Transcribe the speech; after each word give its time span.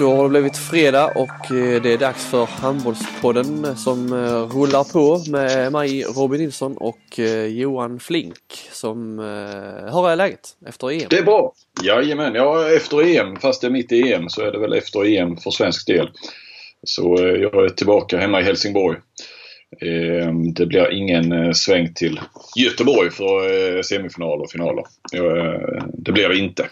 Då 0.00 0.14
har 0.14 0.22
det 0.22 0.28
blivit 0.28 0.56
fredag 0.56 1.06
och 1.06 1.56
eh, 1.56 1.82
det 1.82 1.92
är 1.92 1.98
dags 1.98 2.30
för 2.30 2.46
Handbollspodden 2.46 3.76
som 3.76 4.12
eh, 4.12 4.56
rullar 4.56 4.92
på 4.92 5.30
med 5.30 5.72
mig 5.72 6.02
Robin 6.02 6.40
Nilsson 6.40 6.76
och 6.76 7.18
eh, 7.18 7.46
Johan 7.46 8.00
Flink 8.00 8.36
som 8.72 9.18
Hur 9.92 10.08
är 10.08 10.16
läget 10.16 10.40
efter 10.66 10.90
EM? 10.90 11.06
Det 11.10 11.18
är 11.18 11.22
bra! 11.22 11.52
Jajamän, 11.82 12.34
ja 12.34 12.70
efter 12.76 13.16
EM, 13.16 13.36
fast 13.36 13.60
det 13.60 13.66
är 13.66 13.70
mitt 13.70 13.92
i 13.92 14.12
EM 14.12 14.28
så 14.28 14.42
är 14.42 14.52
det 14.52 14.58
väl 14.58 14.72
efter 14.72 15.04
EM 15.04 15.36
för 15.36 15.50
svensk 15.50 15.86
del. 15.86 16.10
Så 16.84 17.16
jag 17.20 17.64
är 17.64 17.68
tillbaka 17.68 18.18
hemma 18.18 18.40
i 18.40 18.44
Helsingborg. 18.44 18.98
Ehm, 19.80 20.54
det 20.54 20.66
blir 20.66 20.92
ingen 20.92 21.54
sväng 21.54 21.94
till 21.94 22.20
Göteborg 22.56 23.10
för 23.10 23.82
semifinaler 23.82 24.42
och 24.42 24.50
finaler. 24.50 24.84
Det 25.92 26.12
blir 26.12 26.28
det 26.28 26.38
inte. 26.38 26.66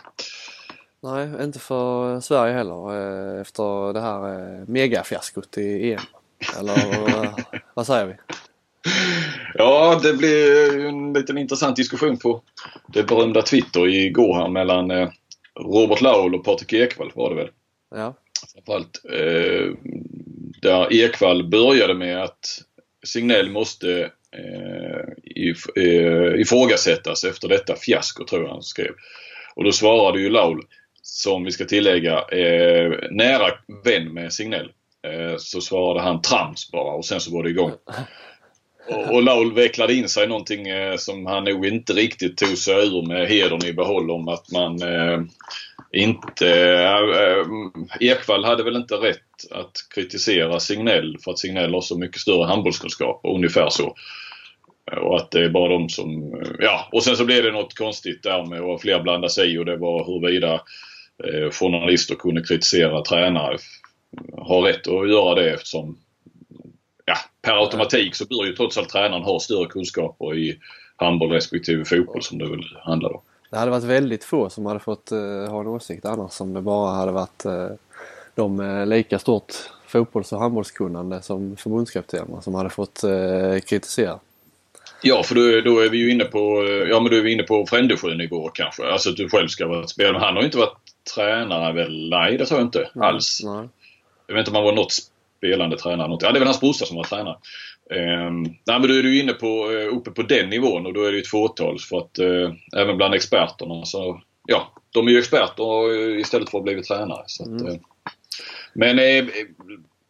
Nej, 1.00 1.44
inte 1.44 1.58
för 1.58 2.20
Sverige 2.20 2.54
heller 2.54 2.90
eh, 3.34 3.40
efter 3.40 3.92
det 3.92 4.00
här 4.00 4.34
eh, 4.34 4.64
megafiaskot 4.66 5.58
i 5.58 5.92
EM. 5.92 6.00
Eller 6.58 6.76
vad 7.74 7.86
säger 7.86 8.06
vi? 8.06 8.14
Ja, 9.54 10.00
det 10.02 10.12
blev 10.12 10.86
en 10.86 11.12
liten 11.12 11.38
intressant 11.38 11.76
diskussion 11.76 12.18
på 12.18 12.42
det 12.86 13.02
berömda 13.02 13.42
Twitter 13.42 13.88
igår 13.88 14.34
här 14.34 14.48
mellan 14.48 14.90
eh, 14.90 15.08
Robert 15.60 16.00
Laul 16.00 16.34
och 16.34 16.44
Patrik 16.44 16.72
Ekwall 16.72 17.12
var 17.14 17.30
det 17.30 17.36
väl? 17.36 17.50
Ja. 17.94 18.14
Framförallt 18.54 19.00
eh, 19.04 19.72
där 20.62 20.92
Ekwall 20.92 21.48
började 21.48 21.94
med 21.94 22.22
att 22.22 22.62
Signell 23.06 23.50
måste 23.50 24.00
eh, 24.32 25.08
if, 25.24 25.76
eh, 25.76 26.40
ifrågasättas 26.40 27.24
efter 27.24 27.48
detta 27.48 27.76
fiasko 27.76 28.24
tror 28.24 28.42
jag 28.42 28.50
han 28.50 28.62
skrev. 28.62 28.92
Och 29.54 29.64
då 29.64 29.72
svarade 29.72 30.20
ju 30.20 30.30
Laul 30.30 30.62
som 31.10 31.44
vi 31.44 31.50
ska 31.50 31.64
tillägga 31.64 32.12
eh, 32.18 32.92
nära 33.10 33.50
vän 33.84 34.14
med 34.14 34.32
Signell. 34.32 34.70
Eh, 35.06 35.36
så 35.38 35.60
svarade 35.60 36.00
han 36.00 36.22
trams 36.22 36.70
bara 36.70 36.94
och 36.94 37.04
sen 37.04 37.20
så 37.20 37.34
var 37.34 37.42
det 37.42 37.50
igång. 37.50 37.72
Och, 38.88 39.14
och 39.14 39.22
Laul 39.22 39.54
vecklade 39.54 39.94
in 39.94 40.08
sig 40.08 40.24
i 40.24 40.26
någonting 40.26 40.68
eh, 40.68 40.96
som 40.96 41.26
han 41.26 41.44
nog 41.44 41.66
inte 41.66 41.92
riktigt 41.92 42.36
tog 42.36 42.58
sig 42.58 42.74
ur 42.74 43.06
med 43.06 43.28
hedern 43.28 43.64
i 43.64 43.72
behåll 43.72 44.10
om 44.10 44.28
att 44.28 44.50
man 44.52 44.82
eh, 44.82 45.20
inte... 45.92 46.48
Eh, 46.48 46.94
eh 46.94 47.46
Ekvall 48.00 48.44
hade 48.44 48.64
väl 48.64 48.76
inte 48.76 48.94
rätt 48.94 49.50
att 49.50 49.72
kritisera 49.94 50.60
Signell 50.60 51.16
för 51.24 51.30
att 51.30 51.38
Signell 51.38 51.74
har 51.74 51.80
så 51.80 51.98
mycket 51.98 52.20
större 52.20 52.46
handbollskunskap. 52.46 53.20
Ungefär 53.24 53.70
så. 53.70 53.94
Eh, 54.92 54.98
och 54.98 55.16
att 55.16 55.30
det 55.30 55.44
är 55.44 55.48
bara 55.48 55.68
de 55.68 55.88
som... 55.88 56.34
Eh, 56.34 56.50
ja, 56.58 56.88
och 56.92 57.02
sen 57.02 57.16
så 57.16 57.24
blev 57.24 57.42
det 57.42 57.52
något 57.52 57.78
konstigt 57.78 58.22
där 58.22 58.46
med 58.46 58.60
att 58.60 58.80
fler 58.80 59.00
blandade 59.00 59.32
sig 59.32 59.52
i 59.52 59.58
och 59.58 59.64
det 59.64 59.76
var 59.76 60.04
huruvida 60.04 60.60
journalister 61.52 62.14
kunde 62.14 62.42
kritisera 62.42 63.02
tränare 63.02 63.58
har 64.36 64.62
rätt 64.62 64.88
att 64.88 65.10
göra 65.10 65.34
det 65.34 65.50
eftersom 65.50 65.98
ja, 67.04 67.14
per 67.42 67.52
automatik 67.52 68.14
så 68.14 68.24
bör 68.26 68.46
ju 68.46 68.52
trots 68.52 68.78
allt 68.78 68.88
tränaren 68.88 69.22
ha 69.22 69.40
större 69.40 69.66
kunskaper 69.66 70.34
i 70.34 70.58
handboll 70.96 71.30
respektive 71.30 71.84
fotboll 71.84 72.22
som 72.22 72.38
det 72.38 72.48
väl 72.48 72.76
handlar 72.82 73.12
om. 73.12 73.20
Det 73.50 73.56
hade 73.56 73.70
varit 73.70 73.84
väldigt 73.84 74.24
få 74.24 74.50
som 74.50 74.66
hade 74.66 74.80
fått 74.80 75.12
uh, 75.12 75.50
ha 75.50 75.60
en 75.60 75.66
åsikt 75.66 76.04
annars 76.04 76.40
om 76.40 76.54
det 76.54 76.60
bara 76.60 76.90
hade 76.90 77.12
varit 77.12 77.46
uh, 77.46 77.68
de 78.34 78.56
med 78.56 78.88
lika 78.88 79.18
stort 79.18 79.52
fotbolls 79.86 80.32
och 80.32 80.40
handbollskunnande 80.40 81.22
som 81.22 81.56
förbundskaptenerna 81.56 82.42
som 82.42 82.54
hade 82.54 82.70
fått 82.70 83.04
uh, 83.04 83.58
kritisera. 83.58 84.18
Ja, 85.02 85.22
för 85.22 85.34
då, 85.34 85.70
då, 85.70 85.80
är 85.80 85.88
vi 85.88 85.98
ju 85.98 86.10
inne 86.10 86.24
på, 86.24 86.64
ja 86.90 87.00
men 87.00 87.10
då 87.10 87.16
är 87.16 87.22
vi 87.22 87.32
inne 87.32 87.42
på 87.42 87.66
Frändesjö-nivå 87.66 88.48
kanske. 88.48 88.86
Alltså 88.86 89.10
att 89.10 89.16
du 89.16 89.28
själv 89.28 89.48
ska 89.48 89.66
vara 89.66 89.86
spelare. 89.86 90.18
Han 90.18 90.34
har 90.34 90.42
ju 90.42 90.46
inte 90.46 90.58
varit 90.58 90.87
tränare 91.14 91.72
väl? 91.72 92.10
Nej, 92.10 92.38
det 92.38 92.46
tror 92.46 92.60
jag 92.60 92.66
inte 92.66 92.90
mm, 92.94 93.08
alls. 93.08 93.40
Nej. 93.44 93.68
Jag 94.26 94.34
vet 94.34 94.40
inte 94.40 94.50
om 94.50 94.54
han 94.54 94.64
var 94.64 94.72
något 94.72 94.92
spelande 95.38 95.78
tränare. 95.78 96.08
Något. 96.08 96.22
Ja, 96.22 96.32
det 96.32 96.38
är 96.38 96.40
väl 96.40 96.48
hans 96.48 96.60
brorsa 96.60 96.84
som 96.84 96.96
var 96.96 97.04
tränare. 97.04 97.36
Um, 97.90 98.42
nej, 98.42 98.80
men 98.80 98.82
då 98.82 98.94
är 98.94 99.02
du 99.02 99.20
inne 99.20 99.32
på, 99.32 99.70
uh, 99.70 99.96
uppe 99.96 100.10
på 100.10 100.22
den 100.22 100.50
nivån 100.50 100.86
och 100.86 100.92
då 100.92 101.04
är 101.04 101.10
det 101.10 101.16
ju 101.16 101.22
ett 101.22 101.28
fåtal. 101.28 101.78
För 101.78 101.98
att 101.98 102.18
uh, 102.18 102.52
även 102.76 102.96
bland 102.96 103.14
experterna 103.14 103.84
så, 103.84 104.22
ja, 104.46 104.72
de 104.90 105.06
är 105.06 105.10
ju 105.10 105.18
experter 105.18 105.90
uh, 105.90 106.20
istället 106.20 106.50
för 106.50 106.58
att 106.58 106.60
ha 106.60 106.64
blivit 106.64 106.88
tränare. 106.88 107.22
Så 107.26 107.42
att, 107.42 107.60
mm. 107.60 107.78
men 108.72 109.30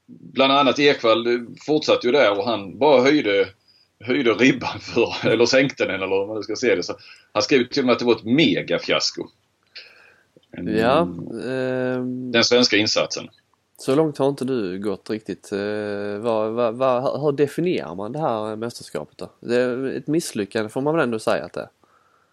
bland 0.06 0.52
annat 0.52 0.78
Ekvall 0.78 1.46
fortsatte 1.66 2.06
ju 2.06 2.12
där 2.12 2.38
och 2.38 2.44
han 2.44 2.78
bara 2.78 3.02
höjde 3.02 3.48
höjde 4.00 4.32
ribban 4.32 4.80
för, 4.80 5.14
eller 5.28 5.46
sänkte 5.46 5.84
den 5.84 5.94
eller 5.94 6.06
vad 6.06 6.28
man 6.28 6.42
ska 6.42 6.56
se 6.56 6.74
det. 6.74 6.82
Så 6.82 6.96
han 7.32 7.42
skrev 7.42 7.68
till 7.68 7.82
och 7.82 7.86
med 7.86 7.92
att 7.92 7.98
det 7.98 8.04
var 8.04 8.16
ett 8.16 8.24
megafiasko. 8.24 9.26
Ja. 10.56 11.00
Eh, 11.44 12.02
den 12.04 12.44
svenska 12.44 12.76
insatsen. 12.76 13.28
Så 13.80 13.94
långt 13.94 14.18
har 14.18 14.28
inte 14.28 14.44
du 14.44 14.78
gått 14.78 15.10
riktigt. 15.10 15.52
Eh, 15.52 16.18
vad, 16.18 16.52
vad, 16.52 16.74
vad, 16.74 17.22
hur 17.22 17.32
definierar 17.32 17.94
man 17.94 18.12
det 18.12 18.18
här 18.18 18.56
mästerskapet 18.56 19.18
då? 19.18 19.30
Det 19.40 19.56
är 19.56 19.96
ett 19.96 20.06
misslyckande 20.06 20.68
får 20.68 20.80
man 20.80 20.94
väl 20.94 21.04
ändå 21.04 21.18
säga 21.18 21.44
att 21.44 21.52
det 21.52 21.60
är? 21.60 21.68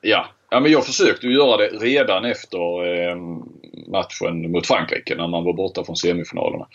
Ja, 0.01 0.27
ja 0.49 0.59
men 0.59 0.71
jag 0.71 0.85
försökte 0.85 1.27
göra 1.27 1.57
det 1.57 1.67
redan 1.67 2.25
efter 2.25 2.57
eh, 2.85 3.15
matchen 3.87 4.51
mot 4.51 4.67
Frankrike 4.67 5.15
när 5.15 5.27
man 5.27 5.43
var 5.43 5.53
borta 5.53 5.83
från 5.83 5.95
semifinalerna. 5.95 6.67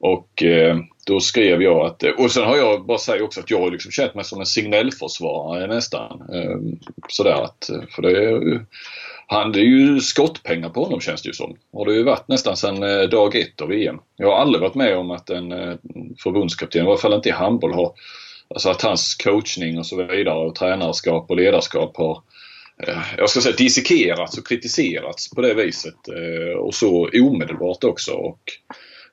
Och 0.00 0.42
eh, 0.42 0.76
då 1.06 1.20
skrev 1.20 1.62
jag 1.62 1.86
att, 1.86 2.02
och 2.18 2.30
sen 2.30 2.44
har 2.44 2.56
jag 2.56 2.86
bara 2.86 2.98
säga 2.98 3.24
också 3.24 3.40
att 3.40 3.50
jag 3.50 3.60
har 3.60 3.70
liksom 3.70 3.90
känt 3.90 4.14
mig 4.14 4.24
som 4.24 4.40
en 4.40 4.46
signellförsvarare 4.46 5.66
nästan. 5.66 6.22
Eh, 6.32 6.56
sådär 7.08 7.42
att, 7.42 7.70
för 7.90 8.02
det 8.02 8.24
är 8.24 8.64
han, 9.28 9.52
det 9.52 9.60
är 9.60 9.64
ju 9.64 10.00
skottpengar 10.00 10.68
på 10.68 10.84
honom 10.84 11.00
känns 11.00 11.22
det 11.22 11.28
ju 11.28 11.32
som. 11.32 11.56
Och 11.72 11.84
det 11.84 11.90
har 11.92 11.96
ju 11.96 12.04
varit 12.04 12.28
nästan 12.28 12.56
sedan 12.56 12.82
eh, 12.82 13.08
dag 13.08 13.36
ett 13.36 13.60
av 13.60 13.72
EM. 13.72 13.98
Jag 14.16 14.30
har 14.30 14.36
aldrig 14.36 14.62
varit 14.62 14.74
med 14.74 14.96
om 14.96 15.10
att 15.10 15.30
en 15.30 15.52
eh, 15.52 15.74
förbundskapten, 16.22 16.84
i 16.84 16.88
alla 16.88 16.96
fall 16.96 17.12
inte 17.12 17.28
i 17.28 17.32
handboll, 17.32 17.74
har 17.74 17.92
Alltså 18.48 18.68
att 18.68 18.82
hans 18.82 19.14
coachning 19.14 19.78
och 19.78 19.86
så 19.86 19.96
vidare 19.96 20.46
och 20.46 20.54
tränarskap 20.54 21.30
och 21.30 21.36
ledarskap 21.36 21.96
har 21.96 22.22
eh, 22.86 23.02
jag 23.16 23.30
ska 23.30 23.40
säga 23.40 23.56
dissekerats 23.56 24.38
och 24.38 24.46
kritiserats 24.46 25.30
på 25.30 25.40
det 25.40 25.54
viset. 25.54 25.94
Och 26.58 26.74
så 26.74 27.08
omedelbart 27.14 27.84
också. 27.84 28.12
Och, 28.12 28.40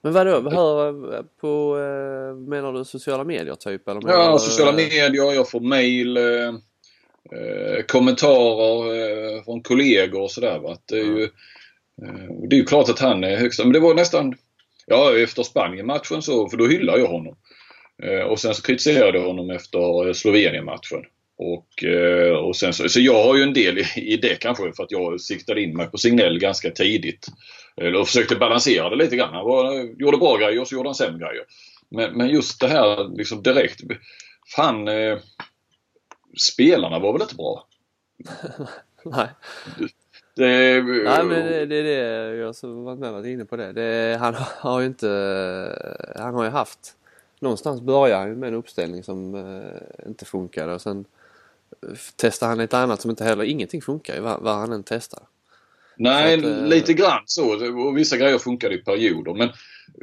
men 0.02 0.14
vadå, 0.14 0.50
hör 0.50 1.24
på, 1.42 1.76
menar 2.50 2.74
du 2.74 2.86
sociala 2.86 3.24
medier 3.24 3.56
typ? 3.56 3.88
Eller 3.88 4.02
ja, 4.08 4.40
sociala 4.40 4.72
medier, 4.72 5.34
jag 5.34 5.50
får 5.50 5.60
mail 5.60 6.18
eh, 7.32 7.86
kommentarer 7.86 9.36
eh, 9.36 9.44
från 9.44 9.62
kollegor 9.62 10.22
och 10.22 10.32
sådär. 10.32 10.78
Det, 10.86 10.96
är 10.96 11.04
ju, 11.04 11.24
eh, 12.04 12.48
det 12.50 12.56
är 12.56 12.58
ju 12.58 12.66
klart 12.66 12.90
att 12.90 13.00
han 13.00 13.24
är 13.24 13.36
högsta, 13.36 13.64
men 13.64 13.74
det 13.74 13.80
var 13.80 13.94
nästan, 13.94 14.36
ja 14.86 15.18
efter 15.18 15.44
Spanien-matchen 15.44 16.22
så, 16.22 16.50
för 16.50 16.58
då 16.58 16.68
hyllar 16.68 16.98
jag 16.98 17.08
honom. 17.08 17.36
Och 18.30 18.40
sen 18.40 18.54
så 18.54 18.62
kritiserade 18.62 19.18
jag 19.18 19.26
honom 19.26 19.50
efter 19.50 20.14
Slovenien-matchen. 20.14 21.00
Och, 21.38 21.84
och 22.48 22.56
sen 22.56 22.74
så, 22.74 22.90
så 22.90 23.00
jag 23.00 23.24
har 23.24 23.38
ju 23.38 23.44
en 23.44 23.54
del 23.54 23.78
i, 23.78 23.86
i 23.96 24.18
det 24.18 24.36
kanske 24.40 24.74
för 24.74 24.84
att 24.84 24.92
jag 24.92 25.22
siktade 25.22 25.62
in 25.62 25.78
mig 25.78 25.88
på 25.88 25.98
Signell 25.98 26.40
ganska 26.40 26.72
tidigt. 26.72 27.28
Och 28.00 28.08
försökte 28.08 28.36
balansera 28.36 28.90
det 28.90 28.96
lite 28.96 29.16
grann. 29.16 29.34
Han 29.34 29.46
var, 29.46 29.74
gjorde 30.02 30.18
bra 30.18 30.38
grejer 30.38 30.62
och 30.62 30.68
så 30.68 30.76
gjorde 30.76 30.90
han 30.90 30.96
sämre 30.96 31.20
grejer. 31.20 31.44
Men, 31.92 32.18
men 32.18 32.30
just 32.30 32.60
det 32.60 32.68
här 32.68 33.18
liksom 33.18 33.44
direkt. 33.44 33.82
Fan, 34.56 34.88
spelarna 36.38 37.00
var 37.00 37.14
väl 37.14 37.22
inte 37.22 37.36
bra? 37.36 37.68
Nej. 39.04 39.28
Det, 40.36 40.82
Nej 40.84 41.24
men 41.24 41.30
det, 41.30 41.66
det 41.66 41.76
är 41.76 41.84
det 41.84 42.36
jag 42.36 42.56
som 42.56 42.84
varit 42.84 43.00
med 43.00 43.12
varit 43.12 43.26
inne 43.26 43.46
på 43.46 43.56
det. 43.56 43.72
det. 43.72 44.18
Han 44.20 44.36
har 44.38 44.80
ju 44.80 44.86
inte, 44.86 45.08
han 46.16 46.34
har 46.36 46.44
ju 46.44 46.50
haft, 46.50 46.96
någonstans 47.40 47.82
börjar 47.82 48.20
han 48.20 48.40
med 48.40 48.48
en 48.48 48.54
uppställning 48.54 49.04
som 49.04 49.36
uh, 49.36 49.64
inte 50.08 50.26
funkade 50.26 50.74
och 50.74 50.82
sen 50.82 51.06
testar 52.16 52.48
han 52.48 52.58
lite 52.58 52.78
annat 52.78 53.02
som 53.02 53.10
inte 53.10 53.24
heller, 53.24 53.44
ingenting 53.44 53.82
funkar 53.82 54.16
ju 54.16 54.22
vad, 54.22 54.42
vad 54.42 54.56
han 54.56 54.72
än 54.72 54.84
testar. 54.84 55.24
Nej, 55.98 56.34
att, 56.34 56.44
uh, 56.44 56.68
lite 56.68 56.94
grann 56.94 57.22
så. 57.26 57.72
Och 57.88 57.98
vissa 57.98 58.18
grejer 58.18 58.38
funkade 58.38 58.76
i 58.76 58.78
perioder 58.78 59.34
men 59.34 59.50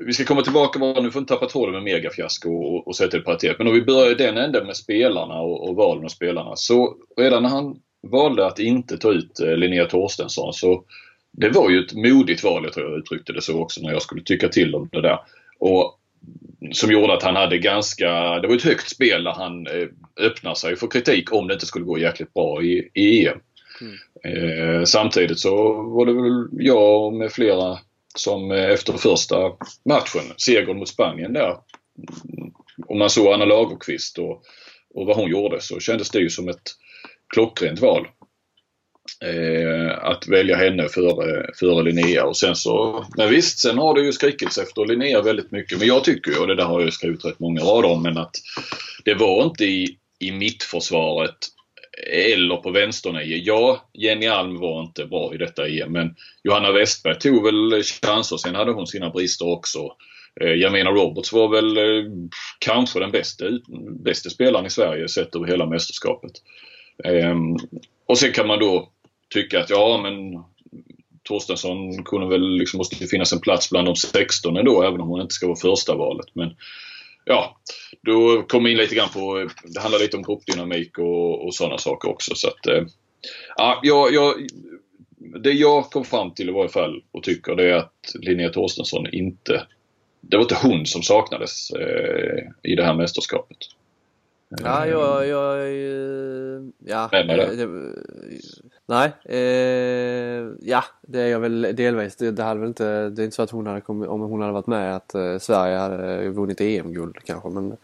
vi 0.06 0.12
ska 0.12 0.25
komma 0.25 0.42
tillbaka 0.42 0.78
bara 0.78 1.00
nu, 1.00 1.10
får 1.10 1.20
inte 1.20 1.34
tappa 1.34 1.46
tråden 1.46 1.75
med 1.75 1.82
megafiasko 1.82 2.50
och, 2.50 2.88
och 2.88 2.96
sätta 2.96 3.16
i 3.16 3.20
paritet. 3.20 3.58
Men 3.58 3.66
om 3.66 3.75
vi 3.75 3.82
börjar 3.82 4.10
i 4.10 4.14
den 4.14 4.37
änden 4.37 4.66
med 4.66 4.76
spelarna 4.76 5.34
och, 5.34 5.69
och 5.69 5.76
valen 5.76 6.04
av 6.04 6.08
spelarna. 6.08 6.56
Så 6.56 6.96
redan 7.16 7.42
när 7.42 7.50
han 7.50 7.76
valde 8.02 8.46
att 8.46 8.58
inte 8.58 8.98
ta 8.98 9.12
ut 9.12 9.40
eh, 9.40 9.56
Linnea 9.56 9.87
Torstensson 9.87 10.52
så 10.52 10.84
det 11.32 11.50
var 11.50 11.70
ju 11.70 11.84
ett 11.84 11.94
modigt 11.94 12.44
val, 12.44 12.64
jag 12.64 12.72
tror 12.72 12.90
jag 12.90 12.98
uttryckte 12.98 13.32
det 13.32 13.43
så 13.43 13.60
också 13.60 13.82
när 13.82 13.93
jag 13.93 14.02
skulle 14.02 14.22
tycka 14.22 14.48
till 14.48 14.75
om 14.75 14.88
det 14.93 15.02
där. 15.02 15.19
Och 15.58 16.00
som 16.72 16.93
gjorde 16.93 17.12
att 17.12 17.22
han 17.22 17.36
hade 17.36 17.58
ganska, 17.58 18.38
det 18.38 18.48
var 18.48 18.54
ett 18.54 18.62
högt 18.62 18.88
spel 18.88 19.25
där 19.25 19.32
han 19.32 19.66
eh, 19.66 19.88
öppnade 20.26 20.56
sig 20.56 20.76
för 20.76 20.86
kritik 20.86 21.32
om 21.32 21.48
det 21.48 21.54
inte 21.54 21.66
skulle 21.66 21.84
gå 21.84 21.98
jäkligt 21.98 22.34
bra 22.34 22.62
i, 22.62 22.90
i 22.94 23.26
EM. 23.26 23.38
Mm. 23.81 23.97
Eh, 24.25 24.85
samtidigt 24.85 25.38
så 25.38 25.82
var 25.82 26.06
det 26.06 26.12
väl 26.12 26.65
jag 26.67 27.12
med 27.12 27.32
flera 27.32 27.79
som 28.15 28.50
eh, 28.50 28.71
efter 28.71 28.93
första 28.93 29.37
matchen, 29.85 30.32
segern 30.37 30.79
mot 30.79 30.88
Spanien 30.88 31.32
där. 31.32 31.56
Om 32.87 32.99
man 32.99 33.11
såg 33.11 33.32
Anna 33.32 33.44
Lagerqvist 33.44 34.19
och, 34.19 34.43
och 34.94 35.06
vad 35.06 35.17
hon 35.17 35.31
gjorde 35.31 35.61
så 35.61 35.81
kändes 35.81 36.11
det 36.11 36.19
ju 36.19 36.31
som 36.31 36.49
ett 36.49 36.71
klockrent 37.35 37.81
val. 37.81 38.06
Eh, 39.25 40.05
att 40.05 40.29
välja 40.29 40.56
henne 40.56 40.88
före, 40.88 41.50
före 41.55 41.82
Linnea 41.82 42.25
och 42.25 42.37
sen 42.37 42.56
så, 42.56 43.05
men 43.17 43.31
visst, 43.31 43.59
sen 43.59 43.79
har 43.79 43.94
det 43.94 44.00
ju 44.00 44.12
skrikits 44.12 44.59
efter 44.59 44.87
Linnea 44.87 45.23
väldigt 45.23 45.50
mycket. 45.50 45.79
Men 45.79 45.88
jag 45.88 46.05
tycker 46.05 46.31
ju, 46.31 46.38
och 46.38 46.47
det 46.47 46.56
där 46.56 46.65
har 46.65 46.81
jag 46.81 46.93
skrivit 46.93 47.25
rätt 47.25 47.41
många 47.41 47.61
rader 47.61 47.91
om, 47.91 48.03
men 48.03 48.19
att 48.19 48.37
det 49.05 49.15
var 49.15 49.44
inte 49.44 49.65
i, 49.65 49.97
i 50.19 50.32
mittförsvaret 50.32 51.37
eller 52.12 52.56
på 52.56 52.70
vänsternio. 52.70 53.37
Ja, 53.37 53.88
Jenny 53.92 54.26
Alm 54.26 54.60
var 54.60 54.82
inte 54.82 55.06
bra 55.06 55.34
i 55.34 55.37
detta 55.37 55.69
EM 55.69 55.92
men 55.92 56.14
Johanna 56.44 56.72
Westberg 56.72 57.19
tog 57.19 57.44
väl 57.44 57.82
chanser. 57.82 58.37
Sen 58.37 58.54
hade 58.54 58.72
hon 58.72 58.87
sina 58.87 59.10
brister 59.10 59.48
också. 59.48 59.78
Eh, 60.40 60.54
Jamina 60.54 60.90
Roberts 60.90 61.32
var 61.32 61.48
väl 61.48 61.76
eh, 61.76 62.12
kanske 62.58 63.00
den 63.00 63.10
bästa, 63.10 63.44
bästa 64.04 64.31
spelaren 64.31 64.66
i 64.66 64.70
Sverige 64.70 65.08
sett 65.08 65.37
över 65.37 65.46
hela 65.46 65.66
mästerskapet. 65.66 66.32
Ehm, 67.04 67.56
och 68.06 68.19
sen 68.19 68.32
kan 68.32 68.46
man 68.46 68.58
då 68.58 68.88
tycka 69.34 69.60
att 69.60 69.70
ja 69.70 70.00
men 70.02 70.44
Torstensson 71.22 72.04
kunde 72.04 72.28
väl 72.28 72.56
liksom, 72.56 72.78
måste 72.78 73.06
finnas 73.06 73.32
en 73.32 73.40
plats 73.40 73.70
bland 73.70 73.88
de 73.88 73.96
16 73.96 74.56
ändå 74.56 74.82
även 74.82 75.00
om 75.00 75.08
hon 75.08 75.20
inte 75.20 75.34
ska 75.34 75.46
vara 75.46 75.56
första 75.56 75.94
valet. 75.94 76.26
Men 76.32 76.56
ja, 77.31 77.56
då 78.03 78.43
kommer 78.43 78.65
vi 78.65 78.73
in 78.73 78.79
lite 78.79 78.94
grann 78.94 79.09
på, 79.09 79.49
det 79.65 79.81
handlar 79.81 79.99
lite 79.99 80.17
om 80.17 80.23
gruppdynamik 80.23 80.99
och, 80.99 81.47
och 81.47 81.55
sådana 81.55 81.79
saker 81.79 82.09
också. 82.09 82.35
Så 82.35 82.49
att, 82.49 82.67
eh, 82.67 82.82
ja, 83.56 83.81
jag, 83.82 84.15
jag, 84.15 84.35
det 85.43 85.53
jag 85.53 85.91
kom 85.91 86.05
fram 86.05 86.35
till 86.35 86.49
i 86.49 86.53
varje 86.53 86.69
fall 86.69 87.03
och 87.12 87.23
tycker 87.23 87.56
det 87.56 87.71
är 87.71 87.77
att 87.77 88.12
Linnea 88.15 88.49
Torstensson 88.49 89.06
inte, 89.12 89.67
det 90.21 90.37
var 90.37 90.44
inte 90.44 90.59
hon 90.62 90.87
som 90.87 91.03
saknades 91.03 91.71
eh, 91.71 92.38
i 92.62 92.75
det 92.75 92.85
här 92.85 92.94
mästerskapet. 92.94 93.59
Ja, 94.58 94.87
jag, 94.87 95.26
jag, 95.26 95.73
ja. 96.79 97.08
Det, 97.12 97.67
nej, 98.87 99.12
eh, 99.25 100.49
ja 100.61 100.85
det 101.00 101.20
är 101.20 101.26
jag 101.26 101.41
väl 101.41 101.62
delvis. 101.76 102.17
Det, 102.17 102.31
det, 102.31 102.43
hade 102.43 102.61
väl 102.61 102.69
inte, 102.69 103.08
det 103.08 103.23
är 103.23 103.25
inte 103.25 103.37
så 103.37 103.43
att 103.43 103.50
hon 103.50 103.67
hade 103.67 103.81
kommit, 103.81 104.08
om 104.08 104.20
hon 104.20 104.41
hade 104.41 104.52
varit 104.52 104.67
med 104.67 104.97
att 104.97 105.14
eh, 105.14 105.38
Sverige 105.38 105.76
hade 105.76 106.29
vunnit 106.29 106.61
EM-guld 106.61 107.17
kanske 107.25 107.49
men 107.49 107.76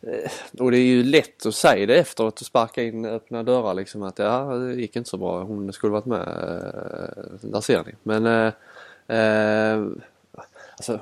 eh, 0.00 0.30
och 0.58 0.70
det 0.70 0.78
är 0.78 0.86
ju 0.86 1.02
lätt 1.02 1.46
att 1.46 1.54
säga 1.54 1.86
det 1.86 1.98
efteråt 1.98 2.40
och 2.40 2.46
sparka 2.46 2.82
in 2.82 3.04
öppna 3.04 3.42
dörrar 3.42 3.74
liksom 3.74 4.02
att 4.02 4.18
ja, 4.18 4.54
det 4.54 4.74
gick 4.74 4.96
inte 4.96 5.10
så 5.10 5.16
bra. 5.16 5.42
Hon 5.42 5.72
skulle 5.72 5.92
varit 5.92 6.06
med. 6.06 6.20
Eh, 6.20 7.24
där 7.40 7.60
ser 7.60 7.84
ni. 7.84 7.94
Men 8.02 8.26
eh, 8.26 8.52
eh, 9.18 9.86
alltså, 10.76 11.00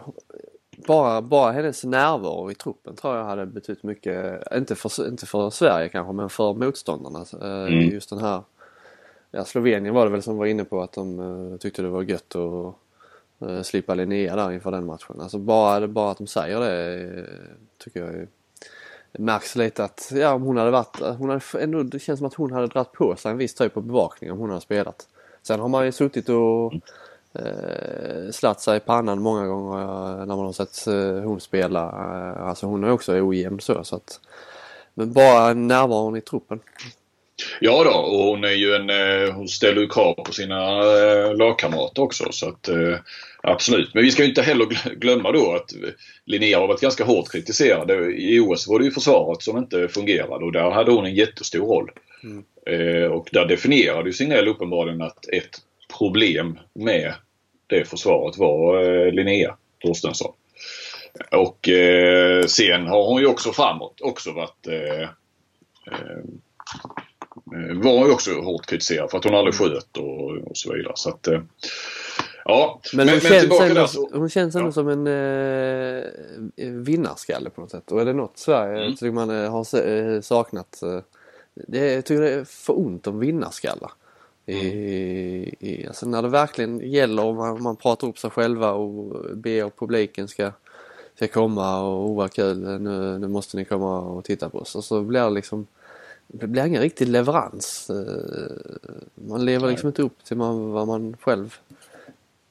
bara, 0.86 1.22
bara 1.22 1.52
hennes 1.52 1.84
närvaro 1.84 2.50
i 2.50 2.54
truppen 2.54 2.96
tror 2.96 3.16
jag 3.16 3.24
hade 3.24 3.46
betytt 3.46 3.82
mycket. 3.82 4.42
Inte 4.54 4.74
för, 4.74 5.08
inte 5.08 5.26
för 5.26 5.50
Sverige 5.50 5.88
kanske 5.88 6.12
men 6.12 6.28
för 6.28 6.54
motståndarna. 6.54 7.24
Eh, 7.42 7.72
mm. 7.72 7.90
Just 7.90 8.10
den 8.10 8.18
här 8.18 8.42
ja, 9.30 9.44
Slovenien 9.44 9.94
var 9.94 10.04
det 10.04 10.10
väl 10.10 10.22
som 10.22 10.36
var 10.36 10.46
inne 10.46 10.64
på 10.64 10.82
att 10.82 10.92
de 10.92 11.20
uh, 11.20 11.56
tyckte 11.56 11.82
det 11.82 11.88
var 11.88 12.02
gött 12.02 12.36
att 12.36 12.74
uh, 13.48 13.62
slippa 13.62 13.94
Linnea 13.94 14.36
där 14.36 14.52
inför 14.52 14.70
den 14.70 14.86
matchen. 14.86 15.20
Alltså 15.20 15.38
bara, 15.38 15.88
bara 15.88 16.10
att 16.10 16.18
de 16.18 16.26
säger 16.26 16.60
det 16.60 17.26
tycker 17.78 18.00
jag 18.00 18.14
är, 18.14 18.28
märks 19.12 19.56
lite 19.56 19.84
att 19.84 20.12
ja, 20.14 20.34
om 20.34 20.42
hon 20.42 20.56
hade 20.56 20.70
varit, 20.70 21.00
hon 21.18 21.30
hade 21.30 21.42
ändå, 21.58 21.82
det 21.82 21.98
känns 21.98 22.18
som 22.18 22.26
att 22.26 22.34
hon 22.34 22.52
hade 22.52 22.66
dragit 22.66 22.92
på 22.92 23.16
sig 23.16 23.30
en 23.30 23.38
viss 23.38 23.54
typ 23.54 23.76
av 23.76 23.82
bevakning 23.82 24.32
om 24.32 24.38
hon 24.38 24.48
hade 24.50 24.60
spelat. 24.60 25.08
Sen 25.42 25.60
har 25.60 25.68
man 25.68 25.84
ju 25.84 25.92
suttit 25.92 26.28
och 26.28 26.72
mm 26.72 26.80
eh, 27.34 28.30
slatt 28.32 28.60
sig 28.60 28.76
i 28.76 28.80
pannan 28.80 29.22
många 29.22 29.46
gånger 29.46 29.80
eh, 29.80 30.26
när 30.26 30.36
man 30.36 30.44
har 30.44 30.52
sett 30.52 30.86
eh, 30.86 31.24
hon 31.24 31.40
spela. 31.40 31.82
Eh, 31.82 32.46
alltså 32.46 32.66
hon 32.66 32.84
är 32.84 32.90
också 32.90 33.12
ojämn 33.12 33.60
så. 33.60 33.84
så 33.84 33.96
att, 33.96 34.20
men 34.94 35.12
bara 35.12 35.54
närvaron 35.54 36.16
i 36.16 36.20
truppen. 36.20 36.60
Ja 37.60 37.84
då, 37.84 37.90
och 37.90 38.24
hon 38.24 38.44
är 38.44 38.48
ju 38.48 38.74
en, 38.74 39.32
hon 39.34 39.48
ställer 39.48 39.80
ju 39.80 39.88
krav 39.88 40.14
på 40.14 40.32
sina 40.32 40.82
lagkamrater 41.32 42.02
också 42.02 42.24
så 42.30 42.48
att 42.48 42.68
absolut. 43.42 43.94
Men 43.94 44.02
vi 44.02 44.10
ska 44.10 44.22
ju 44.22 44.28
inte 44.28 44.42
heller 44.42 44.94
glömma 44.94 45.32
då 45.32 45.52
att 45.52 45.72
Linnea 46.24 46.58
har 46.58 46.68
varit 46.68 46.80
ganska 46.80 47.04
hårt 47.04 47.32
kritiserad. 47.32 47.90
I 48.10 48.40
OS 48.40 48.68
var 48.68 48.78
det 48.78 48.84
ju 48.84 48.90
försvaret 48.90 49.42
som 49.42 49.58
inte 49.58 49.88
fungerade 49.88 50.44
och 50.44 50.52
där 50.52 50.70
hade 50.70 50.92
hon 50.92 51.04
en 51.04 51.14
jättestor 51.14 51.66
roll. 51.66 51.90
Mm. 52.22 53.12
Och 53.12 53.28
där 53.32 53.46
definierade 53.46 54.08
ju 54.08 54.12
Signell 54.12 54.48
uppenbarligen 54.48 55.02
att 55.02 55.28
ett 55.28 55.60
problem 55.98 56.58
med 56.74 57.14
det 57.66 57.84
försvaret 57.84 58.38
var 58.38 58.82
eh, 58.82 59.12
Linnea 59.12 59.56
Torstensson. 59.82 60.32
Och 61.30 61.68
eh, 61.68 62.46
sen 62.46 62.86
har 62.86 63.06
hon 63.06 63.20
ju 63.20 63.26
också 63.26 63.52
framåt 63.52 64.00
också 64.00 64.32
varit 64.32 64.66
eh, 64.66 65.02
eh, 65.92 66.24
var 67.74 68.06
ju 68.06 68.12
också 68.12 68.40
hårt 68.40 68.66
kritiserad 68.66 69.10
för 69.10 69.18
att 69.18 69.24
hon 69.24 69.34
aldrig 69.34 69.54
sköt 69.54 69.96
och, 69.96 70.30
och 70.30 70.56
så 70.56 70.72
vidare. 70.72 70.92
Så 70.96 71.08
att, 71.08 71.26
eh, 71.26 71.40
ja. 72.44 72.80
Men, 72.92 73.06
men, 73.06 73.14
hon, 73.14 73.22
men 73.22 73.40
känns 73.40 73.60
ändå, 73.60 73.86
så, 73.86 74.08
hon 74.12 74.30
känns 74.30 74.54
ändå 74.54 74.68
ja. 74.68 74.72
som 74.72 74.88
en 74.88 75.06
eh, 75.06 76.72
vinnarskalle 76.72 77.50
på 77.50 77.60
något 77.60 77.70
sätt. 77.70 77.92
Och 77.92 78.00
är 78.00 78.04
det 78.04 78.12
något 78.12 78.38
Sverige 78.38 78.84
mm. 78.84 78.96
tycker 78.96 79.12
man 79.12 79.30
eh, 79.30 79.50
har 79.50 80.20
saknat 80.20 80.82
det, 81.54 81.92
jag 81.92 82.04
tycker 82.04 82.22
det 82.22 82.32
är 82.32 82.44
för 82.44 82.78
ont 82.78 83.06
om 83.06 83.18
vinnarskallar. 83.18 83.90
I, 84.46 84.56
i, 85.60 85.84
alltså 85.86 86.06
när 86.06 86.22
det 86.22 86.28
verkligen 86.28 86.90
gäller 86.90 87.24
och 87.24 87.34
man, 87.34 87.62
man 87.62 87.76
pratar 87.76 88.08
upp 88.08 88.18
sig 88.18 88.30
själva 88.30 88.72
och 88.72 89.16
ber 89.36 89.70
publiken 89.70 90.28
ska, 90.28 90.52
ska 91.14 91.28
komma 91.28 91.80
och 91.80 92.10
oh 92.10 92.16
vad 92.16 92.32
kul 92.32 92.58
nu, 92.58 93.18
nu 93.18 93.28
måste 93.28 93.56
ni 93.56 93.64
komma 93.64 94.00
och 94.00 94.24
titta 94.24 94.48
på 94.48 94.58
oss. 94.58 94.74
Och 94.74 94.84
så 94.84 95.02
blir 95.02 95.20
det 95.20 95.30
liksom 95.30 95.66
det 96.26 96.46
blir 96.46 96.66
ingen 96.66 96.82
riktig 96.82 97.08
leverans. 97.08 97.90
Eh, 97.90 98.86
man 99.14 99.44
lever 99.44 99.68
liksom 99.68 99.86
inte 99.86 100.02
upp 100.02 100.24
till 100.24 100.36
man, 100.36 100.70
vad 100.70 100.86
man 100.86 101.16
själv 101.20 101.54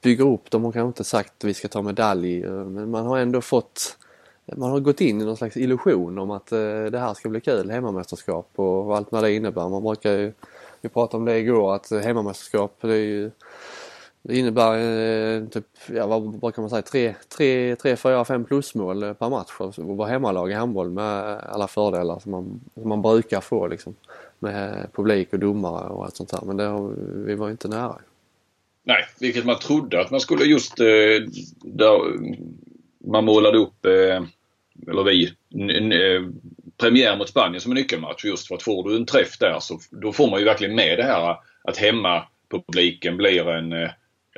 bygger 0.01 0.27
upp. 0.33 0.51
De 0.51 0.63
har 0.63 0.71
kanske 0.71 0.87
inte 0.87 1.03
sagt 1.03 1.33
att 1.37 1.43
vi 1.43 1.53
ska 1.53 1.67
ta 1.67 1.81
medalj 1.81 2.43
eh, 2.43 2.51
men 2.51 2.91
man 2.91 3.05
har 3.05 3.17
ändå 3.17 3.41
fått 3.41 3.97
man 4.45 4.71
har 4.71 4.79
gått 4.79 5.01
in 5.01 5.21
i 5.21 5.25
någon 5.25 5.37
slags 5.37 5.57
illusion 5.57 6.17
om 6.19 6.31
att 6.31 6.51
eh, 6.51 6.85
det 6.85 6.99
här 6.99 7.13
ska 7.13 7.29
bli 7.29 7.41
kul, 7.41 7.69
hemmamästerskap 7.69 8.49
och 8.55 8.97
allt 8.97 9.11
vad 9.11 9.23
det 9.23 9.33
innebär. 9.33 9.69
Man 9.69 9.83
brukar 9.83 10.11
ju 10.11 10.33
vi 10.83 10.89
pratade 10.89 11.17
om 11.17 11.25
det 11.25 11.39
igår 11.39 11.75
att 11.75 11.91
hemmamästerskap 11.91 12.77
det, 12.81 12.93
är 12.93 12.97
ju, 12.97 13.31
det 14.21 14.37
innebär 14.37 14.77
eh, 14.77 15.47
typ, 15.47 15.65
ja 15.87 16.07
vad 16.07 16.39
brukar 16.39 16.61
man 16.61 16.69
säga, 16.69 16.81
3, 16.81 17.15
3, 17.37 17.75
3 17.75 17.95
4, 17.95 18.25
5 18.25 18.45
plusmål 18.45 19.03
eh, 19.03 19.13
per 19.13 19.29
match 19.29 19.51
att 19.59 19.77
vara 19.77 20.09
hemmalag 20.09 20.51
i 20.51 20.53
handboll 20.53 20.89
med 20.89 21.39
alla 21.39 21.67
fördelar 21.67 22.19
som 22.19 22.31
man, 22.31 22.61
som 22.73 22.89
man 22.89 23.01
brukar 23.01 23.41
få 23.41 23.67
liksom. 23.67 23.95
Med 24.39 24.87
publik 24.93 25.33
och 25.33 25.39
domare 25.39 25.89
och 25.89 26.05
allt 26.05 26.15
sånt 26.15 26.29
där 26.29 26.41
men 26.45 26.57
det 26.57 26.63
har, 26.63 26.93
vi 27.25 27.35
var 27.35 27.49
inte 27.49 27.67
nära. 27.67 27.97
Nej, 28.83 29.03
vilket 29.19 29.45
man 29.45 29.59
trodde 29.59 30.01
att 30.01 30.11
man 30.11 30.19
skulle 30.19 30.45
just 30.45 30.79
eh, 30.79 30.85
där 31.61 31.99
man 33.07 33.25
målade 33.25 33.57
upp, 33.57 33.85
eh, 33.85 34.23
eller 34.87 35.03
vi, 35.03 35.25
eh, 35.93 36.21
premiär 36.83 37.17
mot 37.17 37.29
Spanien 37.29 37.61
som 37.61 37.71
en 37.71 37.75
nyckelmatch 37.75 38.25
just 38.25 38.47
för 38.47 38.55
att 38.55 38.63
får 38.63 38.89
du 38.89 38.95
en 38.95 39.05
träff 39.05 39.37
där 39.37 39.59
så 39.59 39.79
då 39.91 40.13
får 40.13 40.29
man 40.29 40.39
ju 40.39 40.45
verkligen 40.45 40.75
med 40.75 40.97
det 40.97 41.03
här 41.03 41.37
att 41.63 41.77
hemmapubliken 41.77 43.17
blir 43.17 43.49
en, 43.49 43.73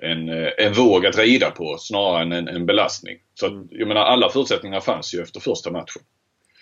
en, 0.02 0.30
en 0.58 0.74
våg 0.74 1.06
att 1.06 1.18
rida 1.18 1.52
på 1.52 1.78
snarare 1.78 2.22
än 2.22 2.32
en, 2.32 2.48
en 2.48 2.66
belastning. 2.66 3.18
Så 3.34 3.46
att, 3.46 3.52
mm. 3.52 3.68
jag 3.72 3.88
menar 3.88 4.02
alla 4.02 4.30
förutsättningar 4.30 4.80
fanns 4.80 5.16
ju 5.16 5.22
efter 5.22 5.40
första 5.40 5.72
matchen. 5.72 6.02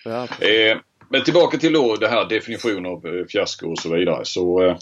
Ja. 0.04 0.22
Eh, 0.22 0.78
men 1.10 1.24
tillbaka 1.24 1.58
till 1.58 1.72
då 1.72 1.96
det 1.96 2.08
här 2.08 2.28
definitionen 2.28 2.86
av 2.86 3.06
eh, 3.06 3.24
fiasko 3.28 3.70
och 3.70 3.78
så 3.78 3.94
vidare. 3.94 4.24
Så 4.24 4.64
eh, 4.64 4.76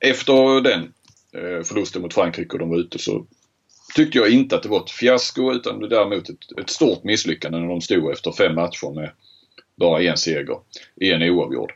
efter 0.00 0.60
den 0.60 0.92
eh, 1.32 1.64
förlusten 1.64 2.02
mot 2.02 2.14
Frankrike 2.14 2.52
och 2.52 2.58
de 2.58 2.70
var 2.70 2.78
ute 2.78 2.98
så 2.98 3.26
tyckte 3.94 4.18
jag 4.18 4.30
inte 4.30 4.56
att 4.56 4.62
det 4.62 4.68
var 4.68 4.80
ett 4.84 4.90
fiasko 4.90 5.52
utan 5.52 5.80
däremot 5.80 6.28
ett, 6.28 6.58
ett 6.60 6.70
stort 6.70 7.04
misslyckande 7.04 7.58
när 7.58 7.68
de 7.68 7.80
stod 7.80 8.12
efter 8.12 8.32
fem 8.32 8.54
matcher 8.54 8.94
med 8.94 9.10
bara 9.76 10.02
en 10.02 10.16
seger, 10.16 10.58
en 11.00 11.22
oavgjord. 11.22 11.72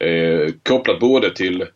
Eh, 0.00 0.52
kopplat 0.62 1.00
både 1.00 1.34
till 1.34 1.66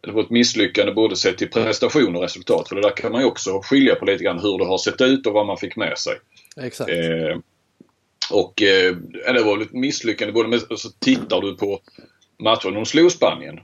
det 0.00 0.12
var 0.12 0.22
ett 0.22 0.30
misslyckande 0.30 0.92
både 0.92 1.16
sett 1.16 1.38
till 1.38 1.50
prestation 1.50 2.16
och 2.16 2.22
resultat. 2.22 2.68
För 2.68 2.76
det 2.76 2.82
där 2.82 2.96
kan 2.96 3.12
man 3.12 3.20
ju 3.20 3.26
också 3.26 3.60
skilja 3.62 3.94
på 3.94 4.04
lite 4.04 4.24
grann 4.24 4.40
hur 4.40 4.58
det 4.58 4.64
har 4.64 4.78
sett 4.78 5.00
ut 5.00 5.26
och 5.26 5.32
vad 5.32 5.46
man 5.46 5.56
fick 5.56 5.76
med 5.76 5.98
sig. 5.98 6.14
Exakt. 6.56 6.90
Eh, 6.90 7.38
och 8.30 8.62
eh, 8.62 8.96
det 9.34 9.42
var 9.44 9.62
ett 9.62 9.72
misslyckande 9.72 10.32
både 10.32 10.48
med, 10.48 10.60
så 10.60 10.88
tittar 10.98 11.40
du 11.40 11.56
på 11.56 11.80
matchen 12.38 12.74
de 12.74 12.86
slog 12.86 13.12
Spanien. 13.12 13.60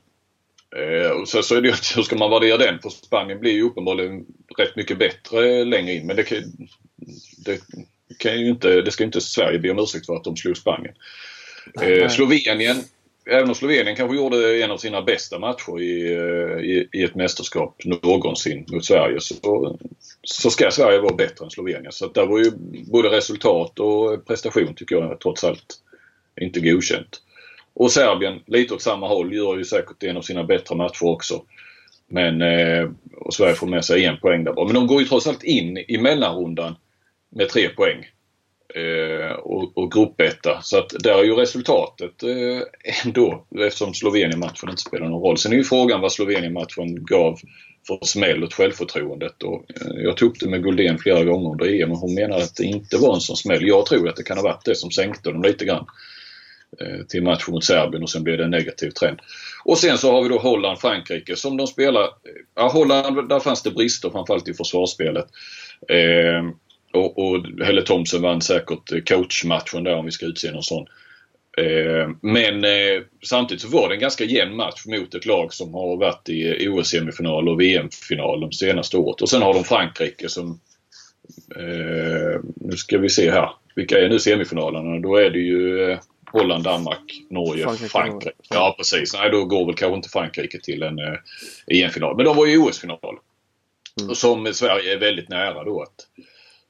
Eh, 0.77 1.25
så, 1.25 1.43
så 1.43 1.55
är 1.55 1.61
det 1.61 1.69
ju 1.69 1.75
hur 1.97 2.03
ska 2.03 2.17
man 2.17 2.31
värdera 2.31 2.57
den? 2.57 2.79
För 2.79 2.91
Spanien 2.91 3.41
blir 3.41 3.53
ju 3.53 3.63
uppenbarligen 3.63 4.27
rätt 4.59 4.77
mycket 4.77 4.99
bättre 4.99 5.65
längre 5.65 5.93
in. 5.93 6.07
Men 6.07 6.17
det, 6.17 6.45
det, 7.45 7.61
kan 8.19 8.41
ju 8.41 8.49
inte, 8.49 8.81
det 8.81 8.91
ska 8.91 9.05
inte 9.05 9.21
Sverige 9.21 9.59
be 9.59 9.71
om 9.71 9.79
ursäkt 9.79 10.07
för 10.07 10.17
att 10.17 10.25
de 10.25 10.37
slog 10.37 10.57
Spanien. 10.57 10.95
Eh, 11.83 12.09
Slovenien, 12.09 12.77
även 13.27 13.49
om 13.49 13.55
Slovenien 13.55 13.97
kanske 13.97 14.17
gjorde 14.17 14.65
en 14.65 14.71
av 14.71 14.77
sina 14.79 15.03
bästa 15.03 15.39
matcher 15.39 15.81
i, 15.81 16.13
eh, 16.13 16.65
i, 16.65 16.89
i 16.93 17.03
ett 17.03 17.15
mästerskap 17.15 17.83
någonsin 17.85 18.67
mot 18.73 18.85
Sverige 18.85 19.21
så, 19.21 19.79
så 20.23 20.51
ska 20.51 20.71
Sverige 20.71 21.01
vara 21.01 21.15
bättre 21.15 21.45
än 21.45 21.51
Slovenien. 21.51 21.93
Så 21.93 22.07
där 22.07 22.27
var 22.27 22.39
ju 22.39 22.51
både 22.87 23.09
resultat 23.09 23.81
och 23.81 24.27
prestation 24.27 24.75
tycker 24.75 24.97
jag 24.97 25.21
trots 25.21 25.45
allt 25.45 25.75
inte 26.41 26.61
godkänt. 26.61 27.23
Och 27.75 27.93
Serbien, 27.93 28.41
lite 28.47 28.75
åt 28.75 28.83
samma 28.83 29.09
håll, 29.09 29.35
gör 29.35 29.57
ju 29.57 29.65
säkert 29.65 30.03
en 30.03 30.17
av 30.17 30.23
sina 30.23 30.45
bättre 30.45 30.77
matcher 30.77 31.05
också. 31.05 31.43
Men 32.09 32.43
eh, 32.43 32.91
och 33.17 33.35
Sverige 33.35 33.55
får 33.55 33.67
med 33.67 33.85
sig 33.85 34.05
en 34.05 34.21
poäng 34.21 34.45
där 34.45 34.65
Men 34.65 34.75
de 34.75 34.87
går 34.87 35.01
ju 35.01 35.09
trots 35.09 35.27
allt 35.27 35.43
in 35.43 35.79
i 35.89 35.99
mellanrundan 35.99 36.75
med 37.31 37.49
tre 37.49 37.69
poäng. 37.69 38.07
Eh, 38.75 39.33
och, 39.33 39.79
och 39.79 39.93
gruppetta. 39.93 40.63
Så 40.63 40.79
att 40.79 40.89
där 40.99 41.19
är 41.19 41.25
ju 41.25 41.35
resultatet 41.35 42.23
eh, 42.23 42.63
ändå 43.05 43.45
eftersom 43.61 43.95
Slovenien-matchen 43.95 44.71
inte 44.71 44.83
spelar 44.83 45.09
någon 45.09 45.23
roll. 45.23 45.39
Sen 45.39 45.53
är 45.53 45.57
ju 45.57 45.65
frågan 45.65 46.01
vad 46.01 46.13
Slovenien-matchen 46.13 47.05
gav 47.05 47.39
för 47.87 47.99
smäll 48.03 48.45
åt 48.45 48.55
självförtroendet. 48.55 49.43
Och, 49.43 49.55
eh, 49.55 50.03
jag 50.03 50.17
tog 50.17 50.31
upp 50.31 50.41
det 50.41 50.49
med 50.49 50.63
Guldén 50.63 50.99
flera 50.99 51.25
gånger 51.25 51.51
under 51.51 51.83
EM 51.83 51.93
och 51.93 51.99
hon 51.99 52.15
menar 52.15 52.37
att 52.37 52.57
det 52.57 52.65
inte 52.65 52.97
var 52.97 53.15
en 53.15 53.21
sån 53.21 53.37
smäll. 53.37 53.67
Jag 53.67 53.87
tror 53.87 54.09
att 54.09 54.17
det 54.17 54.23
kan 54.23 54.37
ha 54.37 54.45
varit 54.45 54.65
det 54.65 54.75
som 54.75 54.91
sänkte 54.91 55.31
dem 55.31 55.43
lite 55.43 55.65
grann 55.65 55.87
eh, 56.81 57.07
till 57.09 57.23
matchen 57.23 57.55
mot 57.55 57.65
Serbien 57.65 58.03
och 58.03 58.11
sen 58.11 58.25
blev 58.25 58.39
det 58.39 58.45
en 58.45 58.51
negativ 58.51 58.91
trend. 58.91 59.19
Och 59.65 59.79
sen 59.79 59.99
så 59.99 60.13
har 60.13 60.23
vi 60.23 60.29
då 60.29 60.39
Holland-Frankrike 60.39 61.37
som 61.37 61.57
de 61.57 61.67
spelar. 61.67 62.03
Eh, 62.03 62.09
ja, 62.55 62.69
Holland, 62.69 63.29
där 63.29 63.41
fanns 63.41 63.63
det 63.63 63.71
brister 63.71 64.11
framförallt 64.11 64.49
i 64.49 64.55
försvarsspelet. 64.55 65.27
Eh, 65.89 66.51
och, 66.99 67.19
och 67.19 67.47
Helle 67.65 67.83
Thomsen 67.83 68.23
vann 68.23 68.43
säkert 68.43 69.09
coachmatchen 69.09 69.85
där 69.85 69.95
om 69.95 70.05
vi 70.05 70.11
ska 70.11 70.27
utse 70.27 70.53
någon 70.53 70.63
sån. 70.63 70.87
Eh, 71.59 72.11
men 72.21 72.65
eh, 72.65 73.03
samtidigt 73.25 73.63
så 73.63 73.69
var 73.69 73.89
det 73.89 73.95
en 73.95 74.01
ganska 74.01 74.25
jämn 74.25 74.57
match 74.57 74.87
mot 74.87 75.15
ett 75.15 75.27
lag 75.27 75.55
som 75.55 75.75
har 75.75 75.97
varit 75.97 76.29
i 76.29 76.69
OS-semifinal 76.69 77.49
och 77.49 77.61
VM-final 77.61 78.41
de 78.41 78.53
senaste 78.53 78.97
året. 78.97 79.21
Och 79.21 79.29
sen 79.29 79.43
har 79.43 79.55
de 79.55 79.65
Frankrike 79.65 80.29
som... 80.29 80.61
Eh, 81.57 82.41
nu 82.57 82.77
ska 82.77 82.99
vi 82.99 83.09
se 83.09 83.31
här. 83.31 83.51
Vilka 83.75 83.99
är 83.99 84.09
nu 84.09 84.19
semifinalerna? 84.19 84.99
Då 84.99 85.17
är 85.17 85.31
det 85.31 85.39
ju 85.39 85.91
eh, 85.91 85.99
Holland, 86.33 86.65
Danmark, 86.65 87.23
Norge, 87.31 87.65
Frankrike. 87.65 87.89
Frankrike. 87.89 88.37
Ja 88.51 88.75
precis. 88.79 89.15
Nej 89.15 89.31
då 89.31 89.45
går 89.45 89.67
väl 89.67 89.75
kanske 89.75 89.97
inte 89.97 90.09
Frankrike 90.09 90.59
till 90.61 90.83
en 90.83 90.99
eh, 90.99 91.15
EM-final. 91.67 92.17
Men 92.17 92.25
de 92.25 92.37
var 92.37 92.47
i 92.47 92.57
OS-final. 92.57 93.19
Mm. 94.01 94.15
Som 94.15 94.55
Sverige 94.55 94.93
är 94.93 94.99
väldigt 94.99 95.29
nära 95.29 95.65
då 95.65 95.83
att, 95.83 95.95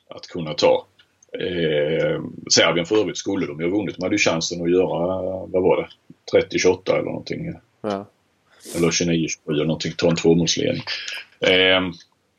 att 0.09 0.27
kunna 0.27 0.55
ta. 0.55 0.87
Eh, 1.33 2.23
Serbien 2.51 2.87
för 2.87 2.97
övrigt 2.97 3.19
skulle 3.19 3.47
de 3.47 3.61
ju 3.61 3.71
ha 3.71 3.77
vunnit. 3.77 3.97
De 3.97 4.03
hade 4.03 4.15
ju 4.15 4.19
chansen 4.19 4.63
att 4.63 4.71
göra, 4.71 5.23
vad 5.47 5.63
var 5.63 5.77
det, 6.33 6.39
30-28 6.39 6.93
eller 6.93 7.03
någonting. 7.03 7.53
Ja. 7.81 8.07
Eller 8.77 8.89
29-27 8.89 9.29
eller 9.49 9.65
någonting. 9.65 9.93
Ta 9.97 10.11
en 10.11 10.17
tvåmålsledning. 10.17 10.83
Eh, 11.41 11.83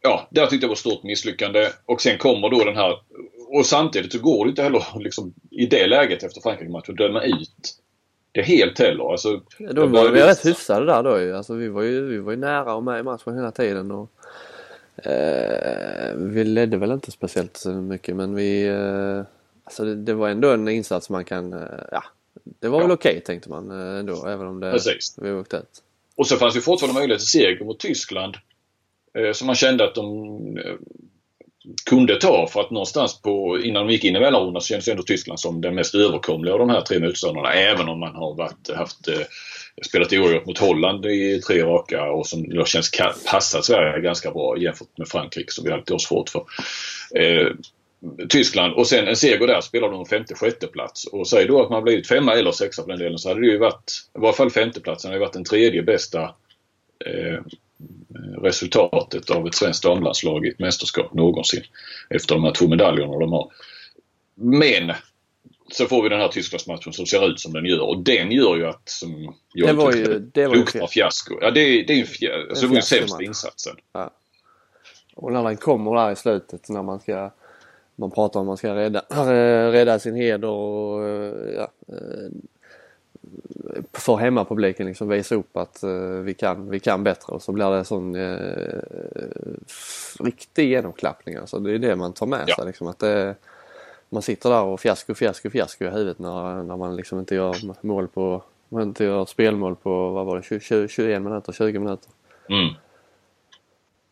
ja, 0.01 0.27
det 0.29 0.47
tyckte 0.47 0.65
jag 0.65 0.69
var 0.69 0.75
stort 0.75 1.03
misslyckande. 1.03 1.67
Och 1.85 2.01
sen 2.01 2.17
kommer 2.17 2.49
då 2.49 2.63
den 2.63 2.75
här 2.75 2.99
och 3.51 3.65
samtidigt 3.65 4.11
så 4.11 4.19
går 4.19 4.45
det 4.45 4.49
inte 4.49 4.63
heller 4.63 4.83
liksom, 4.99 5.33
i 5.51 5.65
det 5.65 5.87
läget 5.87 6.23
efter 6.23 6.41
Frankrike-matchen 6.41 6.91
att 6.93 6.97
döma 6.97 7.23
ut 7.23 7.79
det 8.31 8.41
helt 8.41 8.79
heller. 8.79 9.11
Alltså, 9.11 9.41
de 9.57 9.91
var, 9.91 10.09
vi 10.09 10.21
rätt 10.21 10.45
hyfsade 10.45 10.85
där 10.85 11.03
då 11.03 11.19
ju. 11.19 11.35
Alltså, 11.35 11.53
vi, 11.53 11.67
var 11.67 11.81
ju, 11.81 12.05
vi 12.05 12.17
var 12.17 12.31
ju 12.31 12.37
nära 12.37 12.75
och 12.75 12.83
med 12.83 12.99
i 12.99 13.03
matchen 13.03 13.35
hela 13.35 13.51
tiden. 13.51 13.91
Och, 13.91 14.11
eh, 15.05 16.15
vi 16.15 16.43
ledde 16.43 16.77
väl 16.77 16.91
inte 16.91 17.11
speciellt 17.11 17.65
mycket 17.65 18.15
men 18.15 18.35
vi... 18.35 18.67
Eh, 18.67 19.23
alltså 19.63 19.85
det, 19.85 19.95
det, 19.95 20.13
var 20.13 20.29
ändå 20.29 20.51
en 20.51 20.67
insats 20.67 21.09
man 21.09 21.25
kan... 21.25 21.53
Eh, 21.53 21.59
ja, 21.91 22.03
det 22.59 22.67
var 22.67 22.79
ja. 22.79 22.83
väl 22.83 22.91
okej 22.91 23.11
okay, 23.11 23.21
tänkte 23.21 23.49
man 23.49 23.71
eh, 23.71 23.99
ändå 23.99 24.27
även 24.27 24.47
om 24.47 24.59
det, 24.59 24.71
Precis. 24.71 25.15
vi 25.17 25.31
åkte 25.31 25.57
ut. 25.57 25.83
Och 26.15 26.27
så 26.27 26.37
fanns 26.37 26.55
ju 26.55 26.61
fortfarande 26.61 26.99
möjlighet 26.99 27.19
till 27.19 27.29
seger 27.29 27.65
mot 27.65 27.79
Tyskland. 27.79 28.35
Eh, 29.17 29.31
så 29.31 29.45
man 29.45 29.55
kände 29.55 29.83
att 29.83 29.95
de 29.95 30.07
eh, 30.57 30.75
kunde 31.85 32.19
ta 32.19 32.47
för 32.47 32.61
att 32.61 32.71
någonstans 32.71 33.21
på, 33.21 33.59
innan 33.63 33.87
de 33.87 33.93
gick 33.93 34.03
in 34.03 34.15
i 34.15 34.19
mellanrundan 34.19 34.61
så 34.61 34.67
kändes 34.67 34.87
ändå 34.87 35.03
Tyskland 35.03 35.39
som 35.39 35.61
den 35.61 35.75
mest 35.75 35.95
överkomliga 35.95 36.53
av 36.53 36.59
de 36.59 36.69
här 36.69 36.81
tre 36.81 36.99
motståndarna. 36.99 37.53
Även 37.53 37.89
om 37.89 37.99
man 37.99 38.15
har 38.15 38.35
varit, 38.35 38.69
haft, 38.75 39.07
spelat 39.81 40.13
oavgjort 40.13 40.45
mot 40.45 40.57
Holland 40.57 41.05
i 41.05 41.41
tre 41.41 41.63
raka 41.63 42.11
och 42.11 42.27
som 42.27 42.49
då 42.49 42.65
känns 42.65 42.91
passat 43.31 43.65
Sverige 43.65 44.01
ganska 44.01 44.31
bra 44.31 44.57
jämfört 44.57 44.97
med 44.97 45.07
Frankrike 45.07 45.51
som 45.51 45.65
vi 45.65 45.71
alltid 45.71 45.93
har 45.93 45.99
svårt 45.99 46.29
för. 46.29 46.43
Eh, 47.15 47.47
Tyskland 48.29 48.73
och 48.73 48.87
sen 48.87 49.07
en 49.07 49.15
seger 49.15 49.47
där 49.47 49.61
spelar 49.61 49.91
de 49.91 50.05
femte 50.05 50.35
sjätte 50.35 50.67
plats 50.67 51.05
och 51.05 51.27
säg 51.27 51.45
då 51.45 51.63
att 51.63 51.69
man 51.69 51.83
blivit 51.83 52.07
femma 52.07 52.33
eller 52.33 52.51
sexa 52.51 52.81
för 52.83 52.89
den 52.89 52.99
delen 52.99 53.17
så 53.17 53.29
hade 53.29 53.41
det 53.41 53.47
ju 53.47 53.57
varit, 53.57 53.91
i 54.15 54.19
varje 54.19 54.35
fall 54.35 54.49
femteplatsen 54.49 55.11
hade 55.11 55.19
varit 55.19 55.33
den 55.33 55.43
tredje 55.43 55.83
bästa 55.83 56.23
eh, 57.05 57.39
resultatet 58.41 59.29
av 59.29 59.47
ett 59.47 59.55
svenskt 59.55 59.83
damlandslag 59.83 60.45
i 60.45 60.49
ett 60.49 60.59
mästerskap 60.59 61.13
någonsin. 61.13 61.63
Efter 62.09 62.35
de 62.35 62.43
här 62.43 62.51
två 62.51 62.67
medaljerna 62.67 63.19
de 63.19 63.31
har. 63.31 63.51
Men 64.35 64.93
så 65.71 65.85
får 65.85 66.03
vi 66.03 66.09
den 66.09 66.19
här 66.19 66.27
Tysklandsmatchen 66.27 66.93
som 66.93 67.05
ser 67.05 67.29
ut 67.29 67.39
som 67.39 67.53
den 67.53 67.65
gör 67.65 67.81
och 67.81 68.03
den 68.03 68.31
gör 68.31 68.55
ju 68.55 68.65
att 68.65 68.89
som 68.89 69.35
jag 69.53 69.69
det 69.69 69.73
var 69.73 69.93
ju, 69.93 70.19
det 70.19 70.47
var 70.47 70.55
luktar 70.55 70.87
fiasko. 70.87 71.37
Ja 71.41 71.51
det, 71.51 71.59
är, 71.61 71.87
det 71.87 71.93
är 71.93 71.97
ju 71.97 72.05
fjär, 72.05 72.47
alltså, 72.49 72.65
ju 72.65 72.81
sämsta 72.81 73.23
insatsen. 73.23 73.75
Ja. 73.93 74.09
Och 75.15 75.31
när 75.31 75.43
den 75.43 75.57
kommer 75.57 75.95
där 75.95 76.11
i 76.11 76.15
slutet 76.15 76.69
när 76.69 76.83
man 76.83 76.99
ska 76.99 77.31
man 77.95 78.11
pratar 78.11 78.39
om 78.39 78.45
man 78.45 78.57
ska 78.57 78.75
rädda, 78.75 79.01
rädda 79.71 79.99
sin 79.99 80.15
heder 80.15 80.47
och 80.47 81.03
ja, 81.55 81.67
för 83.93 84.15
hemmapubliken 84.17 84.87
liksom 84.87 85.09
visa 85.09 85.35
upp 85.35 85.57
att 85.57 85.83
uh, 85.83 86.19
vi, 86.19 86.33
kan, 86.33 86.69
vi 86.69 86.79
kan 86.79 87.03
bättre 87.03 87.33
och 87.33 87.41
så 87.41 87.51
blir 87.51 87.69
det 87.69 87.77
en 87.77 87.85
sån 87.85 88.15
uh, 88.15 88.81
riktig 90.19 90.69
genomklappning. 90.69 91.35
Alltså 91.35 91.59
det 91.59 91.73
är 91.73 91.79
det 91.79 91.95
man 91.95 92.13
tar 92.13 92.25
med 92.25 92.43
ja. 92.47 92.55
sig. 92.55 92.65
Liksom, 92.65 92.87
att 92.87 92.99
det, 92.99 93.35
man 94.09 94.21
sitter 94.21 94.49
där 94.49 94.63
och 94.63 94.79
fiasko, 94.79 95.15
fiasko, 95.15 95.49
fiasko 95.49 95.85
i 95.85 95.89
huvudet 95.89 96.19
när, 96.19 96.63
när 96.63 96.77
man 96.77 96.95
liksom 96.95 97.19
inte 97.19 97.35
gör 97.35 97.55
mål 97.81 98.07
på, 98.07 98.43
man 98.69 98.83
inte 98.83 99.03
gör 99.03 99.25
spelmål 99.25 99.75
på, 99.75 100.09
vad 100.09 100.25
var 100.25 100.37
det, 100.37 100.43
20, 100.43 100.59
20, 100.59 100.87
21 100.87 101.21
minuter, 101.21 101.53
20 101.53 101.79
minuter. 101.79 102.11
Mm. 102.49 102.73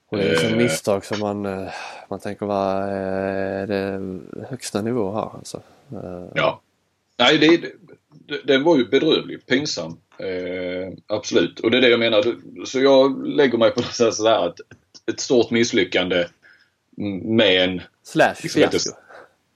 Och 0.09 0.17
det 0.17 0.23
är 0.23 0.29
liksom 0.29 0.57
misstag 0.57 1.05
som 1.05 1.19
man, 1.19 1.67
man 2.09 2.19
tänker 2.19 2.45
vad 2.45 2.83
är 2.89 3.67
det 3.67 4.19
högsta 4.49 4.81
nivå 4.81 5.13
här 5.13 5.29
alltså. 5.37 5.61
Ja. 6.33 6.61
Nej, 7.17 7.37
det, 7.37 7.71
den 8.43 8.63
var 8.63 8.77
ju 8.77 8.85
bedrövlig, 8.85 9.45
pinsam. 9.45 9.97
Eh, 10.19 10.93
absolut. 11.07 11.59
Och 11.59 11.71
det 11.71 11.77
är 11.77 11.81
det 11.81 11.89
jag 11.89 11.99
menar. 11.99 12.35
Så 12.65 12.79
jag 12.79 13.27
lägger 13.27 13.57
mig 13.57 13.71
på 13.71 13.79
något 13.79 13.93
sätt 13.93 14.13
sådär 14.13 14.47
att 14.47 14.59
ett 15.11 15.19
stort 15.19 15.51
misslyckande 15.51 16.25
med 17.23 17.69
en... 17.69 17.81
Slash 18.03 18.35
liksom 18.43 18.61
fiasko. 18.61 18.91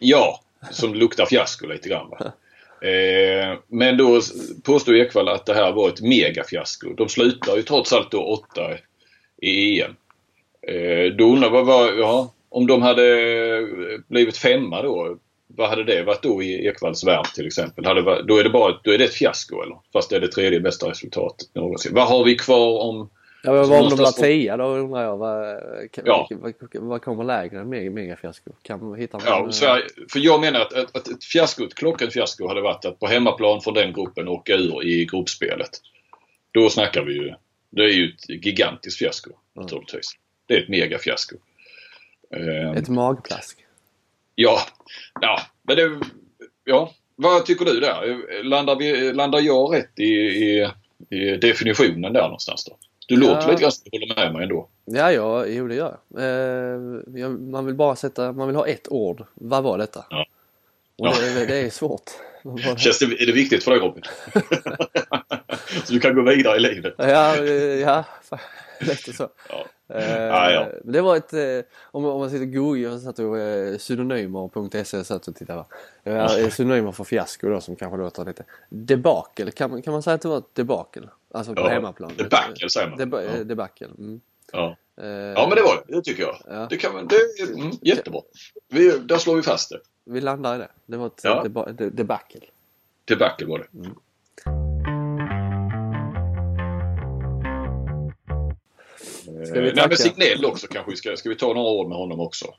Ja, 0.04 0.42
som 0.72 0.94
luktar 0.94 1.26
fiasko 1.26 1.68
lite 1.68 1.90
grann. 1.90 2.10
Va? 2.10 2.32
Eh, 2.88 3.58
men 3.68 3.98
då 3.98 4.22
påstår 4.64 4.96
Ekwall 4.96 5.28
att 5.28 5.46
det 5.46 5.54
här 5.54 5.72
var 5.72 5.90
ett 5.90 6.02
megafiasko. 6.02 6.94
De 6.94 7.10
slutar 7.10 7.56
ju 7.56 7.62
trots 7.62 7.94
allt 7.94 8.12
då 8.12 8.24
åtta 8.24 8.72
i 9.42 9.82
EM. 9.82 9.96
Eh, 10.68 11.14
då 11.18 11.26
undrar 11.26 11.52
jag 11.52 11.64
vad, 11.64 12.00
ja, 12.00 12.34
om 12.50 12.68
de 12.68 12.82
hade 12.82 13.04
blivit 14.08 14.38
femma 14.38 14.82
då 14.82 15.18
vad 15.56 15.70
hade 15.70 15.84
det 15.84 16.04
varit 16.04 16.24
då 16.24 16.44
i 16.44 16.68
Ekvalls 16.68 17.04
värld 17.08 17.26
till 17.36 17.48
exempel? 17.48 17.86
Hade, 17.86 18.24
då, 18.24 18.38
är 18.38 18.44
det 18.44 18.50
bara, 18.50 18.80
då 18.84 18.92
är 18.92 18.98
det 18.98 19.04
ett 19.04 19.14
fiasko 19.14 19.62
eller? 19.62 19.78
Fast 19.94 20.10
det 20.10 20.16
är 20.16 20.20
det 20.20 20.32
tredje 20.32 20.60
bästa 20.60 20.90
resultatet 20.90 21.56
någonsin. 21.56 21.94
Vad 21.96 22.08
har 22.08 22.24
vi 22.24 22.36
kvar 22.36 22.82
om... 22.82 23.10
Ja, 23.44 23.52
men 23.52 23.70
vad 23.70 23.84
om 23.84 23.90
de 23.90 23.96
blir 23.96 24.06
tia 24.06 24.58
då 24.58 24.66
undrar 24.66 25.04
jag. 25.04 25.18
Vad, 25.18 25.60
ja. 26.06 26.28
vad, 26.32 26.54
vad 26.74 27.02
kommer 27.02 27.24
lägre 27.24 27.60
än 27.60 27.94
megafiasko? 27.94 28.52
Kan 28.62 28.90
man 28.90 29.00
hitta 29.00 29.20
ja, 29.26 29.46
en, 29.46 29.54
Sverige, 29.54 29.86
för 30.12 30.20
jag 30.20 30.42
menar 30.42 30.60
att, 30.60 30.74
att, 30.74 30.96
att 30.96 31.08
ett 31.08 31.24
fiasko, 31.24 31.64
ett 31.64 31.76
klockrent 31.76 32.14
fiasko 32.14 32.48
hade 32.48 32.62
varit 32.62 32.86
att 32.86 33.00
på 33.00 33.08
hemmaplan 33.08 33.62
från 33.62 33.74
den 33.74 33.94
gruppen 33.94 34.28
åka 34.28 34.54
ur 34.56 34.84
i 34.84 35.06
gruppspelet. 35.06 35.70
Då 36.52 36.70
snackar 36.70 37.04
vi 37.04 37.14
ju... 37.14 37.34
Det 37.70 37.84
är 37.84 37.90
ju 37.90 38.10
ett 38.10 38.46
gigantiskt 38.46 39.00
fiasko 39.00 39.30
mm. 39.30 39.64
naturligtvis. 39.64 40.12
Det 40.46 40.54
är 40.54 40.64
ett 40.64 40.70
megafiasko. 40.70 41.36
Ett 42.76 42.90
magplask. 42.90 43.58
Ja, 44.36 44.60
ja, 45.22 45.42
men 45.64 45.76
det, 45.76 46.00
ja. 46.64 46.94
Vad 47.16 47.46
tycker 47.46 47.66
du 47.66 47.80
där? 47.80 48.44
Landar, 48.44 48.76
vi, 48.76 49.14
landar 49.14 49.40
jag 49.40 49.76
rätt 49.76 50.00
i, 50.00 50.14
i, 50.14 50.70
i 51.10 51.38
definitionen 51.38 52.14
där 52.14 52.22
någonstans 52.22 52.66
då? 52.66 52.78
Du 53.12 53.26
ja. 53.26 53.34
låter 53.34 53.50
lite 53.50 53.62
grann 53.62 53.72
som 53.72 53.88
du 53.92 54.00
håller 54.00 54.16
med 54.16 54.34
mig 54.34 54.44
ändå. 54.44 54.70
Ja, 54.86 55.12
ja, 55.12 55.46
jo 55.46 55.68
det 55.68 55.76
gör 55.76 55.98
jag. 56.10 56.24
Eh, 57.24 57.30
man 57.30 57.66
vill 57.66 57.76
bara 57.76 57.96
sätta, 57.96 58.32
man 58.32 58.48
vill 58.48 58.56
ha 58.56 58.68
ett 58.68 58.88
ord. 58.92 59.26
Vad 59.34 59.64
var 59.64 59.78
detta? 59.78 60.06
Ja. 60.10 60.26
Och 60.98 61.08
ja. 61.08 61.14
det, 61.20 61.46
det, 61.46 61.56
är 61.56 61.70
svårt. 61.70 62.12
Känns 62.78 63.00
det, 63.00 63.06
är 63.06 63.26
det 63.26 63.32
viktigt 63.32 63.64
för 63.64 63.72
dig 63.72 63.80
Robin? 63.80 64.04
så 65.86 65.94
du 65.94 66.00
kan 66.00 66.16
gå 66.16 66.22
vidare 66.22 66.58
i 66.58 66.60
livet? 66.60 66.94
ja, 66.98 67.38
ja 67.38 68.06
lite 68.80 69.14
så. 69.14 69.30
Ja. 69.50 69.66
Eh, 69.96 70.34
ah, 70.34 70.50
ja. 70.52 70.68
Det 70.84 71.02
var 71.02 71.16
ett, 71.16 71.34
eh, 71.34 71.66
om, 71.82 72.06
om 72.06 72.20
man 72.20 72.30
sitter 72.30 72.46
och 72.46 72.54
googlar, 72.54 72.92
jag 72.92 73.02
satt 73.02 73.20
och 73.20 73.40
eh, 73.40 73.78
synonymer.se 73.78 75.04
satt 75.04 75.28
och 75.28 75.36
tittade. 75.36 75.66
Eh, 76.04 76.50
synonymer 76.50 76.92
för 76.92 77.04
fiasko 77.04 77.50
då 77.50 77.62
som 77.62 77.76
kanske 77.76 77.98
låter 77.98 78.26
lite 78.26 78.44
debakel. 78.70 79.52
Kan, 79.52 79.82
kan 79.82 79.94
man 79.94 80.04
säga 80.04 80.14
att 80.14 80.22
det 80.22 80.28
var 80.28 80.38
ett 80.38 80.56
debakel? 80.56 81.10
Alltså 81.32 81.54
på 81.54 81.62
ja, 81.62 81.68
hemmaplan. 81.68 82.12
Debakel 82.18 82.70
säger 82.70 82.90
man. 82.90 82.98
Deba, 82.98 83.24
ja. 83.24 83.44
Debakel. 83.44 83.92
Mm. 83.98 84.22
Ja. 84.52 84.78
Ja 85.36 85.48
men 85.48 85.56
det 85.56 85.62
var 85.62 85.84
det, 85.88 85.96
det 85.96 86.02
tycker 86.02 86.24
jag. 86.24 86.38
Ja. 86.48 86.68
Det, 86.70 86.78
kan, 86.78 87.08
det 87.08 87.16
är 87.16 87.54
mm, 87.54 87.72
jättebra. 87.82 88.22
Vi, 88.70 88.98
där 88.98 89.18
slår 89.18 89.36
vi 89.36 89.42
fast 89.42 89.70
det. 89.70 89.80
Vi 90.06 90.22
landar 90.22 90.56
i 90.56 90.58
det. 90.58 90.68
Det 90.86 90.98
var 90.98 91.08
ett 91.08 91.22
ja. 91.24 91.44
deba, 91.44 91.72
de, 91.72 91.90
debacle. 91.90 92.42
Debacle 93.06 93.48
var 93.48 93.60
det. 93.60 93.78
Mm. 93.78 93.96
Ska 99.46 99.62
vi 99.62 99.70
tacka? 99.70 99.88
Nej, 99.88 99.98
Signell 99.98 100.46
också 100.46 100.68
kanske. 100.68 100.96
Ska, 100.96 101.18
ska 101.18 101.30
vi 101.30 101.36
ta 101.36 101.54
några 101.54 101.72
ord 101.72 101.88
med 101.88 101.98
honom 101.98 102.20
också? 102.20 102.54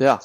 Ja. 0.00 0.20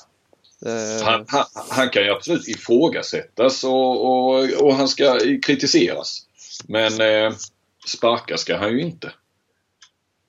Han, 1.03 1.25
han, 1.27 1.45
han, 1.69 1.89
kan 1.89 2.03
ju 2.03 2.09
absolut 2.09 2.47
ifrågasättas 2.47 3.63
och, 3.63 4.05
och, 4.05 4.49
och 4.61 4.73
han 4.73 4.87
ska 4.87 5.19
kritiseras. 5.43 6.27
Men 6.67 7.01
eh, 7.01 7.33
sparka 7.87 8.37
ska 8.37 8.57
han 8.57 8.71
ju 8.71 8.81
inte. 8.81 9.11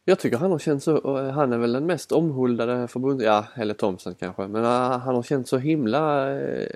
Jag 0.05 0.19
tycker 0.19 0.37
han 0.37 0.51
har 0.51 0.59
känt 0.59 0.83
så, 0.83 1.31
han 1.31 1.53
är 1.53 1.59
väl 1.59 1.73
den 1.73 1.87
mest 1.87 2.13
omhuldade 2.13 2.89
förbundet, 2.89 3.27
ja 3.27 3.47
eller 3.55 3.75
Thomsen 3.75 4.15
kanske, 4.15 4.47
men 4.47 4.65
han 4.65 5.15
har 5.15 5.23
känt 5.23 5.49
så 5.49 5.59
himla 5.59 6.31
uh, 6.35 6.67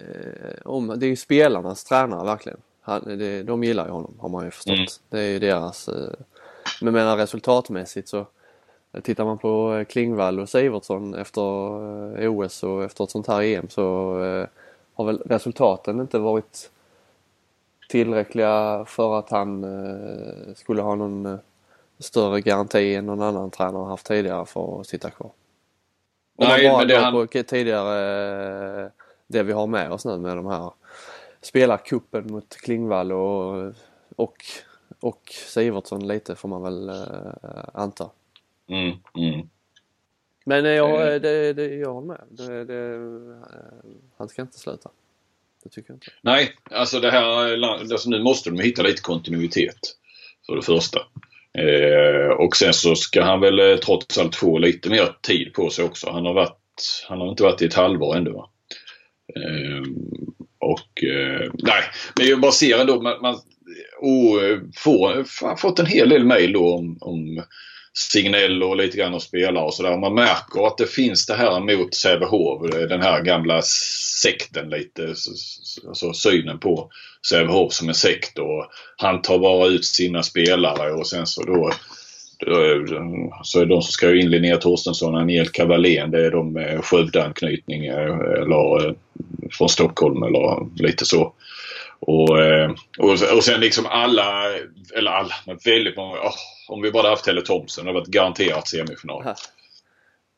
om, 0.64 0.94
det 0.96 1.06
är 1.06 1.08
ju 1.08 1.16
spelarnas 1.16 1.84
tränare 1.84 2.24
verkligen. 2.24 2.58
Han, 2.80 3.02
det, 3.18 3.42
de 3.42 3.64
gillar 3.64 3.86
ju 3.86 3.90
honom 3.90 4.14
har 4.18 4.28
man 4.28 4.44
ju 4.44 4.50
förstått. 4.50 4.74
Mm. 4.74 4.86
Det 5.10 5.20
är 5.20 5.28
ju 5.28 5.38
deras, 5.38 5.88
uh, 5.88 5.94
men 6.80 6.94
menar 6.94 7.16
resultatmässigt 7.16 8.08
så 8.08 8.26
Tittar 9.02 9.24
man 9.24 9.38
på 9.38 9.84
Klingvall 9.88 10.40
och 10.40 10.48
Sivertsson 10.48 11.14
efter 11.14 11.42
OS 12.28 12.62
och 12.62 12.84
efter 12.84 13.04
ett 13.04 13.10
sånt 13.10 13.26
här 13.26 13.42
EM 13.42 13.68
så 13.68 14.14
har 14.94 15.04
väl 15.04 15.18
resultaten 15.26 16.00
inte 16.00 16.18
varit 16.18 16.70
tillräckliga 17.88 18.84
för 18.88 19.18
att 19.18 19.30
han 19.30 19.66
skulle 20.56 20.82
ha 20.82 20.94
någon 20.94 21.38
större 21.98 22.40
garanti 22.40 22.94
än 22.94 23.06
någon 23.06 23.22
annan 23.22 23.50
tränare 23.50 23.88
haft 23.88 24.06
tidigare 24.06 24.46
för 24.46 24.80
att 24.80 24.86
sitta 24.86 25.10
kvar. 25.10 25.30
Om 26.36 26.46
Nej, 26.48 26.62
man 26.62 26.72
bara 26.72 26.78
men 26.78 26.88
det 26.88 26.98
han... 26.98 27.12
på 27.12 27.26
tidigare, 27.26 28.90
det 29.26 29.42
vi 29.42 29.52
har 29.52 29.66
med 29.66 29.92
oss 29.92 30.04
nu 30.04 30.18
med 30.18 30.36
de 30.36 30.46
här 30.46 30.70
spelarkuppen 31.40 32.32
mot 32.32 32.56
Klingvall 32.56 33.12
och, 33.12 33.72
och, 34.16 34.36
och 35.00 35.22
Sivertsson 35.46 36.06
lite 36.06 36.36
får 36.36 36.48
man 36.48 36.62
väl 36.62 36.90
anta. 37.74 38.10
Mm, 38.68 38.96
mm. 39.16 39.48
Men 40.44 40.64
jag, 40.64 41.14
eh. 41.14 41.20
det, 41.20 41.52
det, 41.52 41.74
jag 41.74 41.94
håller 41.94 42.06
med. 42.06 42.20
Det, 42.30 42.64
det, 42.64 42.98
han 44.18 44.28
ska 44.28 44.42
inte 44.42 44.58
sluta. 44.58 44.90
Det 45.62 45.70
tycker 45.70 45.90
jag 45.90 45.96
inte. 45.96 46.06
Nej, 46.20 46.52
alltså 46.70 47.00
det 47.00 47.10
här, 47.10 47.24
alltså 47.92 48.10
nu 48.10 48.22
måste 48.22 48.50
de 48.50 48.60
hitta 48.60 48.82
lite 48.82 49.02
kontinuitet. 49.02 49.78
För 50.46 50.56
det 50.56 50.62
första. 50.62 50.98
Eh, 51.58 52.30
och 52.30 52.56
sen 52.56 52.74
så 52.74 52.94
ska 52.94 53.22
han 53.22 53.40
väl 53.40 53.58
eh, 53.58 53.76
trots 53.76 54.18
allt 54.18 54.36
få 54.36 54.58
lite 54.58 54.90
mer 54.90 55.16
tid 55.22 55.52
på 55.54 55.70
sig 55.70 55.84
också. 55.84 56.10
Han 56.10 56.26
har, 56.26 56.34
varit, 56.34 57.04
han 57.08 57.20
har 57.20 57.28
inte 57.28 57.42
varit 57.42 57.62
i 57.62 57.66
ett 57.66 57.74
halvår 57.74 58.16
ännu. 58.16 58.30
Va? 58.30 58.50
Eh, 59.36 59.82
och 60.58 61.04
eh, 61.04 61.50
nej, 61.54 61.82
men 62.18 62.28
jag 62.28 62.40
bara 62.40 62.52
ser 62.52 62.78
ändå 62.78 63.00
man, 63.02 63.20
man 63.22 63.34
och 64.00 64.40
får, 64.76 65.24
fått 65.56 65.78
en 65.78 65.86
hel 65.86 66.08
del 66.08 66.24
mejl 66.24 66.52
då 66.52 66.74
om, 66.74 66.98
om 67.00 67.42
Signell 67.98 68.62
och 68.62 68.76
lite 68.76 68.96
grann 68.96 69.14
och 69.14 69.22
spelare 69.22 69.64
och 69.64 69.74
sådär. 69.74 69.96
Man 69.96 70.14
märker 70.14 70.66
att 70.66 70.78
det 70.78 70.86
finns 70.86 71.26
det 71.26 71.34
här 71.34 71.60
mot 71.60 71.94
Sävehof, 71.94 72.70
den 72.70 73.02
här 73.02 73.22
gamla 73.22 73.62
sekten 74.22 74.70
lite. 74.70 75.14
Alltså 75.88 76.12
synen 76.12 76.58
på 76.58 76.90
Sävehof 77.28 77.72
som 77.72 77.88
en 77.88 77.94
sekt 77.94 78.38
och 78.38 78.70
han 78.96 79.22
tar 79.22 79.38
bara 79.38 79.66
ut 79.66 79.84
sina 79.84 80.22
spelare 80.22 80.92
och 80.92 81.06
sen 81.06 81.26
så 81.26 81.42
då 81.42 81.72
så 83.42 83.60
är 83.60 83.66
de 83.66 83.82
som 83.82 83.92
ska 83.92 84.16
in 84.16 84.30
Linnea 84.30 84.56
Torstensson 84.56 85.14
och 85.14 85.20
Angelica 85.20 85.64
Wallén 85.64 86.10
det 86.10 86.26
är 86.26 86.30
de 86.30 86.52
med 86.52 86.84
Skövdeanknytning 86.84 87.86
eh, 87.86 88.18
eller 88.42 88.86
eh, 88.86 88.94
från 89.52 89.68
Stockholm 89.68 90.22
eller 90.22 90.82
lite 90.82 91.04
så. 91.04 91.32
Och, 92.00 92.42
eh, 92.42 92.70
och, 92.98 93.10
och 93.10 93.44
sen 93.44 93.60
liksom 93.60 93.86
alla, 93.86 94.42
eller 94.94 95.10
alla, 95.10 95.34
men 95.46 95.58
väldigt 95.64 95.96
många. 95.96 96.16
Oh, 96.16 96.34
om 96.68 96.82
vi 96.82 96.90
bara 96.90 97.08
haft 97.08 97.26
Helle 97.26 97.42
Thompson 97.42 97.86
hade 97.86 97.98
varit 97.98 98.08
garanterat 98.08 98.68
semifinal. 98.68 99.24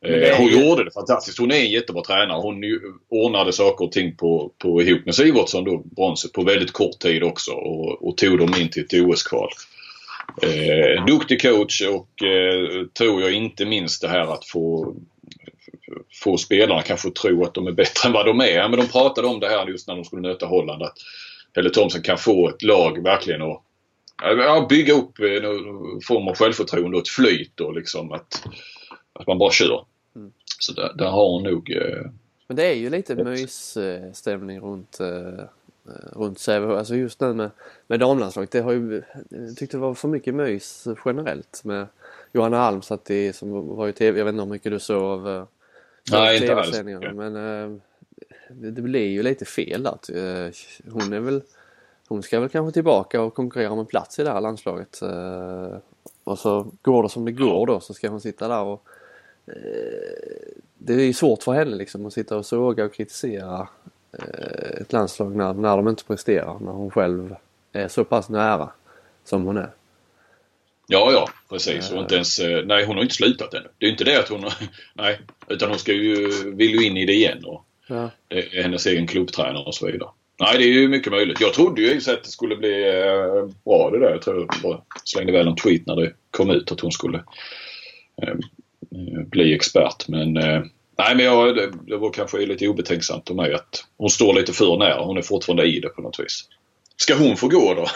Eh, 0.05 0.37
hon 0.37 0.47
gjorde 0.47 0.83
det 0.83 0.91
fantastiskt. 0.91 1.39
Hon 1.39 1.51
är 1.51 1.55
en 1.55 1.71
jättebra 1.71 2.03
tränare. 2.03 2.41
Hon 2.41 2.63
ordnade 3.09 3.53
saker 3.53 3.85
och 3.85 3.91
ting 3.91 4.15
på, 4.15 4.51
på 4.57 4.81
ihop 4.81 5.05
med 5.05 5.15
Sivertsson 5.15 5.63
då, 5.63 5.77
bronset, 5.77 6.33
på 6.33 6.43
väldigt 6.43 6.71
kort 6.71 6.99
tid 6.99 7.23
också 7.23 7.51
och, 7.51 8.07
och 8.07 8.17
tog 8.17 8.39
dem 8.39 8.53
in 8.57 8.69
till 8.69 8.83
ett 8.83 8.93
OS-kval. 8.93 9.49
Eh, 10.41 11.05
duktig 11.05 11.41
coach 11.41 11.81
och 11.81 12.23
eh, 12.23 12.85
tror 12.97 13.21
jag 13.21 13.33
inte 13.33 13.65
minst 13.65 14.01
det 14.01 14.07
här 14.07 14.33
att 14.33 14.45
få 14.45 14.95
få 16.23 16.37
spelarna 16.37 16.81
kanske 16.81 17.11
tro 17.11 17.43
att 17.43 17.53
de 17.53 17.67
är 17.67 17.71
bättre 17.71 18.07
än 18.07 18.13
vad 18.13 18.25
de 18.25 18.41
är. 18.41 18.69
Men 18.69 18.79
de 18.79 18.87
pratade 18.87 19.27
om 19.27 19.39
det 19.39 19.49
här 19.49 19.67
just 19.67 19.87
när 19.87 19.95
de 19.95 20.05
skulle 20.05 20.21
möta 20.21 20.45
Holland. 20.45 20.83
Att 20.83 20.97
Pelle 21.53 21.69
Thomsen 21.69 22.01
kan 22.01 22.17
få 22.17 22.49
ett 22.49 22.63
lag 22.63 23.03
verkligen 23.03 23.41
att 23.41 23.63
ja, 24.21 24.65
bygga 24.69 24.93
upp 24.93 25.19
en 25.19 26.01
form 26.01 26.27
av 26.27 26.35
självförtroende 26.35 26.97
och 26.97 27.03
ett 27.03 27.09
flyt 27.09 27.59
och 27.59 27.73
liksom 27.73 28.11
att, 28.11 28.47
att 29.13 29.27
man 29.27 29.37
bara 29.37 29.51
kör. 29.51 29.85
Mm. 30.15 30.31
Så 30.59 30.73
där, 30.73 30.93
där, 30.95 31.09
har 31.09 31.29
hon 31.29 31.43
nog... 31.43 31.71
Eh, 31.71 32.11
Men 32.47 32.57
det 32.57 32.65
är 32.65 32.73
ju 32.73 32.89
lite 32.89 33.15
mysstämning 33.15 34.59
runt 34.59 34.99
eh, 34.99 35.45
runt 36.13 36.39
Sävehof. 36.39 36.77
Alltså 36.77 36.95
just 36.95 37.21
nu 37.21 37.33
med, 37.33 37.49
med 37.87 37.99
damlandslaget. 37.99 38.51
Det 38.51 38.61
har 38.61 38.71
ju, 38.71 39.01
jag 39.29 39.57
tyckte 39.57 39.77
det 39.77 39.81
var 39.81 39.93
för 39.93 40.07
mycket 40.07 40.35
mys 40.35 40.87
generellt 41.05 41.63
med 41.63 41.87
Johanna 42.33 42.59
Alm 42.59 42.81
satt 42.81 43.09
i, 43.09 43.33
som 43.33 43.75
var 43.75 43.87
i 43.87 43.93
TV. 43.93 44.19
Jag 44.19 44.25
vet 44.25 44.33
inte 44.33 44.43
hur 44.43 44.51
mycket 44.51 44.71
du 44.71 44.79
såg 44.79 45.03
av 45.03 45.29
eh, 45.29 45.45
Nej, 46.11 46.41
inte 46.41 46.55
alls. 46.55 46.81
Men 47.13 47.33
det, 48.49 48.71
det 48.71 48.81
blir 48.81 49.07
ju 49.07 49.23
lite 49.23 49.45
fel. 49.45 49.85
Eh, 49.85 49.91
hon 50.91 51.13
är 51.13 51.19
väl 51.19 51.41
hon 52.09 52.23
ska 52.23 52.39
väl 52.39 52.49
kanske 52.49 52.73
tillbaka 52.73 53.21
och 53.21 53.33
konkurrera 53.33 53.71
om 53.71 53.79
en 53.79 53.85
plats 53.85 54.19
i 54.19 54.23
det 54.23 54.31
här 54.31 54.41
landslaget. 54.41 55.01
Eh, 55.01 55.77
och 56.23 56.39
så 56.39 56.71
går 56.81 57.03
det 57.03 57.09
som 57.09 57.25
det 57.25 57.31
går 57.31 57.67
då 57.67 57.79
så 57.79 57.93
ska 57.93 58.09
hon 58.09 58.21
sitta 58.21 58.47
där 58.47 58.61
och 58.61 58.87
det 60.77 60.93
är 60.93 61.05
ju 61.05 61.13
svårt 61.13 61.43
för 61.43 61.53
henne 61.53 61.75
liksom 61.75 62.05
att 62.05 62.13
sitta 62.13 62.37
och 62.37 62.45
såga 62.45 62.85
och 62.85 62.93
kritisera 62.93 63.67
ett 64.81 64.93
landslag 64.93 65.35
när, 65.35 65.53
när 65.53 65.77
de 65.77 65.87
inte 65.87 66.03
presterar. 66.03 66.59
När 66.59 66.71
hon 66.71 66.91
själv 66.91 67.35
är 67.73 67.87
så 67.87 68.03
pass 68.03 68.29
nära 68.29 68.69
som 69.23 69.45
hon 69.45 69.57
är. 69.57 69.69
Ja, 70.87 71.11
ja 71.11 71.29
precis. 71.49 71.91
Och 71.91 71.97
inte 71.99 72.15
ens, 72.15 72.39
nej 72.65 72.85
hon 72.85 72.95
har 72.95 73.03
inte 73.03 73.15
slutat 73.15 73.53
ännu. 73.53 73.67
Det 73.77 73.85
är 73.85 73.89
inte 73.89 74.03
det 74.03 74.19
att 74.19 74.29
hon, 74.29 74.45
nej. 74.93 75.19
Utan 75.47 75.69
hon 75.69 75.79
ska 75.79 75.93
ju, 75.93 76.29
vill 76.55 76.71
ju 76.71 76.87
in 76.87 76.97
i 76.97 77.05
det 77.05 77.13
igen. 77.13 77.45
Och, 77.45 77.65
Ja. 77.89 78.09
Det 78.27 78.57
är 78.57 78.63
hennes 78.63 78.85
egen 78.85 79.07
klubbtränare 79.07 79.63
och 79.65 79.75
så 79.75 79.85
vidare. 79.85 80.09
Nej, 80.39 80.57
det 80.57 80.63
är 80.63 80.67
ju 80.67 80.87
mycket 80.87 81.11
möjligt. 81.11 81.41
Jag 81.41 81.53
trodde 81.53 81.81
ju 81.81 81.97
att 81.97 82.23
det 82.23 82.29
skulle 82.29 82.55
bli 82.55 82.87
eh, 82.87 83.45
bra 83.65 83.89
det 83.89 83.99
där. 83.99 84.09
Jag 84.09 84.21
tror 84.21 84.47
jag 84.63 84.81
slängde 85.03 85.31
väl 85.31 85.47
en 85.47 85.55
tweet 85.55 85.85
när 85.87 85.95
det 85.95 86.13
kom 86.31 86.49
ut 86.49 86.71
att 86.71 86.79
hon 86.79 86.91
skulle 86.91 87.23
eh, 88.21 88.35
bli 89.25 89.53
expert. 89.53 90.07
Men 90.07 90.37
eh, 90.37 90.61
nej, 90.97 91.15
men 91.15 91.25
jag, 91.25 91.55
det, 91.55 91.71
det 91.87 91.97
var 91.97 92.13
kanske 92.13 92.37
lite 92.37 92.67
obetänksamt 92.67 93.29
av 93.29 93.35
mig 93.35 93.53
att 93.53 93.85
hon 93.97 94.09
står 94.09 94.33
lite 94.33 94.53
för 94.53 94.77
nära. 94.77 95.03
Hon 95.03 95.17
är 95.17 95.21
fortfarande 95.21 95.65
i 95.65 95.79
det 95.79 95.89
på 95.89 96.01
något 96.01 96.19
vis. 96.19 96.45
Ska 96.97 97.15
hon 97.15 97.37
få 97.37 97.47
gå 97.47 97.73
då? 97.73 97.87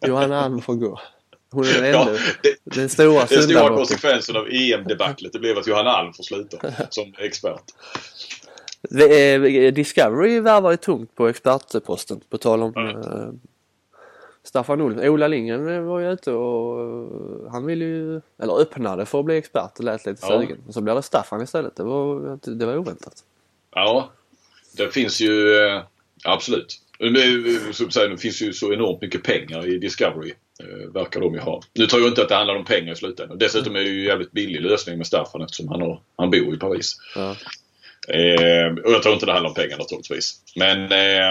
Johanna 0.08 0.40
Alm 0.40 0.62
får 0.62 0.74
gå. 0.74 1.00
Hon 1.50 1.64
är 1.64 1.82
ändå 1.82 1.98
ja, 2.12 2.18
det, 2.42 2.56
den 2.64 2.88
stora 2.88 3.24
Den 3.24 3.42
stora 3.42 3.76
konsekvensen 3.76 4.36
av 4.36 4.46
EM-debaclet 4.50 5.32
blev 5.32 5.58
att 5.58 5.66
Johanna 5.66 5.90
Alm 5.90 6.12
får 6.12 6.22
sluta 6.22 6.58
som 6.90 7.14
expert. 7.18 7.62
Discovery 9.72 10.40
värvar 10.40 10.70
ju 10.70 10.76
tungt 10.76 11.14
på 11.14 11.28
expertposten 11.28 12.20
på 12.30 12.38
tal 12.38 12.62
om 12.62 12.74
mm. 12.76 13.40
Staffan 14.42 14.80
Olsson. 14.80 15.08
Ola 15.08 15.28
Lindgren 15.28 15.86
var 15.86 16.00
ju 16.00 16.12
ute 16.12 16.32
och 16.32 17.50
han 17.50 17.66
ville 17.66 17.84
ju, 17.84 18.20
eller 18.38 18.60
öppnade 18.60 19.06
för 19.06 19.18
att 19.18 19.24
bli 19.24 19.36
expert 19.36 19.78
och 19.78 19.84
lät 19.84 20.06
lite 20.06 20.26
ja. 20.28 20.40
sugen. 20.40 20.58
Och 20.66 20.74
så 20.74 20.80
blev 20.80 20.96
det 20.96 21.02
Staffan 21.02 21.42
istället. 21.42 21.76
Det 21.76 21.82
var, 21.82 22.38
det 22.54 22.66
var 22.66 22.76
oväntat. 22.76 23.24
Ja, 23.74 24.10
det 24.76 24.94
finns 24.94 25.20
ju 25.20 25.56
eh, 25.56 25.82
absolut. 26.24 26.80
Som 27.72 27.90
säger, 27.90 28.08
det 28.08 28.18
finns 28.18 28.42
ju 28.42 28.52
så 28.52 28.72
enormt 28.72 29.00
mycket 29.00 29.22
pengar 29.22 29.66
i 29.66 29.78
Discovery. 29.78 30.32
Eh, 30.60 30.92
verkar 30.92 31.20
de 31.20 31.34
ju 31.34 31.40
ha. 31.40 31.62
Nu 31.72 31.86
tror 31.86 32.02
jag 32.02 32.10
inte 32.10 32.22
att 32.22 32.28
det 32.28 32.34
handlar 32.34 32.56
om 32.56 32.64
pengar 32.64 32.92
i 32.92 32.96
slutändan. 32.96 33.38
Dessutom 33.38 33.76
är 33.76 33.80
det 33.80 33.88
ju 33.88 34.00
en 34.00 34.06
jävligt 34.06 34.32
billig 34.32 34.60
lösning 34.60 34.98
med 34.98 35.06
Staffan 35.06 35.42
eftersom 35.42 35.68
han, 35.68 35.80
har, 35.80 36.00
han 36.16 36.30
bor 36.30 36.54
i 36.54 36.58
Paris. 36.58 36.96
Ja. 37.16 37.36
Eh, 38.08 38.84
och 38.84 38.92
jag 38.92 39.02
tror 39.02 39.14
inte 39.14 39.26
det 39.26 39.32
handlar 39.32 39.50
om 39.50 39.54
pengar 39.54 39.78
naturligtvis. 39.78 40.40
Men 40.56 40.92
eh, 40.92 41.30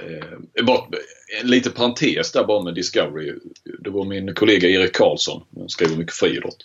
eh, 0.00 0.64
bara, 0.64 0.84
en 1.42 1.46
liten 1.46 1.72
parentes 1.72 2.32
där 2.32 2.44
bara 2.44 2.62
med 2.62 2.74
Discovery. 2.74 3.32
Det 3.78 3.90
var 3.90 4.04
min 4.04 4.34
kollega 4.34 4.68
Erik 4.68 4.96
Karlsson, 4.96 5.42
han 5.56 5.68
skriver 5.68 5.96
mycket 5.96 6.14
friidrott, 6.14 6.64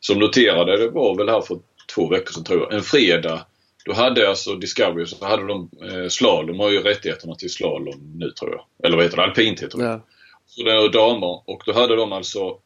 som 0.00 0.18
noterade, 0.18 0.76
det 0.76 0.90
var 0.90 1.16
väl 1.16 1.28
här 1.28 1.40
för 1.40 1.58
två 1.94 2.08
veckor 2.08 2.32
sedan 2.32 2.44
tror 2.44 2.60
jag, 2.60 2.74
en 2.74 2.82
fredag 2.82 3.46
då 3.84 3.92
hade 3.92 4.28
alltså 4.28 4.54
Discovery 4.54 5.06
så 5.06 5.26
hade 5.26 5.46
de 5.46 5.70
eh, 5.82 6.08
slalom, 6.08 6.46
de 6.46 6.60
har 6.60 6.70
ju 6.70 6.82
rättigheterna 6.82 7.34
till 7.34 7.50
slalom 7.50 8.12
nu 8.14 8.30
tror 8.30 8.50
jag. 8.50 8.86
Eller 8.86 8.96
vad 8.96 9.04
heter 9.04 9.16
det? 9.16 9.22
Alpint 9.22 9.62
heter 9.62 9.78
det. 9.78 9.84
Ja. 9.84 10.06
Så 10.46 10.62
det 10.62 10.72
är 10.72 10.88
damer 10.88 11.50
och 11.50 11.62
då 11.66 11.72
hade 11.72 11.96
de 11.96 12.12
alltså 12.12 12.58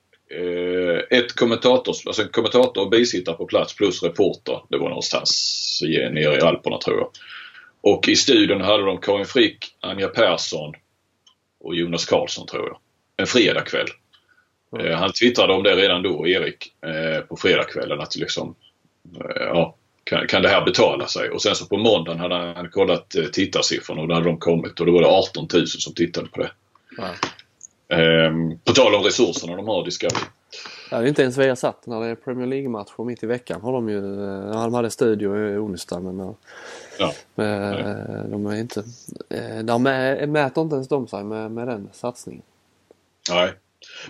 ett 1.11 1.33
kommentators, 1.33 2.07
alltså 2.07 2.23
en 2.23 2.29
kommentator 2.29 2.83
och 2.83 2.91
bisittare 2.91 3.37
på 3.37 3.47
plats 3.47 3.77
plus 3.77 4.03
reporter. 4.03 4.63
Det 4.69 4.79
var 4.79 4.89
någonstans 4.89 5.81
nere 6.11 6.37
i 6.37 6.41
Alperna 6.41 6.79
tror 6.79 6.99
jag. 6.99 7.11
Och 7.81 8.09
i 8.09 8.17
studion 8.17 8.61
hade 8.61 8.85
de 8.85 8.99
Karin 8.99 9.27
Frick, 9.27 9.77
Anja 9.81 10.09
Persson 10.09 10.73
och 11.61 11.75
Jonas 11.75 12.05
Karlsson 12.05 12.47
tror 12.47 12.67
jag. 12.67 12.79
En 13.17 13.27
fredagkväll. 13.27 13.87
Mm. 14.79 14.95
Han 14.99 15.13
twittrade 15.13 15.53
om 15.53 15.63
det 15.63 15.77
redan 15.77 16.03
då, 16.03 16.29
Erik, 16.29 16.73
på 17.29 17.37
fredagskvällen 17.37 18.01
att 18.01 18.17
liksom, 18.17 18.55
ja, 19.35 19.77
kan, 20.05 20.27
kan 20.27 20.43
det 20.43 20.49
här 20.49 20.65
betala 20.65 21.07
sig? 21.07 21.31
Och 21.31 21.43
sen 21.43 21.55
så 21.55 21.67
på 21.67 21.77
måndagen 21.77 22.21
hade 22.21 22.35
han 22.35 22.71
kollat 22.71 23.15
tittarsiffrorna 23.33 24.03
och 24.03 24.09
då 24.09 24.15
hade 24.15 24.27
de 24.27 24.39
kommit 24.39 24.81
och 24.81 24.87
då 24.87 24.93
var 24.93 25.01
det 25.01 25.09
18 25.09 25.49
000 25.53 25.67
som 25.67 25.95
tittade 25.95 26.29
på 26.29 26.43
det. 26.43 26.51
Mm. 26.99 27.11
Ehm, 28.01 28.59
på 28.65 28.73
tal 28.73 28.95
om 28.95 29.03
resurserna 29.03 29.57
de 29.57 29.69
har 29.69 29.85
Discovery. 29.85 30.25
Ja, 30.91 30.99
det 30.99 31.05
är 31.05 31.09
inte 31.09 31.23
ens 31.23 31.39
Viasat 31.39 31.87
när 31.87 32.01
det 32.01 32.07
är 32.07 32.15
Premier 32.15 32.47
League-matcher 32.47 33.05
mitt 33.05 33.23
i 33.23 33.27
veckan 33.27 33.61
har 33.61 33.73
de 33.73 33.89
ju, 33.89 33.97
ja, 34.55 34.63
de 34.63 34.75
hade 34.75 34.91
studio 34.91 35.55
i 35.55 35.57
onsdag 35.57 36.01
men 36.01 36.35
ja, 36.99 37.13
med, 37.35 38.27
de 38.29 38.47
är 38.47 38.57
inte, 38.57 38.85
de 39.65 39.83
mäter 40.33 40.63
inte 40.63 40.75
ens 40.75 40.89
de 40.89 41.07
sig 41.07 41.25
med, 41.25 41.51
med 41.51 41.69
den 41.69 41.89
satsningen. 41.93 42.43
Nej. 43.31 43.53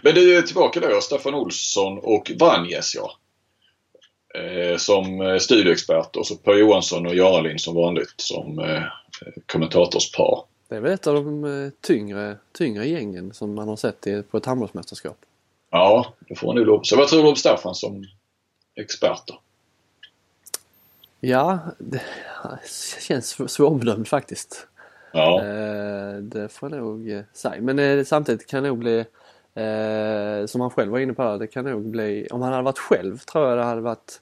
Men 0.03 0.15
du 0.15 0.37
är 0.39 0.43
tillbaka 0.43 0.81
då, 0.81 1.01
Staffan 1.01 1.35
Olsson 1.35 1.99
och 1.99 2.33
Vanjes 2.39 2.95
ja. 2.95 3.11
Eh, 4.41 4.77
som 4.77 5.39
studioexpert 5.41 6.17
och 6.17 6.27
så 6.27 6.37
Per 6.37 6.55
Johansson 6.55 7.07
och 7.07 7.15
Jaralin 7.15 7.59
som 7.59 7.75
vanligt 7.75 8.15
som 8.17 8.59
eh, 8.59 8.83
kommentatorspar. 9.47 10.45
Det 10.69 10.77
är 10.77 10.81
väl 10.81 10.93
ett 10.93 11.07
av 11.07 11.15
de 11.15 11.71
tyngre, 11.81 12.37
tyngre 12.53 12.87
gängen 12.87 13.33
som 13.33 13.55
man 13.55 13.69
har 13.69 13.77
sett 13.77 14.31
på 14.31 14.37
ett 14.37 14.47
handbollsmästerskap. 14.47 15.17
Ja, 15.71 16.15
det 16.29 16.35
får 16.35 16.47
man 16.47 16.57
nog 16.57 16.67
lov 16.67 16.81
Så 16.83 16.97
vad 16.97 17.09
tror 17.09 17.23
du 17.23 17.29
om 17.29 17.37
Staffan 17.37 17.75
som 17.75 18.05
expert 18.75 19.23
då? 19.27 19.41
Ja, 21.21 21.59
det 21.79 22.03
känns 23.01 23.53
svårbedömd 23.53 24.09
faktiskt. 24.09 24.67
Ja. 25.13 25.45
Eh, 25.45 26.17
det 26.17 26.49
får 26.49 26.71
jag 26.71 26.79
nog 26.79 27.11
eh, 27.11 27.23
säga. 27.33 27.63
Men 27.63 27.79
eh, 27.79 28.05
samtidigt 28.05 28.47
kan 28.47 28.63
det 28.63 28.69
nog 28.69 28.79
bli, 28.79 29.05
som 30.47 30.61
han 30.61 30.71
själv 30.71 30.93
var 30.93 30.99
inne 30.99 31.13
på, 31.13 31.37
det 31.37 31.47
kan 31.47 31.65
nog 31.65 31.83
bli, 31.83 32.29
om 32.31 32.43
han 32.43 32.53
hade 32.53 32.65
varit 32.65 32.79
själv 32.79 33.19
tror 33.19 33.49
jag 33.49 33.59
det 33.59 33.65
hade 33.65 33.81
varit 33.81 34.21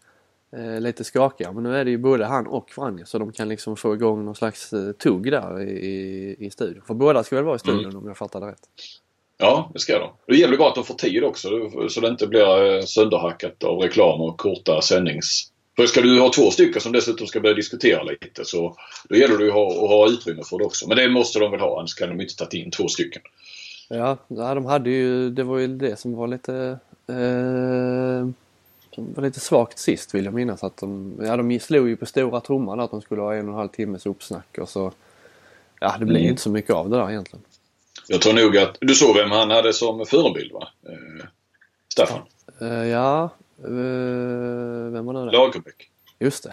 lite 0.81 1.05
skakigare. 1.05 1.53
Men 1.53 1.63
nu 1.63 1.77
är 1.77 1.85
det 1.85 1.91
ju 1.91 1.99
både 1.99 2.25
han 2.25 2.47
och 2.47 2.71
Vranje 2.77 3.07
så 3.07 3.19
de 3.19 3.33
kan 3.33 3.49
liksom 3.49 3.77
få 3.77 3.95
igång 3.95 4.25
någon 4.25 4.35
slags 4.35 4.75
tugg 4.99 5.31
där 5.31 5.61
i, 5.61 5.71
i, 5.71 6.37
i 6.47 6.51
studion. 6.51 6.83
För 6.87 6.95
båda 6.95 7.25
ska 7.25 7.37
väl 7.37 7.45
vara 7.45 7.57
i 7.57 7.59
studion 7.59 7.85
mm. 7.85 7.97
om 7.97 8.07
jag 8.07 8.17
fattar 8.17 8.41
det 8.41 8.47
rätt. 8.47 8.69
Ja, 9.39 9.71
det 9.73 9.79
ska 9.79 9.99
de. 9.99 10.11
Det 10.27 10.37
gäller 10.37 10.57
bara 10.57 10.69
att 10.69 10.75
de 10.75 10.85
får 10.85 10.95
tid 10.95 11.25
också 11.25 11.49
så 11.89 12.01
det 12.01 12.09
inte 12.09 12.27
blir 12.27 12.77
eh, 12.77 12.83
sönderhackat 12.83 13.65
av 13.65 13.79
reklam 13.79 14.21
och 14.21 14.39
korta 14.39 14.83
sändnings... 14.83 15.49
För 15.77 15.87
ska 15.87 16.01
du 16.01 16.21
ha 16.21 16.33
två 16.33 16.51
stycken 16.51 16.81
som 16.81 16.93
dessutom 16.93 17.27
ska 17.27 17.41
börja 17.41 17.55
diskutera 17.55 18.03
lite 18.03 18.45
så 18.45 18.77
då 19.09 19.17
gäller 19.17 19.39
det 19.39 19.47
att 19.47 19.53
ha, 19.53 19.67
att 19.73 19.91
ha 19.91 20.09
utrymme 20.09 20.43
för 20.45 20.59
det 20.59 20.65
också. 20.65 20.89
Men 20.89 20.97
det 20.97 21.09
måste 21.09 21.39
de 21.39 21.51
väl 21.51 21.61
ha 21.61 21.79
annars 21.79 21.95
kan 21.95 22.09
de 22.09 22.21
inte 22.21 22.37
ta 22.37 22.57
in 22.57 22.71
två 22.71 22.89
stycken. 22.89 23.23
Ja, 23.89 24.17
de 24.29 24.65
hade 24.65 24.91
ju, 24.91 25.31
det 25.31 25.43
var 25.43 25.59
ju 25.59 25.67
det 25.67 25.99
som 25.99 26.17
var 26.17 26.27
lite 26.27 26.79
eh, 27.09 28.29
som 28.95 29.13
var 29.15 29.23
lite 29.23 29.41
svagt 29.41 29.79
sist 29.79 30.15
vill 30.15 30.25
jag 30.25 30.35
minnas. 30.35 30.65
Att 30.65 30.77
de, 30.77 31.17
ja, 31.23 31.37
de 31.37 31.61
slog 31.61 31.89
ju 31.89 31.97
på 31.97 32.07
stora 32.07 32.41
trumman 32.41 32.81
att 32.81 32.91
de 32.91 33.03
skulle 33.03 33.23
ha 33.23 33.35
en 33.35 33.49
och 33.49 33.53
en 33.53 33.59
halv 33.59 33.69
timmes 33.69 34.07
uppsnack 34.07 34.59
och 34.59 34.69
så 34.69 34.93
Ja, 35.83 35.97
det 35.99 36.05
blir 36.05 36.21
mm. 36.21 36.31
inte 36.31 36.43
så 36.43 36.51
mycket 36.51 36.71
av 36.71 36.91
det 36.91 36.97
där 36.97 37.11
egentligen. 37.11 37.45
Jag 38.09 38.21
tror 38.21 38.33
nog 38.33 38.57
att 38.57 38.77
du 38.81 38.95
såg 38.95 39.17
vem 39.17 39.31
han 39.31 39.51
hade 39.51 39.73
som 39.73 40.07
förebild 40.07 40.53
va? 40.53 40.69
Eh, 40.89 41.27
Staffan? 41.93 42.23
Uh, 42.63 42.89
ja, 42.89 43.31
uh, 43.65 44.93
vem 44.93 45.05
var 45.05 45.27
det? 45.27 45.33
Lagerbäck. 45.33 45.91
Just 46.19 46.45
det. 46.45 46.53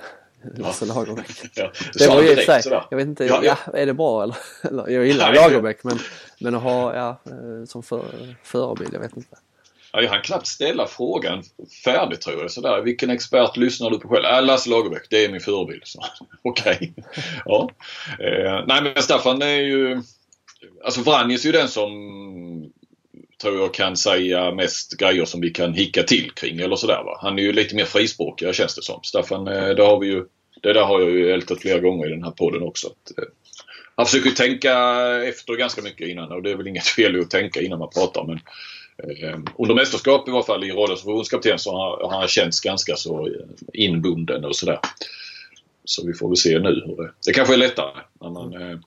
Lasse 0.57 0.85
ja. 0.87 0.93
Lagerbäck. 0.93 1.51
ja, 1.55 1.71
det, 1.93 2.07
var 2.07 2.21
ju 2.21 2.35
sig, 2.35 2.61
jag 2.89 2.97
vet 2.97 3.07
inte, 3.07 3.25
ja, 3.25 3.39
ja. 3.43 3.57
ja, 3.65 3.77
är 3.77 3.85
det 3.85 3.93
bra 3.93 4.23
eller? 4.23 4.37
eller 4.61 4.89
jag 4.89 5.05
gillar 5.05 5.31
Nej, 5.31 5.41
Lagerbäck 5.41 5.83
men, 5.83 5.99
men 6.39 6.55
att 6.55 6.63
ha 6.63 6.95
ja, 6.95 7.09
eh, 7.25 7.65
som 7.65 7.83
för, 7.83 8.05
förebild, 8.43 8.93
jag 8.93 8.99
vet 8.99 9.17
inte. 9.17 9.37
Ja, 9.91 10.01
jag 10.01 10.09
hann 10.09 10.21
knappt 10.21 10.47
ställa 10.47 10.87
frågan 10.87 11.43
färdigt 11.83 12.21
tror 12.21 12.41
jag. 12.41 12.51
Sådär. 12.51 12.81
Vilken 12.81 13.09
expert 13.09 13.57
lyssnar 13.57 13.89
du 13.89 13.99
på 13.99 14.07
själv? 14.07 14.25
Äh, 14.25 14.45
Lasse 14.45 14.69
Lagerbäck, 14.69 15.07
det 15.09 15.25
är 15.25 15.29
min 15.29 15.41
förebild. 15.41 15.83
Okej. 16.41 16.75
Okay. 16.75 17.23
ja. 17.45 17.69
Eh, 18.19 18.63
nej 18.67 18.81
men 18.83 19.03
Staffan 19.03 19.41
är 19.41 19.59
ju 19.59 20.01
Alltså 20.83 21.01
Vranjes 21.01 21.45
är 21.45 21.45
ju 21.45 21.51
den 21.51 21.67
som 21.67 21.91
tror 23.41 23.57
jag 23.57 23.73
kan 23.73 23.97
säga 23.97 24.51
mest 24.51 24.97
grejer 24.97 25.25
som 25.25 25.41
vi 25.41 25.49
kan 25.49 25.73
hicka 25.73 26.03
till 26.03 26.31
kring 26.31 26.59
eller 26.59 26.75
sådär 26.75 27.03
va. 27.03 27.19
Han 27.21 27.39
är 27.39 27.43
ju 27.43 27.53
lite 27.53 27.75
mer 27.75 27.85
frispråkig 27.85 28.55
känns 28.55 28.75
det 28.75 28.81
som. 28.81 28.99
Staffan, 29.03 29.47
eh, 29.47 29.69
det 29.69 29.83
har 29.83 29.99
vi 29.99 30.07
ju 30.07 30.25
det 30.61 30.73
där 30.73 30.83
har 30.83 31.01
jag 31.01 31.11
ju 31.11 31.31
ältat 31.31 31.61
flera 31.61 31.79
gånger 31.79 32.07
i 32.07 32.09
den 32.09 32.23
här 32.23 32.31
podden 32.31 32.63
också. 32.63 32.87
Att, 32.87 33.17
eh, 33.17 33.23
han 33.95 34.05
försöker 34.05 34.29
tänka 34.29 34.73
efter 35.23 35.53
ganska 35.53 35.81
mycket 35.81 36.07
innan 36.07 36.31
och 36.31 36.43
det 36.43 36.51
är 36.51 36.55
väl 36.55 36.67
inget 36.67 36.87
fel 36.97 37.19
att 37.19 37.29
tänka 37.29 37.61
innan 37.61 37.79
man 37.79 37.89
pratar 37.89 38.23
men 38.23 38.39
under 39.57 39.75
mästerskap 39.75 40.27
i 40.27 40.31
varje 40.31 40.45
fall 40.45 40.63
i 40.63 40.71
rollen 40.71 40.97
som 40.97 41.05
förbundskapten 41.05 41.59
så 41.59 41.71
har, 41.71 42.11
han 42.11 42.27
känts 42.27 42.59
ganska 42.59 42.95
så 42.95 43.27
eh, 43.27 43.33
inbunden 43.73 44.45
och 44.45 44.55
sådär. 44.55 44.79
Så 45.85 46.07
vi 46.07 46.13
får 46.13 46.29
väl 46.29 46.37
se 46.37 46.59
nu 46.59 46.83
hur 46.85 47.03
det... 47.03 47.11
Det 47.25 47.33
kanske 47.33 47.53
är 47.53 47.57
lättare 47.57 48.01
när 48.21 48.29
man 48.29 48.53
eh, 48.53 48.79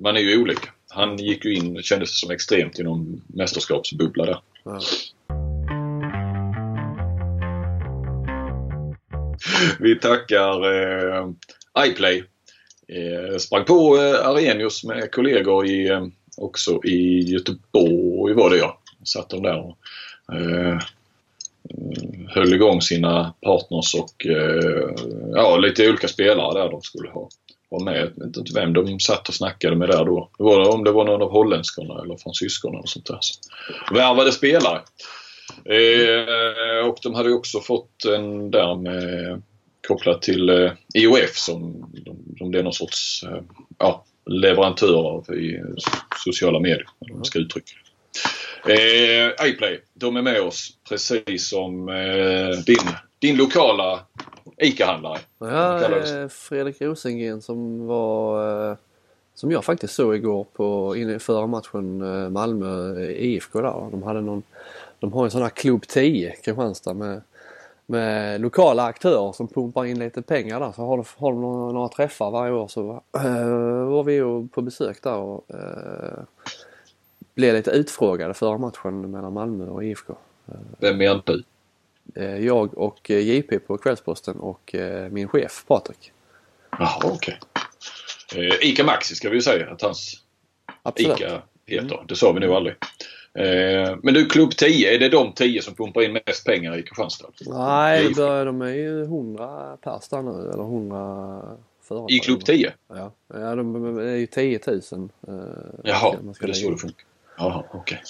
man 0.00 0.16
är 0.16 0.20
ju 0.20 0.42
olika. 0.42 0.68
Han 0.88 1.16
gick 1.16 1.44
ju 1.44 1.54
in, 1.54 1.82
kändes 1.82 2.20
som 2.20 2.30
extremt 2.30 2.78
i 2.78 2.82
någon 2.82 3.22
mästerskapsbubbla 3.26 4.26
där. 4.26 4.38
Ja. 4.64 4.80
Vi 9.80 9.98
tackar 9.98 10.74
eh, 10.74 11.28
iPlay. 11.78 12.24
Eh, 12.88 13.36
sprang 13.38 13.64
på 13.64 13.96
eh, 13.96 14.28
Arrhenius 14.28 14.84
med 14.84 15.12
kollegor 15.12 15.66
i, 15.66 15.88
eh, 15.88 16.06
också 16.36 16.84
i 16.84 17.20
Göteborg 17.20 18.34
var 18.34 18.50
det 18.50 18.56
ja. 18.56 18.77
Satt 19.04 19.30
de 19.30 19.46
och 19.46 19.78
eh, 20.34 20.78
höll 22.28 22.54
igång 22.54 22.82
sina 22.82 23.34
partners 23.42 23.94
och 23.94 24.26
eh, 24.26 24.90
ja, 25.34 25.56
lite 25.56 25.88
olika 25.88 26.08
spelare 26.08 26.62
där 26.62 26.70
de 26.70 26.82
skulle 26.82 27.10
ha 27.10 27.28
var 27.68 27.84
med. 27.84 28.12
Jag 28.16 28.26
vet 28.26 28.36
inte 28.36 28.54
vem 28.54 28.72
de 28.72 29.00
satt 29.00 29.28
och 29.28 29.34
snackade 29.34 29.76
med 29.76 29.88
där 29.88 30.04
då. 30.04 30.30
Det 30.38 30.44
var, 30.44 30.74
om 30.74 30.84
det 30.84 30.92
var 30.92 31.04
någon 31.04 31.22
av 31.22 31.30
holländskorna 31.30 32.02
eller 32.02 32.16
fransyskorna 32.16 32.78
och 32.78 32.88
sånt 32.88 33.06
där. 33.06 33.18
Så. 33.20 33.34
Värvade 33.94 34.32
spelare. 34.32 34.80
Eh, 35.64 36.88
och 36.88 36.98
de 37.02 37.14
hade 37.14 37.32
också 37.32 37.60
fått 37.60 38.04
en 38.04 38.50
där 38.50 38.74
med 38.74 39.42
kopplat 39.88 40.22
till 40.22 40.48
eh, 40.48 40.72
IOF 40.94 41.36
som, 41.36 41.92
som 42.38 42.52
det 42.52 42.58
är 42.58 42.62
någon 42.62 42.72
sorts 42.72 43.24
eh, 43.24 43.42
ja, 43.78 44.04
leverantör 44.26 44.94
av 44.94 45.34
i 45.34 45.62
sociala 46.24 46.60
medier. 46.60 46.86
Om 46.98 47.16
man 47.16 47.24
ska 47.24 47.38
uttrycka 47.38 47.72
eh, 48.66 49.48
iPlay, 49.48 49.80
de 49.94 50.16
är 50.16 50.22
med 50.22 50.40
oss 50.40 50.70
precis 50.88 51.48
som 51.48 51.88
eh, 51.88 52.58
din, 52.66 52.88
din 53.18 53.36
lokala 53.36 54.00
ICA-handlare. 54.56 55.18
Ja, 55.38 55.82
eh, 55.82 56.28
Fredrik 56.28 56.80
Rosengren 56.80 57.42
som 57.42 57.86
var 57.86 58.70
eh, 58.70 58.76
som 59.34 59.50
jag 59.50 59.64
faktiskt 59.64 59.94
såg 59.94 60.16
igår 60.16 60.46
på 60.52 60.94
förra 61.18 61.46
matchen 61.46 62.00
eh, 62.00 62.30
Malmö 62.30 63.00
IFK 63.10 63.60
där. 63.60 63.90
De 63.90 64.02
hade 64.02 64.20
någon, 64.20 64.42
de 64.98 65.12
har 65.12 65.24
en 65.24 65.30
sån 65.30 65.42
här 65.42 65.48
klubb 65.48 65.86
10 65.86 66.30
Kristianstad 66.30 66.94
med, 66.94 67.22
med 67.86 68.40
lokala 68.40 68.84
aktörer 68.84 69.32
som 69.32 69.48
pumpar 69.48 69.84
in 69.84 69.98
lite 69.98 70.22
pengar 70.22 70.60
där. 70.60 70.72
Så 70.72 70.82
har 70.82 70.96
de, 70.96 71.04
har 71.16 71.32
de 71.32 71.40
några, 71.40 71.72
några 71.72 71.88
träffar 71.88 72.30
varje 72.30 72.52
år 72.52 72.68
så 72.68 73.02
äh, 73.16 73.84
var 73.84 74.04
vi 74.04 74.48
på 74.48 74.62
besök 74.62 75.02
där 75.02 75.16
och 75.16 75.44
äh, 75.48 76.22
blev 77.38 77.54
lite 77.54 77.70
utfrågade 77.70 78.34
förra 78.34 78.58
matchen 78.58 79.10
mellan 79.10 79.32
Malmö 79.32 79.64
och 79.64 79.84
IFK. 79.84 80.14
Vem 80.78 81.00
är 81.00 81.22
du? 81.24 81.42
Eh, 82.14 82.46
jag 82.46 82.78
och 82.78 83.10
eh, 83.10 83.18
JP 83.18 83.58
på 83.58 83.78
Kvällsposten 83.78 84.36
och 84.36 84.74
eh, 84.74 85.10
min 85.10 85.28
chef 85.28 85.64
Patrik. 85.66 86.12
Jaha, 86.70 87.00
okej. 87.04 87.38
Okay. 88.32 88.58
Ica 88.62 88.84
Maxi 88.84 89.14
ska 89.14 89.28
vi 89.28 89.34
ju 89.34 89.42
säga 89.42 89.70
att 89.70 89.82
hans 89.82 90.22
Absolut. 90.82 91.20
Ica 91.20 91.42
heter. 91.66 91.94
Mm. 91.94 92.06
Det 92.06 92.16
sa 92.16 92.32
vi 92.32 92.40
nog 92.40 92.54
aldrig. 92.54 92.74
Men 94.02 94.14
du, 94.14 94.26
klubb 94.26 94.50
10, 94.50 94.94
är 94.94 94.98
det 94.98 95.08
de 95.08 95.32
10 95.32 95.62
som 95.62 95.74
pumpar 95.74 96.02
in 96.02 96.18
mest 96.26 96.44
pengar 96.44 96.78
i 96.78 96.82
Kristianstad? 96.82 97.28
Nej, 97.46 98.14
börjar, 98.14 98.46
de 98.46 98.62
är 98.62 98.68
ju 98.68 99.02
100 99.02 99.76
pers 99.76 100.08
där 100.08 100.22
nu, 100.22 100.30
eller 100.30 100.62
100 100.62 101.42
företag. 101.82 102.10
I 102.10 102.18
klubb 102.18 102.44
10? 102.44 102.72
Ja, 102.88 103.12
ja 103.34 103.54
de 103.54 103.98
är 103.98 104.16
ju 104.16 104.26
10 104.26 104.60
000. 104.66 104.80
Jaha, 105.84 106.16
det 106.40 106.48
är 106.48 106.52
så 106.52 106.70
det 106.70 106.76
funkar. 106.76 107.07
Jaha, 107.38 107.64
okej. 107.70 108.00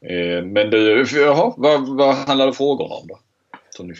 Okay. 0.00 0.16
Eh, 0.16 0.44
men 0.44 0.70
du, 0.70 1.04
jaha, 1.12 1.54
vad, 1.56 1.96
vad 1.96 2.14
handlade 2.14 2.52
frågorna 2.52 2.94
om 2.94 3.06
då? 3.06 3.18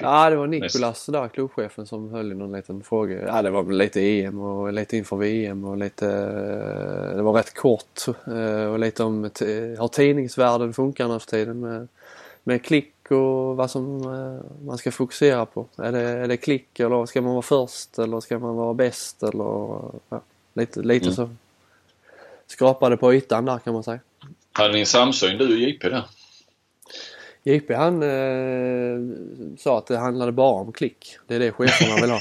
Ja, 0.01 0.31
det 0.31 0.37
var 0.37 0.47
Nikolas 0.47 1.07
där, 1.07 1.29
klubbchefen, 1.29 1.87
som 1.87 2.11
höll 2.11 2.33
i 2.33 2.35
någon 2.35 2.53
liten 2.53 2.83
fråga. 2.83 3.27
Ja, 3.27 3.43
det 3.43 3.51
var 3.51 3.73
lite 3.73 4.01
EM 4.01 4.41
och 4.41 4.73
lite 4.73 4.97
inför 4.97 5.17
VM 5.17 5.65
och 5.65 5.77
lite... 5.77 6.07
Eh, 6.07 7.17
det 7.17 7.23
var 7.23 7.33
rätt 7.33 7.55
kort 7.55 8.09
eh, 8.27 8.65
och 8.65 8.79
lite 8.79 9.05
om 9.05 9.31
hur 9.41 9.89
tidningsvärlden 9.89 10.75
funkar 10.75 11.09
nu 11.09 11.19
för 11.19 11.27
tiden 11.27 11.61
med, 11.61 11.89
med 12.45 12.65
klick 12.65 13.11
och 13.11 13.57
vad 13.57 13.71
som 13.71 14.01
man 14.67 14.79
ska 14.79 14.91
fokusera 14.91 15.47
på. 15.47 15.67
Är 15.77 15.93
det, 15.93 16.01
är 16.01 16.29
det 16.29 16.37
klick 16.37 16.81
eller 16.81 17.07
ska 17.07 17.23
man 17.23 17.33
vara 17.33 17.43
först 17.43 17.99
eller 17.99 18.21
ska 18.21 18.39
man 18.39 18.57
vara 18.57 18.75
bäst 18.75 19.23
eller 19.23 19.81
ja, 20.09 20.21
lite, 20.55 20.81
lite 20.81 21.07
mm. 21.07 21.15
så. 21.15 21.31
Skrapade 22.47 22.97
på 22.97 23.15
ytan 23.15 23.45
där 23.45 23.59
kan 23.59 23.75
man 23.75 23.83
säga. 23.83 24.01
Hade 24.59 24.73
ni 24.73 24.81
en 24.81 24.87
samsyn 24.87 25.39
du 25.39 25.47
och 25.47 25.59
JP 25.59 25.89
där? 25.89 26.05
JP 27.43 27.75
han 27.75 28.03
eh, 28.03 28.99
sa 29.59 29.79
att 29.79 29.87
det 29.87 29.99
handlade 29.99 30.33
bara 30.33 30.61
om 30.61 30.73
klick. 30.73 31.17
Det 31.27 31.35
är 31.35 31.39
det 31.39 31.53
cheferna 31.53 32.01
vill 32.01 32.11
ha. 32.11 32.21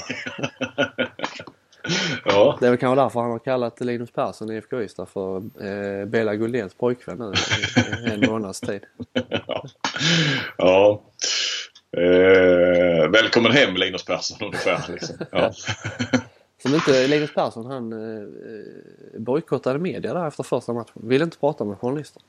ja. 2.25 2.57
Det 2.59 2.65
är 2.65 2.69
väl 2.69 2.79
kanske 2.79 3.01
därför 3.01 3.19
han 3.19 3.31
har 3.31 3.39
kallat 3.39 3.81
Linus 3.81 4.11
Persson 4.11 4.51
i 4.51 4.55
IFK 4.55 4.81
Ystad 4.81 5.05
för 5.05 5.37
eh, 5.37 6.05
Bela 6.05 6.35
Guldéns 6.35 6.73
pojkvän 6.73 7.17
nu 7.17 7.33
i 8.09 8.13
en 8.13 8.29
månads 8.29 8.59
tid. 8.59 8.81
ja. 9.47 9.65
ja. 10.57 11.03
Eh, 11.97 13.09
välkommen 13.09 13.51
hem 13.51 13.75
Linus 13.75 14.05
Persson 14.05 14.37
ungefär. 14.41 14.91
Liksom. 14.91 15.15
Ja. 15.31 15.51
Som 16.67 16.75
inte 16.75 17.07
Linus 17.07 17.33
Persson 17.33 17.65
han 17.65 17.93
eh, 17.93 19.19
bojkottade 19.19 19.79
media 19.79 20.13
där 20.13 20.27
efter 20.27 20.43
första 20.43 20.73
matchen. 20.73 20.93
Ville 20.93 21.23
inte 21.23 21.37
prata 21.37 21.65
med 21.65 21.77
journalister. 21.77 22.21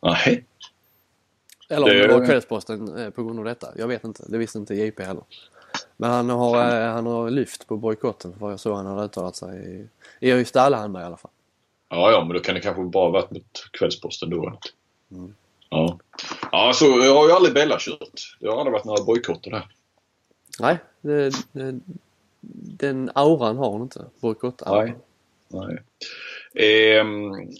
Nej. 0.00 0.44
Eller 1.68 1.82
om 1.82 1.88
det, 1.88 2.06
det 2.06 2.18
var 2.18 2.26
Kvällsposten 2.26 2.98
eh, 2.98 3.10
på 3.10 3.24
grund 3.24 3.38
av 3.38 3.44
detta. 3.44 3.68
Jag 3.76 3.88
vet 3.88 4.04
inte. 4.04 4.24
Det 4.26 4.38
visste 4.38 4.58
inte 4.58 4.74
JP 4.74 5.02
heller. 5.02 5.22
Men 5.96 6.10
han 6.10 6.30
har, 6.30 6.80
eh, 6.80 6.92
han 6.92 7.06
har 7.06 7.30
lyft 7.30 7.66
på 7.66 7.76
bojkotten 7.76 8.38
för 8.38 8.50
jag 8.50 8.60
såg 8.60 8.76
han 8.76 8.86
hade 8.86 9.04
uttalat 9.04 9.36
sig 9.36 9.88
i, 10.20 10.28
i 10.28 10.32
Ystad 10.32 10.62
Allehanda 10.62 11.00
i 11.00 11.04
alla 11.04 11.16
fall. 11.16 11.30
Ja, 11.88 12.10
ja, 12.10 12.24
men 12.24 12.36
då 12.36 12.40
kan 12.40 12.54
det 12.54 12.60
kanske 12.60 12.82
bara 12.82 13.10
varit 13.10 13.30
mot 13.30 13.68
Kvällsposten 13.72 14.30
då. 14.30 14.58
Mm. 15.10 15.34
Ja. 15.68 15.98
ja, 16.52 16.72
så 16.74 16.84
jag 16.84 17.14
har 17.14 17.26
ju 17.26 17.32
aldrig 17.32 17.54
Bella 17.54 17.76
kört. 17.78 18.36
Det 18.40 18.48
har 18.48 18.58
aldrig 18.58 18.72
varit 18.72 18.84
några 18.84 19.04
bojkotter 19.04 19.50
där. 19.50 19.68
Nej, 20.60 20.78
det, 21.00 21.32
det, 21.52 21.80
den 22.78 23.10
auran 23.14 23.56
har 23.56 23.70
hon 23.70 23.82
inte. 23.82 24.04
Bojkott 24.20 24.62
Nej. 24.66 24.94
Nej. 25.48 25.78
Eh, 26.54 27.04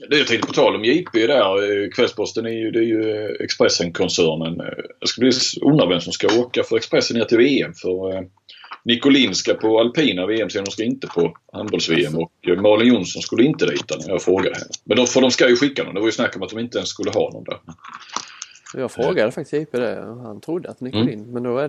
det 0.08 0.18
jag 0.18 0.26
tänkte 0.26 0.46
på 0.46 0.52
tal 0.52 0.76
om 0.76 0.84
JP 0.84 1.26
där. 1.26 1.82
Eh, 1.84 1.90
Kvällsposten 1.90 2.46
är 2.46 2.50
ju, 2.50 2.70
det 2.70 2.78
är 2.78 2.84
ju 2.84 3.26
Expressen-koncernen. 3.40 4.60
Jag 5.00 5.08
ska 5.08 5.20
bli 5.20 5.32
undra 5.62 5.86
vem 5.86 6.00
som 6.00 6.12
ska 6.12 6.40
åka 6.40 6.62
för 6.62 6.76
Expressen 6.76 7.16
ner 7.18 7.24
till 7.24 7.38
VM. 7.38 7.74
För 7.74 8.14
eh, 8.14 8.22
Nicolin 8.84 9.34
ska 9.34 9.54
på 9.54 9.80
alpina 9.80 10.26
VM 10.26 10.50
sen 10.50 10.60
hon 10.60 10.72
ska 10.72 10.84
inte 10.84 11.06
på 11.06 11.36
handbolls-VM 11.52 12.18
och 12.18 12.32
eh, 12.48 12.60
Malin 12.60 12.94
Jonsson 12.94 13.22
skulle 13.22 13.44
inte 13.44 13.66
dit 13.66 13.84
när 14.06 14.12
jag 14.12 14.22
frågade 14.22 14.54
henne. 14.54 14.70
Men 14.84 14.96
de, 14.96 15.06
för 15.06 15.20
de 15.20 15.30
ska 15.30 15.48
ju 15.48 15.56
skicka 15.56 15.84
någon. 15.84 15.94
Det 15.94 16.00
var 16.00 16.08
ju 16.08 16.12
snack 16.12 16.36
om 16.36 16.42
att 16.42 16.50
de 16.50 16.58
inte 16.58 16.78
ens 16.78 16.90
skulle 16.90 17.10
ha 17.10 17.30
någon 17.32 17.44
där. 17.44 17.58
Jag 18.74 18.90
frågade 18.90 19.32
faktiskt 19.32 19.52
JP 19.52 19.78
det. 19.78 20.18
Han 20.22 20.40
trodde 20.40 20.70
att 20.70 20.80
Nicolin, 20.80 21.20
mm. 21.20 21.32
men 21.32 21.42
då 21.42 21.58
är 21.58 21.68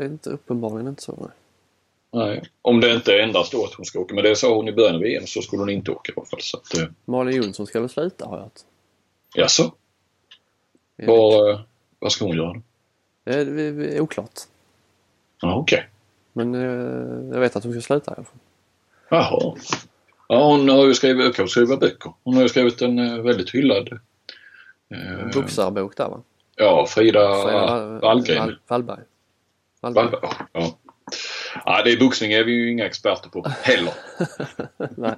Det 0.00 0.06
är 0.06 0.08
inte 0.08 0.30
uppenbarligen 0.30 0.88
inte 0.88 1.02
så. 1.02 1.16
Nej. 1.20 1.30
Nej, 2.12 2.42
om 2.62 2.80
det 2.80 2.94
inte 2.94 3.12
är 3.12 3.18
endast 3.18 3.52
då 3.52 3.64
att 3.64 3.74
hon 3.74 3.86
ska 3.86 3.98
åka. 3.98 4.14
Men 4.14 4.24
det 4.24 4.36
sa 4.36 4.54
hon 4.54 4.68
i 4.68 4.72
början 4.72 4.94
av 4.94 5.00
VM 5.00 5.26
så 5.26 5.42
skulle 5.42 5.62
hon 5.62 5.70
inte 5.70 5.90
åka 5.90 6.12
i 6.12 6.14
alla 6.16 6.26
fall. 6.26 6.40
Så 6.42 6.56
att, 6.56 6.78
eh. 6.78 6.86
Malin 7.04 7.42
Jonsson 7.42 7.66
ska 7.66 7.80
väl 7.80 7.88
sluta 7.88 8.26
har 8.26 8.36
jag 8.36 8.42
hört. 8.42 8.60
Jaså? 9.34 9.72
Vad, 10.96 11.50
eh, 11.50 11.60
vad 11.98 12.12
ska 12.12 12.24
hon 12.24 12.36
göra? 12.36 12.62
Det 13.24 13.34
är, 13.34 13.44
det 13.44 13.96
är 13.96 14.00
oklart. 14.00 14.40
Ja, 15.40 15.54
okej. 15.54 15.78
Okay. 15.78 15.88
Men 16.32 16.54
eh, 16.54 17.34
jag 17.34 17.40
vet 17.40 17.56
att 17.56 17.64
hon 17.64 17.72
ska 17.72 17.80
sluta 17.80 18.10
i 18.10 18.14
alla 18.14 18.24
fall. 18.24 18.38
Jaha. 19.08 19.56
Ja, 20.28 20.46
hon 20.46 20.68
har 20.68 20.86
ju 20.86 20.94
skrivit, 20.94 21.36
kan 21.36 21.48
skriva 21.48 21.76
böcker. 21.76 22.12
Hon 22.24 22.34
har 22.34 22.42
ju 22.42 22.48
skrivit 22.48 22.82
en 22.82 22.98
eh, 22.98 23.22
väldigt 23.22 23.50
hyllad 23.50 23.88
eh, 24.94 25.30
boxarbok 25.34 25.96
där 25.96 26.08
va? 26.08 26.22
Ja, 26.56 26.86
Frida, 26.86 27.42
Frida 27.42 27.98
Wallgren. 27.98 28.56
Wallberg. 28.68 29.00
Wallberg. 29.80 30.08
Ja. 30.52 30.78
Ja, 31.64 31.82
det 31.82 31.92
är 31.92 31.96
boxning 31.96 32.32
är 32.32 32.44
vi 32.44 32.52
ju 32.52 32.70
inga 32.70 32.86
experter 32.86 33.28
på 33.28 33.48
heller. 33.62 33.94
nej. 34.96 35.16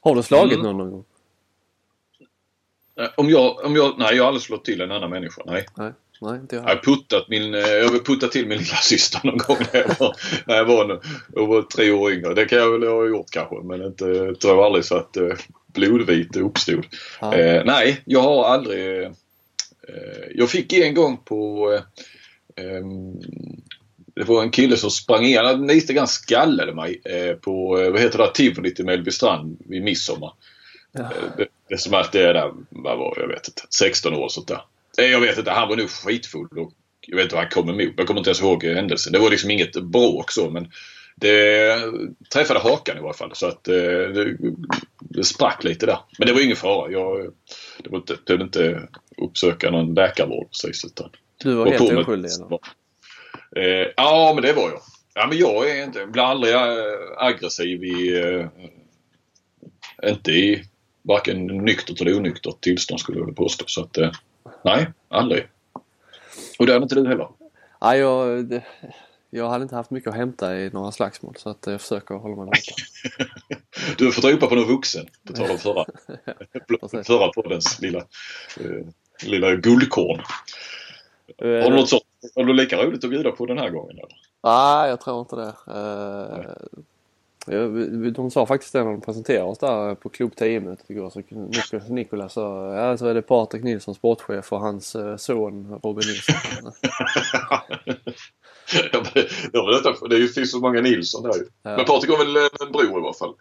Har 0.00 0.14
du 0.14 0.22
slagit 0.22 0.58
mm. 0.58 0.66
någon 0.66 0.78
någon 0.78 0.90
gång? 0.90 1.04
Eh, 3.00 3.08
om 3.16 3.30
jag, 3.30 3.64
om 3.64 3.76
jag, 3.76 3.98
nej 3.98 4.16
jag 4.16 4.22
har 4.22 4.28
aldrig 4.28 4.42
slått 4.42 4.64
till 4.64 4.80
en 4.80 4.92
annan 4.92 5.10
människa, 5.10 5.42
nej. 5.46 5.66
nej. 5.76 5.92
Nej, 6.20 6.40
inte 6.40 6.56
jag. 6.56 6.64
Jag 6.64 6.68
har 6.68 6.82
puttat, 6.82 7.28
min, 7.28 7.54
eh, 7.54 7.60
jag 7.60 8.06
puttat 8.06 8.32
till 8.32 8.46
min 8.46 8.58
lilla 8.58 8.76
syster 8.76 9.20
någon 9.24 9.38
gång 9.38 9.56
när 9.72 9.80
jag 9.80 9.94
var, 9.98 10.16
när 10.46 10.56
jag 10.56 10.64
var, 10.64 11.00
jag 11.34 11.46
var 11.46 11.62
tre 11.62 11.90
år 11.90 12.12
yngre. 12.12 12.34
Det 12.34 12.44
kan 12.44 12.58
jag 12.58 12.70
väl 12.70 12.88
ha 12.88 13.06
gjort 13.06 13.30
kanske 13.30 13.56
men 13.62 13.82
inte, 13.82 14.04
tror 14.34 14.56
jag 14.56 14.58
aldrig 14.58 14.84
så 14.84 14.96
att 14.96 15.16
eh, 15.16 15.32
blodvite 15.66 16.40
uppstod. 16.40 16.86
Ja. 17.20 17.34
Eh, 17.34 17.64
nej, 17.64 18.02
jag 18.04 18.20
har 18.20 18.44
aldrig... 18.44 19.02
Eh, 19.02 19.10
jag 20.34 20.50
fick 20.50 20.72
en 20.72 20.94
gång 20.94 21.16
på 21.16 21.72
eh, 21.72 21.80
det 24.14 24.24
var 24.24 24.42
en 24.42 24.50
kille 24.50 24.76
som 24.76 24.90
sprang 24.90 25.24
in, 25.24 25.36
han 25.36 25.66
lite 25.66 25.92
grann 25.92 26.08
skallade 26.08 26.74
mig 26.74 27.00
eh, 27.04 27.36
på, 27.36 27.80
eh, 27.80 27.90
vad 27.90 28.00
heter 28.00 28.18
det, 28.18 28.34
tivolit 28.34 28.80
i 28.80 28.84
Mellbystrand 28.84 29.58
vid 29.68 29.82
midsommar. 29.82 30.32
Ja. 30.92 31.00
Eh, 31.00 31.46
det, 31.68 31.78
som 31.78 31.94
att 31.94 32.12
det 32.12 32.20
är 32.20 32.34
där, 32.34 32.52
vad 32.70 32.98
var 32.98 33.16
jag 33.20 33.28
vet 33.28 33.48
inte, 33.48 33.62
16 33.70 34.14
år 34.14 34.28
sånt 34.28 34.48
där. 34.48 34.60
Jag 34.96 35.20
vet 35.20 35.38
inte, 35.38 35.50
han 35.50 35.68
var 35.68 35.76
nog 35.76 35.90
skitfull 35.90 36.58
och 36.58 36.72
jag 37.06 37.16
vet 37.16 37.24
inte 37.24 37.34
vad 37.34 37.44
han 37.44 37.50
kom 37.50 37.68
emot. 37.68 37.94
Jag 37.96 38.06
kommer 38.06 38.20
inte 38.20 38.30
ens 38.30 38.42
ihåg 38.42 38.64
händelsen. 38.64 39.12
Det 39.12 39.18
var 39.18 39.30
liksom 39.30 39.50
inget 39.50 39.82
bråk 39.82 40.30
så 40.30 40.50
men 40.50 40.70
det 41.16 41.78
träffade 42.32 42.60
hakan 42.60 42.98
i 42.98 43.00
varje 43.00 43.14
fall 43.14 43.30
så 43.34 43.46
att 43.46 43.64
det, 43.64 44.36
det 44.98 45.24
sprack 45.24 45.64
lite 45.64 45.86
där. 45.86 45.98
Men 46.18 46.26
det 46.26 46.32
var 46.32 46.40
ingen 46.40 46.56
fara. 46.56 46.92
Jag 46.92 47.32
det 47.78 47.90
var 47.90 47.98
inte, 47.98 48.16
behövde 48.26 48.44
inte 48.44 48.88
uppsöka 49.16 49.70
någon 49.70 49.94
läkarvård 49.94 50.48
precis. 50.50 50.84
Utan 50.84 51.10
du 51.42 51.54
var 51.54 51.66
helt 51.66 51.80
oskyldig? 51.80 52.30
Eh, 53.56 53.88
ja, 53.96 54.32
men 54.34 54.42
det 54.42 54.52
var 54.52 54.70
jag. 54.70 54.80
Ja, 55.14 55.26
men 55.26 55.38
jag 55.38 55.70
är 55.70 55.84
inte, 55.84 56.06
blir 56.06 56.22
aldrig 56.22 56.54
äh, 56.54 56.60
aggressiv 57.16 57.84
i, 57.84 58.20
äh, 58.20 58.46
inte 60.10 60.30
i 60.30 60.64
varken 61.02 61.46
nyktert 61.46 62.00
eller 62.00 62.16
onyktert 62.16 62.60
tillstånd 62.60 63.00
skulle 63.00 63.18
jag 63.18 63.24
vilja 63.24 63.36
påstå. 63.36 63.64
Så 63.68 63.80
att, 63.80 63.98
äh, 63.98 64.10
nej, 64.64 64.86
aldrig. 65.08 65.48
Och 66.58 66.66
det 66.66 66.72
hade 66.72 66.82
inte 66.82 66.94
du 66.94 67.08
heller? 67.08 67.28
Nej, 67.80 67.98
jag, 67.98 68.44
det, 68.44 68.62
jag 69.30 69.48
hade 69.48 69.62
inte 69.62 69.76
haft 69.76 69.90
mycket 69.90 70.08
att 70.08 70.16
hämta 70.16 70.56
i 70.56 70.70
några 70.70 70.92
slagsmål 70.92 71.34
så 71.38 71.48
att 71.48 71.66
jag 71.66 71.80
försöker 71.80 72.14
hålla 72.14 72.36
mig 72.36 72.44
borta. 72.46 72.74
du 73.98 74.04
har 74.04 74.12
fått 74.12 74.24
ropa 74.24 74.46
på 74.46 74.54
någon 74.54 74.68
vuxen, 74.68 75.06
på 75.26 75.32
tal 75.32 75.50
om 75.50 75.58
förra, 75.58 75.84
förra 77.04 77.32
poddens 77.32 77.80
lilla, 77.80 77.98
eh, 78.60 78.86
lilla 79.22 79.54
guldkorn. 79.54 80.22
Har 81.38 81.70
du 81.70 81.76
något 81.76 81.88
sånt 81.88 82.02
har 82.34 82.44
du 82.44 82.52
lika 82.52 82.76
roligt 82.84 83.04
att 83.04 83.10
bjuda 83.10 83.30
på 83.30 83.46
den 83.46 83.58
här 83.58 83.70
gången 83.70 83.98
eller? 83.98 84.08
Nej, 84.42 84.90
jag 84.90 85.00
tror 85.00 85.20
inte 85.20 85.36
det. 85.36 85.54
Uh, 87.46 88.10
de 88.10 88.30
sa 88.30 88.46
faktiskt 88.46 88.72
det 88.72 88.84
när 88.84 88.90
de 88.90 89.00
presenterade 89.00 89.50
oss 89.50 89.58
där 89.58 89.94
på 89.94 90.08
klubb 90.08 90.32
10-mötet 90.36 90.90
igår. 90.90 91.10
Så 91.10 91.22
Niklas, 91.28 91.88
Nikolas 91.88 92.32
sa, 92.32 92.74
ja 92.74 92.96
så 92.96 93.06
är 93.06 93.14
det 93.14 93.22
Patrik 93.22 93.62
Nilsson 93.64 93.94
sportchef 93.94 94.52
och 94.52 94.60
hans 94.60 94.96
uh, 94.96 95.16
son 95.16 95.80
Robin 95.82 96.08
Nilsson. 96.08 96.72
ja, 99.52 100.08
det 100.10 100.28
finns 100.34 100.50
så 100.50 100.58
många 100.58 100.80
Nilsson 100.80 101.22
där 101.22 101.34
ju. 101.34 101.46
Ja. 101.62 101.76
Men 101.76 101.84
Patrik 101.84 102.10
har 102.10 102.18
väl 102.18 102.36
en 102.36 102.72
bror 102.72 103.00
i 103.00 103.04
alla 103.04 103.12
fall? 103.12 103.34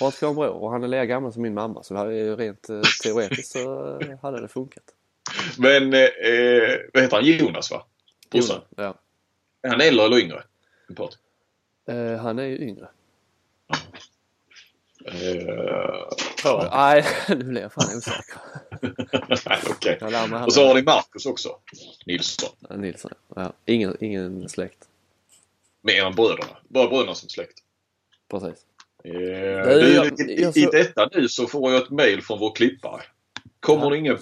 Patrik 0.00 0.22
har 0.22 0.28
en 0.28 0.34
bror 0.34 0.48
och 0.48 0.70
han 0.70 0.84
är 0.84 0.88
lika 0.88 1.06
gammal 1.06 1.32
som 1.32 1.42
min 1.42 1.54
mamma 1.54 1.82
så 1.82 2.04
rent 2.36 2.66
teoretiskt 3.02 3.52
så 3.52 3.98
hade 4.22 4.40
det 4.40 4.48
funkat. 4.48 4.84
Men 5.58 5.94
eh, 5.94 6.00
vad 6.94 7.02
heter 7.02 7.16
han? 7.16 7.24
Jonas 7.24 7.70
va? 7.70 7.86
Brorsan? 8.30 8.60
Ja. 8.76 8.94
Är 9.62 9.68
han 9.68 9.80
äldre 9.80 10.04
eller 10.04 10.18
yngre? 10.18 10.42
Uh, 11.90 12.16
han 12.16 12.38
är 12.38 12.44
ju 12.44 12.58
yngre. 12.58 12.88
Uh, 15.08 16.70
Nej, 16.70 17.04
nu 17.28 17.44
blir 17.44 17.62
jag 17.62 17.72
fan 17.72 17.96
osäker. 17.96 18.40
Nej, 19.48 19.58
okej. 19.70 19.98
Okay. 20.00 20.44
Och 20.46 20.52
så 20.52 20.66
har 20.66 20.74
ni 20.74 20.82
Marcus 20.82 21.26
också. 21.26 21.56
Nilsson. 22.06 22.50
Ja, 22.68 22.76
Nilsson, 22.76 23.10
ja. 23.36 23.52
Ingen, 23.66 23.96
ingen 24.00 24.48
släkt. 24.48 24.88
Mer 25.82 26.04
än 26.04 26.14
bröderna. 26.14 26.56
Bara 26.68 26.88
bröderna 26.88 27.14
som 27.14 27.28
släkt. 27.28 27.58
Precis. 28.30 28.64
Uh, 29.06 29.12
du, 29.12 30.24
i, 30.24 30.32
i, 30.32 30.62
I 30.62 30.68
detta 30.72 31.08
nu 31.12 31.28
så 31.28 31.46
får 31.46 31.72
jag 31.72 31.82
ett 31.82 31.90
mail 31.90 32.22
från 32.22 32.38
vår 32.38 32.54
klippare. 32.54 33.02
Kommer, 33.60 33.84
ja. 33.84 33.90
det 33.90 33.98
ingen, 33.98 34.18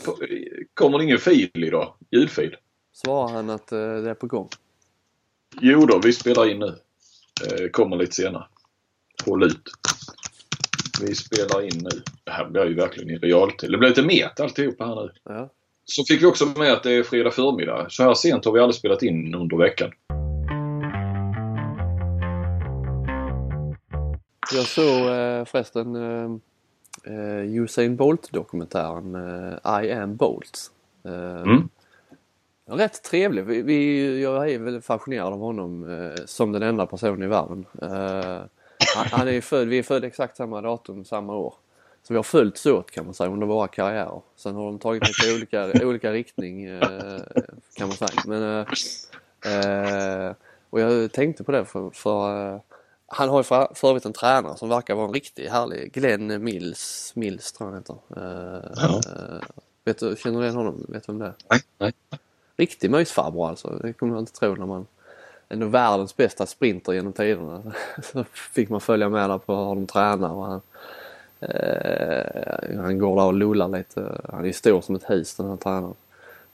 kommer 0.75 0.99
det 0.99 1.05
ingen 1.05 1.19
fil 1.19 1.51
idag? 1.55 1.95
Ljudfil? 2.11 2.57
Svarar 2.93 3.33
han 3.33 3.51
att 3.51 3.73
eh, 3.73 3.79
det 3.79 4.11
är 4.11 4.15
på 4.15 4.27
gång? 4.27 4.49
Jo 5.61 5.87
då, 5.87 6.01
vi 6.05 6.13
spelar 6.13 6.51
in 6.51 6.59
nu. 6.59 6.75
Eh, 7.47 7.69
kommer 7.71 7.97
lite 7.97 8.13
senare. 8.13 8.47
Håll 9.27 9.45
ut. 9.45 9.71
vi 11.01 11.15
spelar 11.15 11.63
in 11.63 11.79
nu. 11.83 12.03
Det 12.25 12.31
här 12.31 12.51
blir 12.51 12.65
ju 12.65 12.75
verkligen 12.75 13.11
i 13.11 13.19
realtid. 13.19 13.71
Det 13.71 13.79
blir 13.79 13.89
lite 13.89 14.03
met 14.03 14.41
alltihopa 14.41 14.87
här 14.87 14.95
nu. 14.95 15.13
Ja. 15.25 15.51
Så 15.85 16.05
fick 16.05 16.23
vi 16.23 16.27
också 16.27 16.47
med 16.47 16.73
att 16.73 16.83
det 16.83 16.93
är 16.93 17.03
fredag 17.03 17.31
förmiddag. 17.31 17.87
Så 17.91 18.03
här 18.03 18.15
sent 18.15 18.45
har 18.45 18.53
vi 18.53 18.61
aldrig 18.61 18.75
spelat 18.75 19.03
in 19.03 19.35
under 19.35 19.57
veckan. 19.57 19.93
Jag 24.55 24.65
såg 24.65 25.01
eh, 25.09 25.45
förresten 25.45 25.97
eh, 25.97 26.37
eh, 27.07 27.63
Usain 27.63 27.97
Bolt-dokumentären 27.97 29.15
eh, 29.65 29.85
I 29.85 29.93
am 29.93 30.17
Bolt. 30.17 30.71
Eh, 31.05 31.43
Mm. 31.43 31.69
Rätt 32.69 33.03
trevlig. 33.03 33.45
Vi, 33.45 33.63
vi, 33.63 34.23
jag 34.23 34.51
är 34.51 34.59
väl 34.59 34.81
fascinerad 34.83 35.33
av 35.33 35.39
honom 35.39 35.91
eh, 35.91 36.25
som 36.25 36.53
den 36.53 36.63
enda 36.63 36.87
personen 36.87 37.23
i 37.23 37.27
världen. 37.27 37.67
Eh, 37.83 38.41
han, 38.97 39.07
han 39.11 39.29
är 39.29 39.41
född, 39.41 39.69
vi 39.69 39.79
är 39.79 39.83
födda 39.83 40.07
exakt 40.07 40.37
samma 40.37 40.61
datum, 40.61 41.05
samma 41.05 41.37
år. 41.37 41.55
Så 42.03 42.13
vi 42.13 42.17
har 42.17 42.23
följts 42.23 42.67
åt 42.67 42.91
kan 42.91 43.05
man 43.05 43.15
säga 43.15 43.31
under 43.31 43.47
våra 43.47 43.69
karriärer. 43.69 44.21
Sen 44.37 44.55
har 44.55 44.65
de 44.65 44.79
tagit 44.79 45.03
lite 45.09 45.35
olika, 45.37 45.87
olika 45.87 46.13
riktning 46.13 46.65
eh, 46.65 46.81
kan 47.77 47.89
man 47.89 47.97
säga. 47.97 48.23
Men, 48.27 48.67
eh, 49.47 50.35
och 50.71 50.81
jag 50.81 51.13
tänkte 51.13 51.45
på 51.45 51.53
det 51.53 51.65
för, 51.65 51.91
för 51.91 52.61
han 53.09 53.29
har 53.29 53.39
ju 53.39 53.43
för, 53.43 53.69
för 53.75 53.89
övrigt 53.89 54.05
en 54.05 54.13
tränare 54.13 54.57
som 54.57 54.69
verkar 54.69 54.95
vara 54.95 55.07
en 55.07 55.13
riktig 55.13 55.47
härlig. 55.49 55.93
Glenn 55.93 56.45
Mills, 56.45 57.13
Mills 57.17 57.53
tror 57.53 57.69
jag 57.71 57.75
han 57.75 57.83
heter. 57.83 57.97
Eh, 58.17 58.71
Ja. 58.77 59.01
eh, 59.13 59.43
vet 59.85 59.99
du, 59.99 60.17
känner 60.19 60.39
du 60.39 60.45
igen 60.45 60.57
honom? 60.57 60.87
Vet 60.89 61.07
du 61.07 61.13
vem 61.13 61.19
det 61.19 61.27
är? 61.27 61.35
Nej, 61.51 61.61
nej. 61.79 61.93
Riktig 62.57 62.91
mysfarbror 62.91 63.49
alltså. 63.49 63.69
Det 63.83 63.93
kommer 63.93 64.13
man 64.13 64.21
inte 64.21 64.33
tro 64.33 64.55
när 64.55 64.67
man 64.67 64.87
ändå 65.49 65.67
världens 65.67 66.17
bästa 66.17 66.47
sprinter 66.47 66.93
genom 66.93 67.13
tiderna. 67.13 67.63
Så 68.03 68.25
fick 68.25 68.69
man 68.69 68.81
följa 68.81 69.09
med 69.09 69.31
där 69.31 69.39
på 69.39 69.55
hur 69.57 69.75
de 69.75 69.87
tränar 69.87 70.31
och 70.31 70.45
han, 70.47 70.61
eh, 71.41 72.81
han 72.81 72.99
går 72.99 73.17
där 73.17 73.25
och 73.27 73.35
lullar 73.35 73.69
lite. 73.69 74.21
Han 74.29 74.45
är 74.47 74.53
stor 74.53 74.81
som 74.81 74.95
ett 74.95 75.11
hus 75.11 75.35
den 75.35 75.49
här 75.49 75.57
tränaren. 75.57 75.95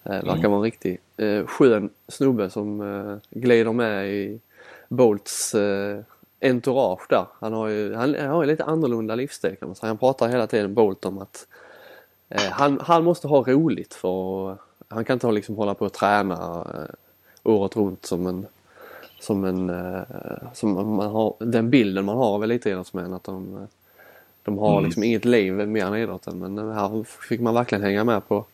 Eh, 0.04 0.10
verkar 0.12 0.32
Mm. 0.32 0.50
vara 0.50 0.58
en 0.58 0.62
riktig 0.64 1.00
eh, 1.16 1.46
skön 1.46 1.90
snubbe 2.08 2.50
som 2.50 2.80
eh, 2.80 3.16
glider 3.40 3.72
med 3.72 4.12
i 4.12 4.40
Bolts 4.88 5.54
eh, 5.54 6.00
entourage 6.42 7.07
där. 7.09 7.26
Han 7.40 7.52
har 7.52 7.68
ju, 7.68 7.94
han, 7.94 8.14
han 8.14 8.28
har 8.31 8.42
ju 8.42 8.46
lite 8.50 8.64
annorlunda 8.64 9.14
livsstil 9.14 9.57
kan 9.57 9.68
man 9.68 9.76
säga. 9.76 9.88
Han 9.88 9.98
pratar 9.98 10.28
hela 10.28 10.46
tiden 10.46 10.74
Bolt 10.74 11.05
om 11.05 11.18
att 11.18 11.46
eh, 12.28 12.50
han, 12.50 12.81
han 12.83 13.05
måste 13.05 13.28
ha 13.28 13.42
roligt 13.42 13.94
för 13.94 14.57
han 14.88 15.05
kan 15.05 15.14
inte 15.14 15.33
liksom 15.33 15.57
hålla 15.57 15.74
på 15.74 15.85
och 15.85 15.92
träna 15.92 16.66
eh, 16.74 16.94
året 17.52 17.76
runt 17.76 18.07
som 18.07 18.26
en 18.26 18.46
som 19.20 19.44
en 19.44 19.70
eh, 19.70 20.02
som 20.55 20.96
man 20.96 21.11
har, 21.11 21.35
den 21.38 21.70
bilden 21.70 22.05
man 22.05 22.16
har 22.16 22.35
av 22.35 22.44
elitidrottsmän 22.44 23.12
att 23.14 23.24
de, 23.24 23.66
de 24.42 24.59
har 24.59 24.72
Mm. 24.72 24.85
liksom 24.85 25.02
inget 25.02 25.24
liv 25.24 25.52
mer 25.68 25.87
än 25.87 25.96
idrotten 25.96 26.38
men 26.38 26.72
här 26.72 27.05
fick 27.28 27.40
man 27.40 27.55
verkligen 27.55 27.85
hänga 27.85 28.05
med 28.05 28.28
på 28.28 28.44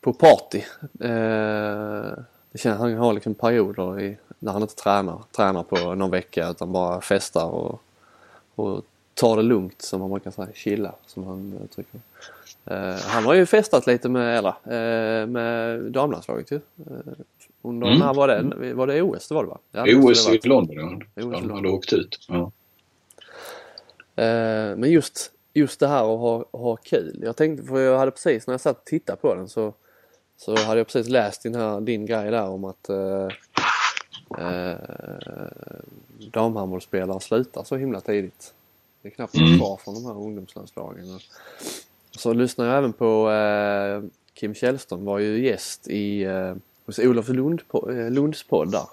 på 0.00 0.12
party. 0.12 0.58
Eh, 1.00 2.18
det 2.52 2.58
känns, 2.58 2.78
han 2.78 2.94
har 2.94 3.12
liksom 3.12 3.34
perioder 3.34 4.00
i, 4.00 4.16
när 4.42 4.52
han 4.52 4.62
inte 4.62 4.74
tränar, 4.74 5.22
tränar 5.36 5.62
på 5.62 5.94
någon 5.94 6.10
vecka 6.10 6.48
utan 6.48 6.72
bara 6.72 7.00
festar 7.00 7.46
och, 7.46 7.80
och 8.54 8.82
tar 9.14 9.36
det 9.36 9.42
lugnt 9.42 9.82
som 9.82 10.00
man 10.00 10.10
brukar 10.10 10.30
säga, 10.30 10.48
chilla 10.54 10.94
som 11.06 11.26
han 11.26 11.60
uttrycker 11.64 12.00
eh, 12.64 12.94
Han 13.06 13.24
har 13.24 13.34
ju 13.34 13.46
festat 13.46 13.86
lite 13.86 14.08
med, 14.08 14.38
eller, 14.38 14.54
eh, 14.64 15.26
med 15.26 15.80
damlandslaget 15.80 16.50
ju. 16.52 16.56
Eh, 16.56 17.12
under 17.62 17.86
Mm. 17.86 17.98
när 17.98 18.14
var 18.14 18.28
det? 18.28 18.74
Var 18.74 18.86
det 18.86 19.02
OS 19.02 19.28
det 19.28 19.34
var 19.34 19.42
det 19.44 19.50
va? 19.50 19.58
Ja, 19.72 19.84
OS 19.98 20.26
det 20.26 20.34
i. 20.46 20.48
London, 20.48 21.04
ja. 21.14 21.24
OS 21.24 21.40
de 21.40 21.50
hade 21.50 21.68
åkt 21.68 21.92
ut. 21.92 22.18
Ja. 22.28 22.50
Men 24.76 24.90
just, 24.90 25.32
just 25.54 25.80
det 25.80 25.88
här 25.88 26.00
att 26.14 26.20
ha, 26.20 26.44
ha 26.52 26.76
kul. 26.76 27.20
Jag 27.22 27.36
tänkte, 27.36 27.66
för 27.66 27.80
jag 27.80 27.98
hade 27.98 28.10
precis 28.10 28.46
när 28.46 28.54
jag 28.54 28.60
satt 28.60 28.78
och 28.78 28.84
tittade 28.84 29.18
på 29.18 29.34
den 29.34 29.48
så, 29.48 29.74
så 30.36 30.56
hade 30.56 30.80
jag 30.80 30.86
precis 30.86 31.08
läst 31.08 31.42
din, 31.42 31.54
här, 31.54 31.80
din 31.80 32.06
grej 32.06 32.30
där 32.30 32.48
om 32.48 32.64
att 32.64 32.90
eh, 34.38 34.70
eh, 34.70 34.76
damhandbollsspelare 36.32 37.20
slutar 37.20 37.64
så 37.64 37.76
himla 37.76 38.00
tidigt. 38.00 38.54
Det 39.02 39.08
är 39.08 39.12
knappt 39.12 39.34
Mm. 39.34 39.58
kvar 39.58 39.76
från 39.76 39.94
de 39.94 40.04
här 40.04 40.18
ungdomslandslagen. 40.18 41.18
Så 42.10 42.32
lyssnade 42.32 42.70
jag 42.70 42.78
även 42.78 42.92
på 42.92 43.30
eh, 43.30 44.02
Kim 44.34 44.54
Källström 44.54 45.04
var 45.04 45.18
ju 45.18 45.46
gäst 45.46 45.88
i 45.88 46.22
eh, 46.22 46.54
hos 46.86 46.98
Olof 46.98 47.28
Lund, 47.28 47.62
eh, 47.88 48.10
Lunds 48.10 48.42
podd 48.42 48.70
där. 48.72 48.86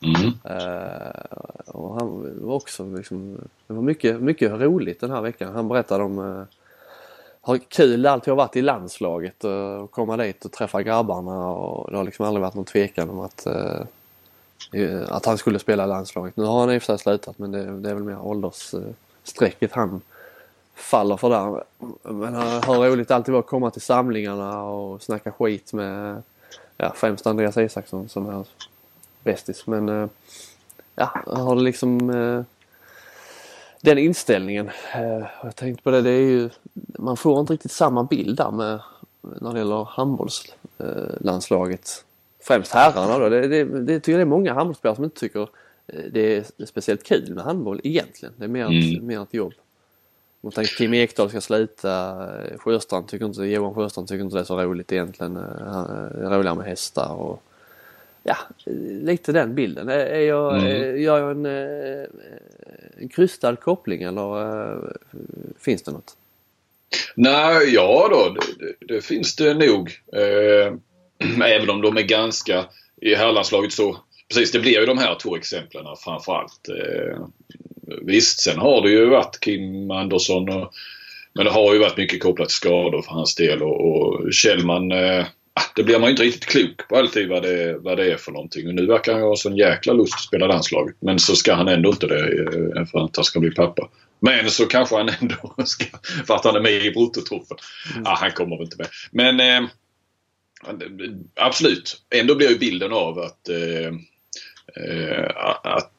Mm. 0.00 0.32
Eh, 0.44 1.20
och 1.66 1.94
han 1.94 2.36
var 2.46 2.54
också 2.54 2.96
liksom, 2.96 3.36
det 3.66 3.72
var 3.74 3.82
mycket, 3.82 4.20
mycket 4.20 4.52
roligt 4.52 5.00
den 5.00 5.10
här 5.10 5.20
veckan. 5.20 5.54
Han 5.54 5.68
berättade 5.68 6.04
om 6.04 6.18
uh, 6.18 6.44
hur 7.46 7.58
kul 7.58 8.02
det 8.02 8.10
alltid 8.10 8.30
har 8.32 8.36
varit 8.36 8.56
i 8.56 8.62
landslaget 8.62 9.44
och 9.44 9.90
komma 9.90 10.16
dit 10.16 10.44
och 10.44 10.52
träffa 10.52 10.82
grabbarna 10.82 11.48
och 11.50 11.90
det 11.90 11.96
har 11.96 12.04
liksom 12.04 12.26
aldrig 12.26 12.42
varit 12.42 12.54
någon 12.54 12.64
tvekan 12.64 13.10
om 13.10 13.20
att, 13.20 13.46
eh, 13.46 13.54
eh, 13.54 13.86
Eh, 14.72 15.12
att 15.12 15.26
han 15.26 15.38
skulle 15.38 15.58
spela 15.58 15.84
i 15.84 15.86
landslaget. 15.86 16.36
Nu 16.36 16.44
har 16.44 16.60
han 16.60 16.72
i 16.72 16.78
och 16.78 16.82
för 16.82 16.86
sig 16.86 16.98
slutat 16.98 17.38
men 17.38 17.50
det, 17.50 17.80
det 17.80 17.90
är 17.90 17.94
väl 17.94 18.04
mer 18.04 18.20
åldersstrecket 18.20 19.72
han 19.72 20.00
faller 20.74 21.16
för 21.16 21.30
där. 21.30 21.64
Men 22.12 22.34
han 22.34 22.62
hur 22.62 22.90
roligt 22.90 23.08
det 23.08 23.14
alltid 23.14 23.32
var 23.32 23.40
att 23.40 23.46
komma 23.46 23.70
till 23.70 23.82
samlingarna 23.82 24.62
och 24.62 25.02
snacka 25.02 25.32
skit 25.32 25.72
med 25.72 26.22
ja, 26.76 26.92
främst 26.96 27.26
Andreas 27.26 27.56
Isaksson 27.56 28.08
som 28.08 28.28
är 28.28 28.44
bästis. 29.22 29.66
Men 29.66 29.88
eh, 29.88 30.08
ja, 30.94 31.10
han 31.26 31.40
har 31.40 31.56
liksom 31.56 32.10
eh, 32.10 32.42
den 33.80 33.98
inställningen. 33.98 34.70
Jag 35.42 35.56
tänkte 35.56 35.82
på 35.82 35.90
det, 35.90 36.02
det 36.02 36.10
är 36.10 36.20
ju, 36.20 36.50
man 36.98 37.16
får 37.16 37.40
inte 37.40 37.52
riktigt 37.52 37.72
samma 37.72 38.04
bild 38.04 38.36
där 38.36 38.50
med 38.50 38.80
när 39.20 39.52
det 39.52 39.58
gäller 39.58 39.84
handbollslandslaget. 39.84 42.04
Främst 42.48 42.72
herrarna 42.72 43.18
då. 43.18 43.28
Det, 43.28 43.48
det, 43.48 43.64
det 43.64 44.00
tycker 44.00 44.12
jag 44.12 44.18
det 44.18 44.22
är 44.22 44.24
många 44.24 44.52
handbollsspelare 44.54 44.94
som 44.96 45.04
inte 45.04 45.20
tycker 45.20 45.42
eh, 45.86 46.00
det 46.10 46.36
är 46.36 46.64
speciellt 46.66 47.02
kul 47.04 47.34
med 47.34 47.44
handboll 47.44 47.80
egentligen. 47.84 48.34
Det 48.36 48.44
är 48.44 48.48
mer, 48.48 48.64
ett, 48.64 48.70
Mm. 48.96 49.06
mer 49.06 49.22
ett 49.22 49.34
jobb. 49.34 49.52
Man 50.40 50.52
tänker 50.52 50.70
Kim 50.76 50.94
Ekdahl 50.94 51.28
ska 51.30 51.40
sluta. 51.40 52.26
Sjöstrand 52.58 53.08
tycker 53.08 53.26
inte, 53.26 53.42
Johan 53.42 53.74
Sjöstrand 53.74 54.08
tycker 54.08 54.24
inte 54.24 54.36
det 54.36 54.40
är 54.40 54.44
så 54.44 54.60
roligt 54.62 54.92
egentligen. 54.92 55.36
Eh, 55.36 55.42
han- 55.66 55.86
Det 56.14 56.26
är 56.26 56.30
roligare 56.30 56.54
med 56.56 56.66
hästar 56.66 57.12
och 57.12 57.42
ja, 58.22 58.36
lite 59.02 59.32
den 59.32 59.54
bilden. 59.54 59.88
Är- 59.88 60.18
jag, 60.20 60.58
Mm. 60.58 61.00
gör 61.02 61.18
jag 61.18 61.30
en, 61.30 61.46
eh, 61.46 62.06
en 62.96 63.08
krystad 63.08 63.56
koppling 63.56 64.02
eller 64.02 64.72
eh, 64.72 64.78
finns 65.58 65.82
det 65.82 65.90
något? 65.92 66.16
Nej, 67.14 67.74
ja 67.74 68.08
då, 68.10 68.34
det, 68.34 68.64
det, 68.66 68.94
det 68.94 69.00
finns 69.00 69.36
det 69.36 69.54
nog. 69.54 70.00
Eh, 70.12 70.74
även 71.44 71.70
om 71.70 71.82
de 71.82 71.96
är 71.96 72.02
ganska, 72.02 72.64
i 73.02 73.14
herrlandslaget 73.14 73.72
så, 73.72 73.96
precis 74.28 74.52
det 74.52 74.58
blir 74.60 74.80
ju 74.80 74.86
de 74.86 74.98
här 74.98 75.14
två 75.22 75.36
exemplen 75.36 75.84
framförallt. 76.04 76.68
Eh, 76.68 77.18
visst, 78.02 78.40
sen 78.40 78.58
har 78.58 78.82
det 78.82 78.90
ju 78.90 79.06
varit 79.06 79.40
Kim 79.40 79.90
Andersson 79.90 80.48
och, 80.48 80.72
men 81.34 81.44
det 81.44 81.50
har 81.50 81.72
ju 81.72 81.78
varit 81.78 81.96
mycket 81.96 82.22
kopplat 82.22 82.48
till 82.48 82.56
skador 82.56 83.02
för 83.02 83.12
hans 83.12 83.34
del 83.34 83.62
och, 83.62 83.80
och 83.80 84.32
Kjellman 84.32 84.92
eh, 84.92 85.26
ah, 85.54 85.72
det 85.74 85.82
blir 85.82 85.98
man 85.98 86.08
ju 86.08 86.10
inte 86.10 86.22
riktigt 86.22 86.46
klok 86.46 86.88
på 86.88 86.96
alltid 86.96 87.28
vad 87.28 87.42
det, 87.42 87.78
vad 87.78 87.96
det 87.96 88.12
är 88.12 88.16
för 88.16 88.32
någonting. 88.32 88.68
Och 88.68 88.74
nu 88.74 88.86
verkar 88.86 89.12
han 89.12 89.22
ha 89.22 89.36
sån 89.36 89.56
jäkla 89.56 89.92
lust 89.92 90.14
att 90.14 90.20
spela 90.20 90.46
landslaget. 90.46 90.96
Men 91.00 91.18
så 91.18 91.36
ska 91.36 91.54
han 91.54 91.68
ändå 91.68 91.90
inte 91.90 92.06
det 92.06 92.42
eh, 92.78 92.84
för 92.84 93.04
att 93.04 93.16
han 93.16 93.24
ska 93.24 93.40
bli 93.40 93.50
pappa. 93.50 93.88
Men 94.20 94.50
så 94.50 94.66
kanske 94.66 94.96
han 94.96 95.10
ändå 95.20 95.54
ska, 95.64 95.84
för 96.26 96.34
att 96.34 96.44
han 96.44 96.56
är 96.56 96.60
med 96.60 96.84
i 96.84 96.90
bruttotruppen. 96.90 97.56
Ah, 98.04 98.16
han 98.16 98.30
kommer 98.30 98.56
väl 98.56 98.64
inte 98.64 98.76
med. 98.78 98.88
Men 99.10 99.40
eh, 99.40 99.70
absolut, 101.34 102.02
ändå 102.10 102.34
blir 102.34 102.48
ju 102.48 102.58
bilden 102.58 102.92
av 102.92 103.18
att, 103.18 103.48
eh, 103.48 103.86
eh, 104.84 105.30
att 105.64 105.92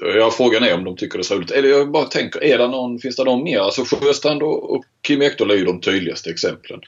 Ja, 0.00 0.30
frågan 0.30 0.62
är 0.62 0.74
om 0.74 0.84
de 0.84 0.96
tycker 0.96 1.18
det 1.18 1.22
är 1.22 1.24
så 1.24 1.34
roligt. 1.34 1.50
Eller 1.50 1.68
jag 1.68 1.90
bara 1.90 2.04
tänker, 2.04 2.44
är 2.44 2.58
det 2.58 2.68
någon, 2.68 2.98
finns 2.98 3.16
det 3.16 3.24
någon 3.24 3.42
mer? 3.42 3.58
Alltså 3.58 3.84
Sjöstrand 3.84 4.42
och, 4.42 4.70
och 4.74 4.84
Kim 5.02 5.22
Ekdahl 5.22 5.50
är 5.50 5.54
ju 5.54 5.64
de 5.64 5.80
tydligaste 5.80 6.30
exemplen. 6.30 6.80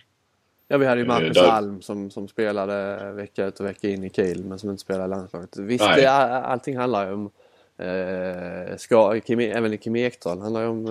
Ja, 0.68 0.78
vi 0.78 0.86
hade 0.86 1.00
ju 1.00 1.04
Eh, 1.04 1.08
Marcus 1.08 1.34
där- 1.34 1.48
Alm 1.48 1.82
som, 1.82 2.10
som 2.10 2.28
spelade 2.28 3.12
vecka 3.12 3.46
ut 3.46 3.60
och 3.60 3.66
vecka 3.66 3.88
in 3.88 4.04
i 4.04 4.10
Kiel 4.10 4.44
men 4.44 4.58
som 4.58 4.70
inte 4.70 4.80
spelade 4.80 5.04
i 5.04 5.08
landslaget. 5.08 5.56
Visst, 5.56 5.84
det, 5.84 6.10
allting 6.10 6.76
handlar 6.76 7.06
ju 7.06 7.12
om 7.12 7.30
eh, 7.78 8.76
ska, 8.76 9.20
Kim, 9.20 9.40
även 9.40 9.78
Kim 9.78 9.96
Ekdahl 9.96 10.40
handlar 10.40 10.60
ju 10.60 10.66
om 10.66 10.86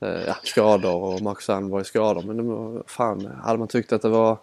eh, 0.00 0.08
ja, 0.26 0.36
skador 0.42 1.02
och 1.02 1.22
Marcus 1.22 1.50
Alm 1.50 1.68
var 1.70 1.78
ju 1.78 1.84
skador. 1.84 2.22
Men 2.22 2.48
var, 2.48 2.82
fan, 2.86 3.26
hade 3.44 3.58
man 3.58 3.68
tyckt 3.68 3.92
att 3.92 4.02
det 4.02 4.08
var 4.08 4.38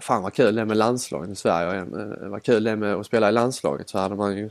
Fan 0.00 0.22
vad 0.22 0.34
kul 0.34 0.54
det 0.54 0.60
är 0.60 0.64
med 0.64 0.76
landslaget 0.76 1.30
i 1.30 1.34
Sverige. 1.36 1.80
Eh, 1.80 2.28
Vad 2.28 2.42
kul 2.42 2.64
det 2.64 2.70
är 2.70 2.76
med 2.76 2.94
att 2.94 3.06
spela 3.06 3.28
i 3.28 3.32
landslaget 3.32 3.88
så 3.88 3.98
hade 3.98 4.16
man 4.16 4.36
ju 4.36 4.50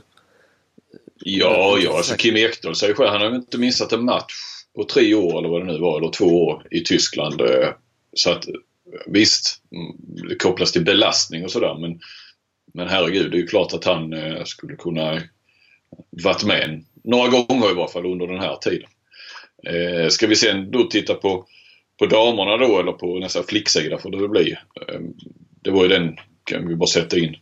Ja, 1.18 1.78
ja, 1.80 1.96
alltså 1.96 2.16
Kim 2.16 2.36
Ekdahl 2.36 2.74
säger 2.74 2.94
själv, 2.94 3.10
han 3.10 3.20
har 3.20 3.30
ju 3.30 3.36
inte 3.36 3.58
missat 3.58 3.92
en 3.92 4.04
match 4.04 4.34
på 4.74 4.84
tre 4.84 5.14
år 5.14 5.38
eller 5.38 5.48
vad 5.48 5.60
det 5.66 5.72
nu 5.72 5.78
var, 5.78 5.98
eller 5.98 6.10
två 6.10 6.44
år 6.46 6.66
i 6.70 6.80
Tyskland. 6.80 7.40
eh, 7.40 7.68
Så 8.12 8.30
att 8.30 8.44
visst, 9.06 9.62
mm, 9.72 9.96
det 10.28 10.36
kopplas 10.36 10.72
till 10.72 10.84
belastning 10.84 11.44
och 11.44 11.50
sådär 11.50 11.74
men, 11.80 12.00
men 12.74 12.88
herregud, 12.88 13.30
det 13.30 13.36
är 13.36 13.40
ju 13.40 13.46
klart 13.46 13.72
att 13.74 13.84
han 13.84 14.12
eh, 14.12 14.44
skulle 14.44 14.76
kunna 14.76 15.22
varit 16.10 16.44
med 16.44 16.84
några 17.04 17.28
gånger 17.28 17.70
i 17.70 17.74
varje 17.74 17.92
fall 17.92 18.06
under 18.06 18.26
den 18.26 18.40
här 18.40 18.56
tiden. 18.56 18.88
Eh, 19.66 20.08
ska 20.08 20.26
vi 20.26 20.36
sen 20.36 20.70
då 20.70 20.82
titta 20.84 21.14
på, 21.14 21.46
på 21.98 22.06
damerna 22.06 22.56
då 22.56 22.80
eller 22.80 22.92
på 22.92 23.18
nästa 23.18 23.42
flicksida 23.42 23.98
får 23.98 24.10
det 24.10 24.18
väl 24.18 24.28
bli. 24.28 24.56
Ehm, 24.88 25.12
det 25.62 25.70
var 25.70 25.82
ju 25.82 25.88
den, 25.88 26.16
kan 26.44 26.68
vi 26.68 26.74
bara 26.74 26.86
sätta 26.86 27.18
in 27.18 27.36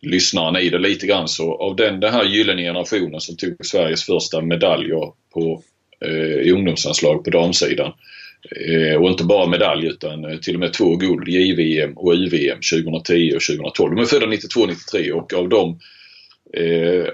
lyssnarna 0.00 0.60
i 0.60 0.68
det 0.68 0.78
lite 0.78 1.06
grann 1.06 1.28
så 1.28 1.54
av 1.54 1.76
den, 1.76 2.00
den 2.00 2.12
här 2.12 2.24
gyllene 2.24 2.62
generationen 2.62 3.20
som 3.20 3.36
tog 3.36 3.66
Sveriges 3.66 4.04
första 4.04 4.40
medaljer 4.40 5.12
på, 5.34 5.62
eh, 6.04 6.40
i 6.40 6.50
ungdomsanslag 6.50 7.24
på 7.24 7.30
damsidan. 7.30 7.92
Eh, 8.68 9.02
och 9.02 9.10
inte 9.10 9.24
bara 9.24 9.46
medalj 9.46 9.86
utan 9.86 10.24
eh, 10.24 10.38
till 10.38 10.54
och 10.54 10.60
med 10.60 10.72
två 10.72 10.96
guld, 10.96 11.28
JVM 11.28 11.92
och 11.96 12.12
UVM 12.12 12.58
2010 12.72 13.32
och 13.36 13.42
2012. 13.42 13.94
De 13.94 14.02
är 14.02 14.06
födda 14.06 14.26
92-93 14.26 15.10
och 15.10 15.32
av 15.34 15.48
dem 15.48 15.78
eh, 16.54 17.06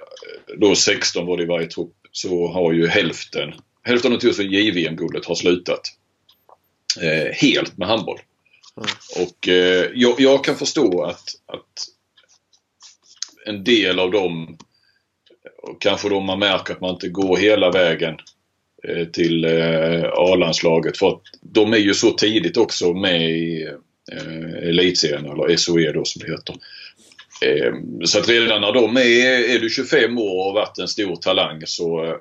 då 0.57 0.75
16 0.75 1.27
var 1.27 1.37
det 1.37 1.43
i 1.43 1.47
varje 1.47 1.67
trupp 1.67 1.93
så 2.13 2.49
har 2.49 2.73
ju 2.73 2.87
hälften, 2.87 3.53
hälften 3.83 4.13
av 4.13 4.19
de 4.19 4.43
JVM-guldet 4.43 5.25
har 5.25 5.35
slutat 5.35 5.81
eh, 7.03 7.33
helt 7.33 7.79
med 7.79 7.89
handboll. 7.89 8.21
Mm. 8.77 8.89
Och 9.29 9.49
eh, 9.49 9.91
jag, 9.95 10.21
jag, 10.21 10.45
kan 10.45 10.57
förstå 10.57 11.03
att, 11.05 11.29
att 11.47 11.87
en 13.47 13.65
del 13.65 13.99
av 13.99 14.11
dem, 14.11 14.59
kanske 15.81 16.09
då 16.09 16.21
man 16.21 16.39
märker 16.39 16.75
att 16.75 16.81
man 16.81 16.95
inte 16.95 17.09
går 17.09 17.37
hela 17.37 17.71
vägen 17.71 18.17
eh, 18.89 19.07
till 19.07 19.45
eh, 19.45 20.05
A-landslaget 20.13 20.99
för 20.99 21.09
att 21.09 21.23
de 21.41 21.73
är 21.73 21.79
ju 21.79 21.95
så 21.95 22.11
tidigt 22.11 22.57
också 22.57 22.93
med 22.93 23.31
i 23.31 23.69
eh, 24.13 24.69
elitserien 24.69 25.27
eller 25.27 25.57
SOE 25.57 25.93
då 25.93 26.05
som 26.05 26.23
det 26.23 26.31
heter. 26.31 26.57
Så 28.05 28.19
att 28.19 28.29
redan 28.29 28.61
när 28.61 28.73
de 28.73 28.97
är, 28.97 29.55
är 29.55 29.59
du 29.59 29.71
25 29.71 30.19
år 30.19 30.49
och 30.49 30.55
varit 30.55 30.79
en 30.79 30.89
stor 30.89 31.17
talang 31.17 31.63
så, 31.67 32.19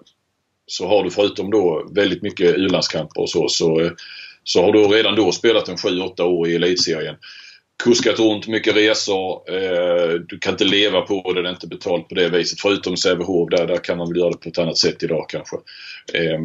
så 0.67 0.87
har 0.87 1.03
du 1.03 1.11
förutom 1.11 1.51
då 1.51 1.87
väldigt 1.95 2.21
mycket 2.21 2.55
u-landskamper 2.55 3.21
och 3.21 3.29
så, 3.29 3.49
så, 3.49 3.91
så 4.43 4.63
har 4.63 4.71
du 4.71 4.79
redan 4.79 5.15
då 5.15 5.31
spelat 5.31 5.69
en 5.69 5.75
7-8 5.75 6.21
år 6.21 6.47
i 6.47 6.55
elitserien 6.55 7.15
kuskat 7.83 8.19
runt, 8.19 8.47
mycket 8.47 8.75
resor. 8.75 9.41
Eh, 9.47 10.13
du 10.27 10.39
kan 10.39 10.53
inte 10.53 10.65
leva 10.65 11.01
på 11.01 11.33
det, 11.33 11.41
det 11.41 11.49
är 11.49 11.53
inte 11.53 11.67
betalt 11.67 12.09
på 12.09 12.15
det 12.15 12.29
viset. 12.29 12.59
Förutom 12.61 12.97
Sävehof 12.97 13.49
där, 13.49 13.67
där 13.67 13.77
kan 13.77 13.97
man 13.97 14.07
väl 14.09 14.17
göra 14.17 14.29
det 14.29 14.37
på 14.37 14.49
ett 14.49 14.57
annat 14.57 14.77
sätt 14.77 15.03
idag 15.03 15.25
kanske. 15.29 15.55
Eh, 16.13 16.39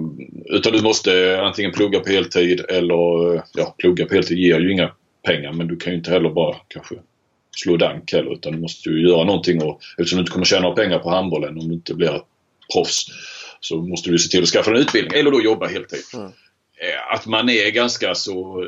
utan 0.56 0.72
du 0.72 0.82
måste 0.82 1.40
antingen 1.40 1.72
plugga 1.72 2.00
på 2.00 2.10
heltid 2.10 2.60
eller, 2.68 3.42
ja 3.54 3.74
plugga 3.78 4.06
på 4.06 4.14
heltid 4.14 4.38
ger 4.38 4.60
ju 4.60 4.72
inga 4.72 4.90
pengar 5.26 5.52
men 5.52 5.68
du 5.68 5.76
kan 5.76 5.92
ju 5.92 5.98
inte 5.98 6.10
heller 6.10 6.30
bara 6.30 6.56
kanske 6.68 6.94
slå 7.56 7.76
dank 7.76 8.12
heller 8.12 8.32
utan 8.32 8.52
du 8.52 8.58
måste 8.58 8.88
ju 8.88 9.08
göra 9.08 9.24
någonting 9.24 9.62
och 9.62 9.80
eftersom 9.98 10.16
du 10.16 10.20
inte 10.20 10.32
kommer 10.32 10.46
tjäna 10.46 10.62
några 10.62 10.76
pengar 10.76 10.98
på 10.98 11.10
handbollen 11.10 11.58
om 11.58 11.68
du 11.68 11.74
inte 11.74 11.94
blir 11.94 12.20
proffs 12.72 13.06
så 13.60 13.76
måste 13.76 14.10
du 14.10 14.18
se 14.18 14.28
till 14.28 14.42
att 14.42 14.48
skaffa 14.48 14.70
en 14.70 14.76
utbildning 14.76 15.20
eller 15.20 15.30
då 15.30 15.42
jobba 15.42 15.66
heltid. 15.66 16.02
Mm. 16.14 16.32
Att 17.10 17.26
man 17.26 17.48
är 17.48 17.70
ganska 17.70 18.14
så 18.14 18.64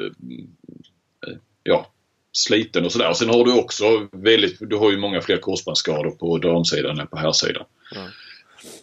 ja, 1.62 1.86
sliten 2.32 2.84
och 2.84 2.92
sådär. 2.92 3.12
Sen 3.12 3.28
har 3.28 3.44
du 3.44 3.58
också 3.58 4.08
väldigt, 4.12 4.56
du 4.60 4.76
har 4.76 4.90
ju 4.90 4.98
många 4.98 5.20
fler 5.20 5.36
korsbandsskador 5.36 6.10
på 6.10 6.38
damsidan 6.38 7.00
än 7.00 7.06
på 7.06 7.16
herrsidan. 7.16 7.64
Ja. 7.94 8.00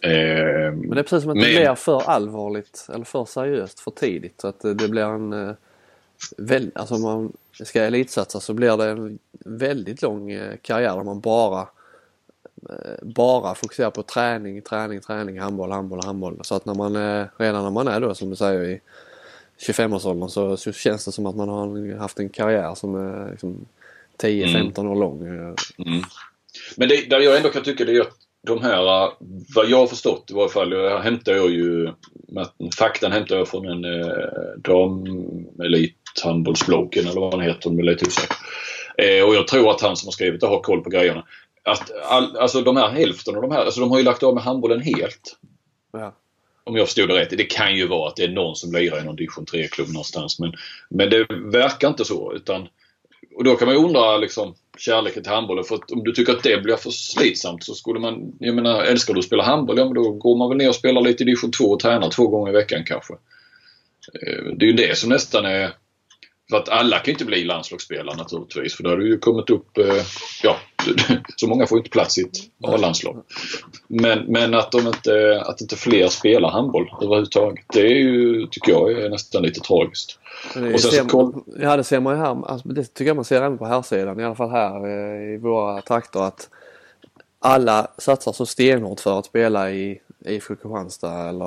Eh, 0.08 0.72
men 0.72 0.90
det 0.90 1.00
är 1.00 1.02
precis 1.02 1.22
som 1.22 1.30
att 1.30 1.36
men... 1.36 1.44
det 1.44 1.60
blir 1.60 1.74
för 1.74 2.02
allvarligt 2.02 2.86
eller 2.94 3.04
för 3.04 3.24
seriöst 3.24 3.80
för 3.80 3.90
tidigt. 3.90 4.40
Så 4.40 4.48
att 4.48 4.60
det 4.60 4.88
blir 4.88 5.02
en... 5.02 5.32
Eh, 5.32 5.54
väl, 6.36 6.70
alltså 6.74 6.94
om 6.94 7.02
man 7.02 7.32
ska 7.52 7.82
elitsatsa 7.82 8.40
så 8.40 8.54
blir 8.54 8.76
det 8.76 8.90
en 8.90 9.18
väldigt 9.32 10.02
lång 10.02 10.30
eh, 10.30 10.56
karriär 10.62 10.96
där 10.96 11.04
man 11.04 11.20
bara 11.20 11.60
eh, 12.70 13.02
bara 13.02 13.54
fokuserar 13.54 13.90
på 13.90 14.02
träning, 14.02 14.62
träning, 14.62 15.00
träning, 15.00 15.40
handboll, 15.40 15.70
handboll, 15.70 16.04
handboll. 16.04 16.40
Så 16.42 16.54
att 16.54 16.64
när 16.64 16.74
man 16.74 16.96
är, 16.96 17.30
redan 17.36 17.64
när 17.64 17.70
man 17.70 17.88
är 17.88 18.00
då 18.00 18.14
som 18.14 18.30
du 18.30 18.36
säger 18.36 18.64
i 18.64 18.80
25-årsåldern 19.66 20.28
så, 20.28 20.56
så 20.56 20.72
känns 20.72 21.04
det 21.04 21.12
som 21.12 21.26
att 21.26 21.36
man 21.36 21.48
har 21.48 21.98
haft 21.98 22.18
en 22.18 22.28
karriär 22.28 22.74
som 22.74 22.94
är 22.94 23.30
liksom 23.30 23.66
10-15 24.22 24.80
mm. 24.80 24.92
år 24.92 24.96
lång. 24.96 25.26
Mm. 25.26 25.54
Men 26.76 26.88
det, 26.88 27.10
där 27.10 27.20
jag 27.20 27.36
ändå 27.36 27.48
kan 27.48 27.62
tycka 27.62 27.84
det 27.84 27.96
är 27.96 28.00
att 28.00 28.16
de 28.46 28.62
här, 28.62 28.82
vad 29.54 29.68
jag 29.68 29.78
har 29.78 29.86
förstått 29.86 30.30
i 30.30 30.34
varje 30.34 30.48
fall, 30.48 30.72
här 30.72 30.98
hämtar 30.98 31.32
jag 31.32 31.50
ju, 31.50 31.92
faktan 32.78 33.12
hämtar 33.12 33.36
jag 33.36 33.48
från 33.48 33.68
en 33.68 33.84
eh, 33.84 34.16
damelithandbollsbloggen 34.56 37.06
eller 37.06 37.20
vad 37.20 37.34
han 37.34 37.42
heter, 37.42 37.70
jag 37.70 37.78
är 37.78 37.84
lite 37.84 38.06
osäker. 38.06 38.36
Eh, 38.98 39.24
och 39.24 39.34
jag 39.34 39.48
tror 39.48 39.70
att 39.70 39.80
han 39.80 39.96
som 39.96 40.06
har 40.06 40.12
skrivit 40.12 40.40
det 40.40 40.46
har 40.46 40.60
koll 40.60 40.80
på 40.80 40.90
grejerna. 40.90 41.24
Att 41.62 41.90
all, 42.04 42.36
alltså 42.36 42.62
de 42.62 42.76
här 42.76 42.88
hälften 42.88 43.36
av 43.36 43.42
de 43.42 43.50
här, 43.50 43.64
alltså 43.64 43.80
de 43.80 43.90
har 43.90 43.98
ju 43.98 44.04
lagt 44.04 44.22
av 44.22 44.34
med 44.34 44.42
handbollen 44.42 44.80
helt. 44.80 45.36
Ja 45.92 46.14
om 46.68 46.76
jag 46.76 46.86
förstod 46.86 47.08
det 47.08 47.20
rätt. 47.20 47.30
Det 47.30 47.44
kan 47.44 47.76
ju 47.76 47.86
vara 47.86 48.08
att 48.08 48.16
det 48.16 48.24
är 48.24 48.28
någon 48.28 48.56
som 48.56 48.72
lirar 48.72 49.00
i 49.00 49.04
någon 49.04 49.16
division 49.16 49.44
3-klubb 49.44 49.88
någonstans. 49.88 50.38
Men, 50.38 50.52
men 50.90 51.10
det 51.10 51.26
verkar 51.30 51.88
inte 51.88 52.04
så. 52.04 52.32
Utan, 52.34 52.68
och 53.36 53.44
då 53.44 53.56
kan 53.56 53.66
man 53.66 53.76
ju 53.76 53.84
undra 53.84 54.16
liksom, 54.16 54.54
kärleken 54.78 55.22
till 55.22 55.32
handbollen. 55.32 55.64
För 55.64 55.74
att 55.74 55.90
om 55.90 56.04
du 56.04 56.12
tycker 56.12 56.32
att 56.32 56.42
det 56.42 56.62
blir 56.62 56.76
för 56.76 56.90
slitsamt 56.90 57.64
så 57.64 57.74
skulle 57.74 58.00
man, 58.00 58.32
jag 58.38 58.54
menar, 58.54 58.82
älskar 58.82 59.14
du 59.14 59.18
att 59.18 59.26
spela 59.26 59.42
handboll, 59.42 59.78
ja 59.78 59.84
men 59.84 59.94
då 59.94 60.10
går 60.10 60.36
man 60.36 60.48
väl 60.48 60.58
ner 60.58 60.68
och 60.68 60.74
spelar 60.74 61.00
lite 61.00 61.22
i 61.22 61.26
division 61.26 61.50
2 61.50 61.64
och 61.64 61.80
tränar 61.80 62.10
två 62.10 62.26
gånger 62.26 62.50
i 62.50 62.54
veckan 62.54 62.84
kanske. 62.86 63.14
Eh, 64.22 64.44
det 64.56 64.64
är 64.64 64.70
ju 64.70 64.72
det 64.72 64.98
som 64.98 65.10
nästan 65.10 65.44
är 65.44 65.72
för 66.50 66.56
att 66.56 66.68
alla 66.68 66.98
kan 66.98 67.12
inte 67.12 67.24
bli 67.24 67.44
landslagsspelare 67.44 68.16
naturligtvis 68.16 68.74
för 68.74 68.82
då 68.82 68.90
har 68.90 68.96
det 68.96 69.04
ju 69.04 69.18
kommit 69.18 69.50
upp, 69.50 69.78
eh, 69.78 70.02
ja, 70.42 70.56
så 71.36 71.46
många 71.46 71.66
får 71.66 71.78
inte 71.78 71.90
plats 71.90 72.18
i 72.18 72.22
ett 72.22 72.36
A-landslag. 72.62 73.24
Men, 73.86 74.24
men 74.24 74.54
att, 74.54 74.72
de 74.72 74.86
inte, 74.86 75.42
att 75.46 75.60
inte 75.60 75.76
fler 75.76 76.08
spelar 76.08 76.50
handboll 76.50 76.94
överhuvudtaget, 77.02 77.64
det 77.72 77.80
är 77.80 77.96
ju, 77.96 78.46
tycker 78.46 78.72
jag 78.72 78.92
är 78.92 79.08
nästan 79.08 79.42
lite 79.42 79.60
tragiskt. 79.60 80.18
Och 80.74 80.80
sen 80.80 80.90
ser, 80.90 81.08
så, 81.08 81.44
ja 81.60 81.76
det 81.76 81.84
ser 81.84 82.00
man 82.00 82.14
ju 82.14 82.20
här, 82.20 82.46
alltså, 82.46 82.68
det 82.68 82.84
tycker 82.84 83.06
jag 83.06 83.16
man 83.16 83.24
ser 83.24 83.36
även 83.42 83.58
på 83.58 83.66
här 83.66 83.82
sidan 83.82 84.20
i 84.20 84.24
alla 84.24 84.34
fall 84.34 84.50
här 84.50 84.86
eh, 84.86 85.34
i 85.34 85.36
våra 85.36 85.82
trakter 85.82 86.20
att 86.20 86.48
alla 87.40 87.86
satsar 87.98 88.32
så 88.32 88.46
stenhårt 88.46 89.00
för 89.00 89.18
att 89.18 89.26
spela 89.26 89.70
i 89.70 90.00
IFK 90.26 90.54
Kristianstad 90.54 91.28
eller 91.28 91.44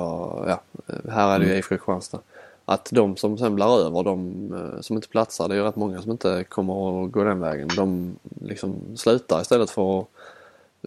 ja, 0.48 0.62
här 1.10 1.34
är 1.34 1.38
det 1.38 1.44
ju 1.44 1.50
mm. 1.50 1.58
IFK 1.58 1.76
Kristianstad 1.76 2.18
att 2.64 2.88
de 2.92 3.16
som 3.16 3.38
sen 3.38 3.54
blir 3.54 3.86
över, 3.86 4.02
de 4.02 4.52
eh, 4.54 4.80
som 4.80 4.96
inte 4.96 5.08
platsar, 5.08 5.48
det 5.48 5.54
är 5.54 5.58
ju 5.58 5.64
rätt 5.64 5.76
många 5.76 6.02
som 6.02 6.10
inte 6.10 6.44
kommer 6.48 7.04
att 7.04 7.12
gå 7.12 7.24
den 7.24 7.40
vägen. 7.40 7.68
De 7.76 8.16
liksom 8.40 8.96
slutar 8.96 9.40
istället 9.40 9.70
för 9.70 10.00
att 10.00 10.08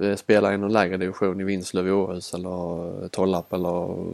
eh, 0.01 0.15
spela 0.15 0.53
i 0.53 0.57
någon 0.57 0.73
lägre 0.73 0.97
division 0.97 1.41
i 1.41 1.43
Vinslöv 1.43 1.88
i 1.88 1.91
Åhus 1.91 2.34
eller 2.34 3.07
Tollarp 3.07 3.53
eller 3.53 4.05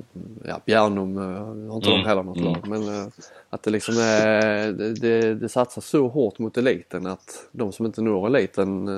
ja, 0.43 0.59
Bjärnum 0.66 1.18
eh, 1.18 1.24
har 1.70 1.76
inte 1.76 1.89
mm. 1.89 2.01
de 2.01 2.07
heller 2.07 2.24
något 2.24 2.39
lag. 2.39 2.68
Mm. 2.68 2.86
Men 2.86 3.12
att 3.49 3.64
det 3.64 3.72
liksom 3.72 3.97
är, 3.97 4.72
det, 4.72 5.34
det 5.34 5.49
satsas 5.49 5.86
så 5.86 6.07
hårt 6.07 6.39
mot 6.39 6.57
eliten 6.57 7.05
att 7.05 7.47
de 7.51 7.72
som 7.72 7.86
inte 7.86 8.01
når 8.01 8.28
eliten 8.28 8.89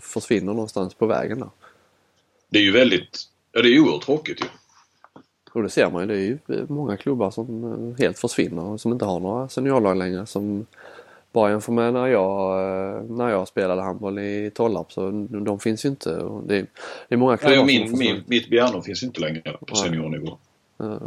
försvinner 0.00 0.52
någonstans 0.52 0.94
på 0.94 1.06
vägen 1.06 1.38
där. 1.38 1.50
Det 2.48 2.58
är 2.58 2.62
ju 2.62 2.72
väldigt, 2.72 3.18
ja 3.52 3.62
det 3.62 3.68
är 3.68 3.80
oerhört 3.80 4.02
tråkigt 4.02 4.40
ju. 4.40 4.46
Och 5.52 5.62
det 5.62 5.70
ser 5.70 5.90
man 5.90 6.02
ju. 6.02 6.06
Det 6.06 6.14
är 6.14 6.56
ju 6.56 6.66
många 6.68 6.96
klubbar 6.96 7.30
som 7.30 7.64
eh, 7.64 8.04
helt 8.04 8.18
försvinner 8.18 8.64
och 8.64 8.80
som 8.80 8.92
inte 8.92 9.04
har 9.04 9.20
några 9.20 9.48
seniorlag 9.48 9.96
längre. 9.96 10.26
Som 10.26 10.66
bara 11.32 11.50
jämför 11.50 11.72
med 11.72 11.92
när 11.92 12.06
jag, 12.06 12.60
eh, 12.60 13.02
när 13.02 13.30
jag 13.30 13.48
spelade 13.48 13.82
handboll 13.82 14.18
i 14.18 14.50
Tollarp 14.54 14.92
så 14.92 15.10
de 15.28 15.60
finns 15.60 15.84
ju 15.84 15.88
inte. 15.88 16.10
Det 16.46 16.56
är, 16.56 16.66
det 17.08 17.14
är 17.14 17.16
många 17.16 17.36
klubbar 17.36 17.56
ja, 17.56 17.64
min, 17.64 17.88
som 17.88 17.98
min, 17.98 18.24
Mitt 18.26 18.48
Bjärnum 18.48 18.82
finns 18.82 19.02
inte 19.02 19.20
längre 19.20 19.56
på 19.66 19.74
seniornivå. 19.74 20.38
Uh, 20.82 20.98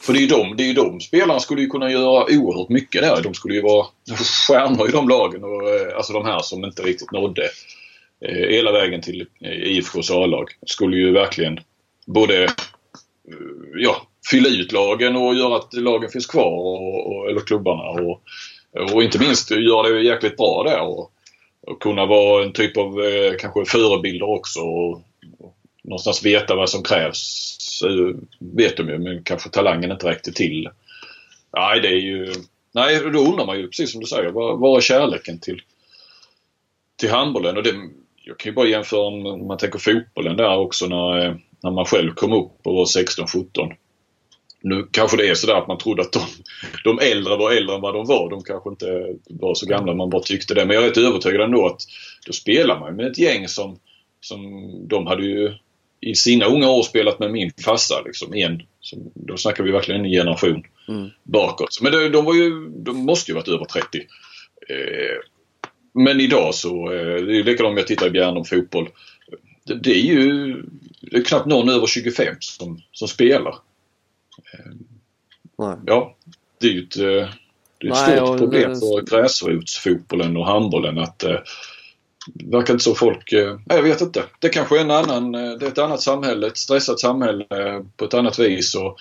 för 0.00 0.12
det 0.12 0.18
är 0.18 0.20
ju 0.20 0.26
de, 0.26 0.56
det 0.56 0.70
är 0.70 0.74
de 0.74 1.00
spelarna 1.00 1.40
skulle 1.40 1.60
ju 1.60 1.68
kunna 1.68 1.90
göra 1.90 2.24
oerhört 2.24 2.68
mycket 2.68 3.02
där. 3.02 3.22
De 3.22 3.34
skulle 3.34 3.54
ju 3.54 3.62
vara 3.62 3.86
stjärnor 4.48 4.88
i 4.88 4.92
de 4.92 5.08
lagen. 5.08 5.44
Och, 5.44 5.62
alltså 5.96 6.12
de 6.12 6.24
här 6.24 6.38
som 6.38 6.64
inte 6.64 6.82
riktigt 6.82 7.12
nådde 7.12 7.42
eh, 8.20 8.34
hela 8.34 8.72
vägen 8.72 9.00
till 9.00 9.26
IFKs 9.40 10.10
A-lag. 10.10 10.48
Skulle 10.66 10.96
ju 10.96 11.12
verkligen 11.12 11.60
både 12.06 12.48
Eh, 13.30 13.80
ja, 13.82 14.06
fylla 14.30 14.48
ut 14.48 14.72
lagen 14.72 15.16
och 15.16 15.34
göra 15.34 15.56
att 15.56 15.74
lagen 15.74 16.10
finns 16.10 16.26
kvar, 16.26 16.58
och, 16.58 17.06
och, 17.06 17.30
eller 17.30 17.40
klubbarna. 17.40 17.82
Och, 17.82 18.22
och 18.94 19.02
inte 19.02 19.18
minst 19.18 19.50
göra 19.50 19.88
det 19.88 20.02
jäkligt 20.02 20.36
bra 20.36 20.62
där. 20.62 20.80
Och, 20.80 21.12
och 21.60 21.82
kunna 21.82 22.06
vara 22.06 22.44
en 22.44 22.52
typ 22.52 22.76
av 22.76 23.04
eh, 23.04 23.34
kanske 23.38 23.64
förebilder 23.64 24.28
också. 24.28 24.60
Och, 24.60 25.02
och 25.38 25.56
någonstans 25.82 26.24
veta 26.24 26.54
vad 26.54 26.70
som 26.70 26.82
krävs. 26.82 27.56
Så 27.60 28.14
vet 28.38 28.76
de 28.76 28.88
ju 28.88 28.98
men 28.98 29.22
kanske 29.22 29.50
talangen 29.50 29.90
inte 29.90 30.06
räckte 30.06 30.32
till. 30.32 30.68
Nej, 31.56 31.80
det 31.80 31.88
är 31.88 32.00
ju... 32.00 32.34
Nej, 32.72 33.00
då 33.12 33.18
undrar 33.18 33.46
man 33.46 33.58
ju 33.58 33.66
precis 33.66 33.92
som 33.92 34.00
du 34.00 34.06
säger. 34.06 34.30
var 34.30 34.76
är 34.76 34.80
kärleken 34.80 35.40
till, 35.40 35.62
till 36.96 37.10
handbollen? 37.10 37.56
Och 37.56 37.62
det, 37.62 37.74
jag 38.24 38.38
kan 38.38 38.50
ju 38.50 38.54
bara 38.54 38.68
jämföra 38.68 39.00
om 39.00 39.46
man 39.46 39.58
tänker 39.58 39.78
fotbollen 39.78 40.36
där 40.36 40.56
också 40.56 40.86
när 40.86 41.26
eh, 41.26 41.34
när 41.62 41.70
man 41.70 41.84
själv 41.84 42.14
kom 42.14 42.32
upp 42.32 42.52
och 42.64 42.74
var 42.74 42.84
16-17. 42.84 43.72
Nu 44.62 44.88
kanske 44.90 45.16
det 45.16 45.28
är 45.28 45.34
sådär 45.34 45.54
att 45.54 45.68
man 45.68 45.78
trodde 45.78 46.02
att 46.02 46.12
de, 46.12 46.20
de 46.84 46.98
äldre 46.98 47.36
var 47.36 47.52
äldre 47.52 47.74
än 47.74 47.80
vad 47.80 47.94
de 47.94 48.06
var. 48.06 48.30
De 48.30 48.42
kanske 48.42 48.70
inte 48.70 49.16
var 49.28 49.54
så 49.54 49.66
gamla, 49.66 49.94
man 49.94 50.10
bara 50.10 50.22
tyckte 50.22 50.54
det. 50.54 50.64
Men 50.66 50.74
jag 50.74 50.84
är 50.84 50.88
rätt 50.88 50.96
övertygad 50.96 51.40
ändå 51.40 51.66
att 51.66 51.80
då 52.26 52.32
spelar 52.32 52.80
man 52.80 52.96
med 52.96 53.06
ett 53.06 53.18
gäng 53.18 53.48
som, 53.48 53.78
som 54.20 54.40
de 54.88 55.06
hade 55.06 55.22
ju 55.22 55.52
i 56.00 56.14
sina 56.14 56.46
unga 56.46 56.70
år 56.70 56.82
spelat 56.82 57.18
med 57.18 57.30
min 57.30 57.50
farsa. 57.64 58.02
Liksom, 58.06 58.34
en, 58.34 58.62
som, 58.80 59.10
då 59.14 59.36
snackar 59.36 59.64
vi 59.64 59.70
verkligen 59.70 60.04
en 60.04 60.10
generation 60.10 60.62
mm. 60.88 61.08
bakåt. 61.22 61.78
Men 61.82 61.92
de, 61.92 62.08
de, 62.08 62.24
var 62.24 62.34
ju, 62.34 62.68
de 62.68 62.96
måste 62.96 63.30
ju 63.30 63.34
varit 63.34 63.48
över 63.48 63.64
30. 63.64 63.98
Eh, 64.68 65.16
men 65.94 66.20
idag 66.20 66.54
så, 66.54 66.92
eh, 66.92 67.24
det 67.24 67.38
är 67.38 67.44
likadant 67.44 67.72
om 67.72 67.76
jag 67.76 67.86
tittar 67.86 68.06
i 68.06 68.10
Bjärnum 68.10 68.44
fotboll. 68.44 68.88
Det, 69.66 69.74
det, 69.74 69.90
är 69.90 70.02
ju 70.02 70.56
det 71.00 71.16
är 71.16 71.24
knappt 71.24 71.46
någon 71.46 71.68
över 71.68 71.86
25 71.86 72.36
som, 72.40 72.80
som 72.92 73.08
spelar. 73.08 73.54
Nej. 75.58 75.76
Ja, 75.86 76.16
det 76.60 76.66
är 76.66 76.72
ju 76.72 76.82
ett, 76.82 76.96
eh, 76.96 77.02
det 77.78 77.86
är 77.86 77.90
ett 77.90 78.08
Nej, 78.08 78.16
stort 78.16 78.38
problem 78.38 78.70
det... 78.70 78.80
för 78.80 79.16
gräsrotsfotbollen 79.16 80.36
och 80.36 80.46
handbollen 80.46 80.98
att 80.98 81.24
eh, 81.24 81.36
verkar 82.44 82.74
inte 82.74 82.84
så 82.84 82.94
folk... 82.94 83.32
Eh, 83.32 83.56
jag 83.66 83.82
vet 83.82 84.00
inte. 84.00 84.24
Det 84.38 84.48
kanske 84.48 84.78
är 84.78 84.80
en 84.80 84.90
annan... 84.90 85.32
Det 85.32 85.66
är 85.66 85.68
ett 85.68 85.78
annat 85.78 86.00
samhälle, 86.00 86.46
ett 86.46 86.56
stressat 86.56 87.00
samhälle 87.00 87.44
på 87.96 88.04
ett 88.04 88.14
annat 88.14 88.38
vis. 88.38 88.74
Och 88.74 88.96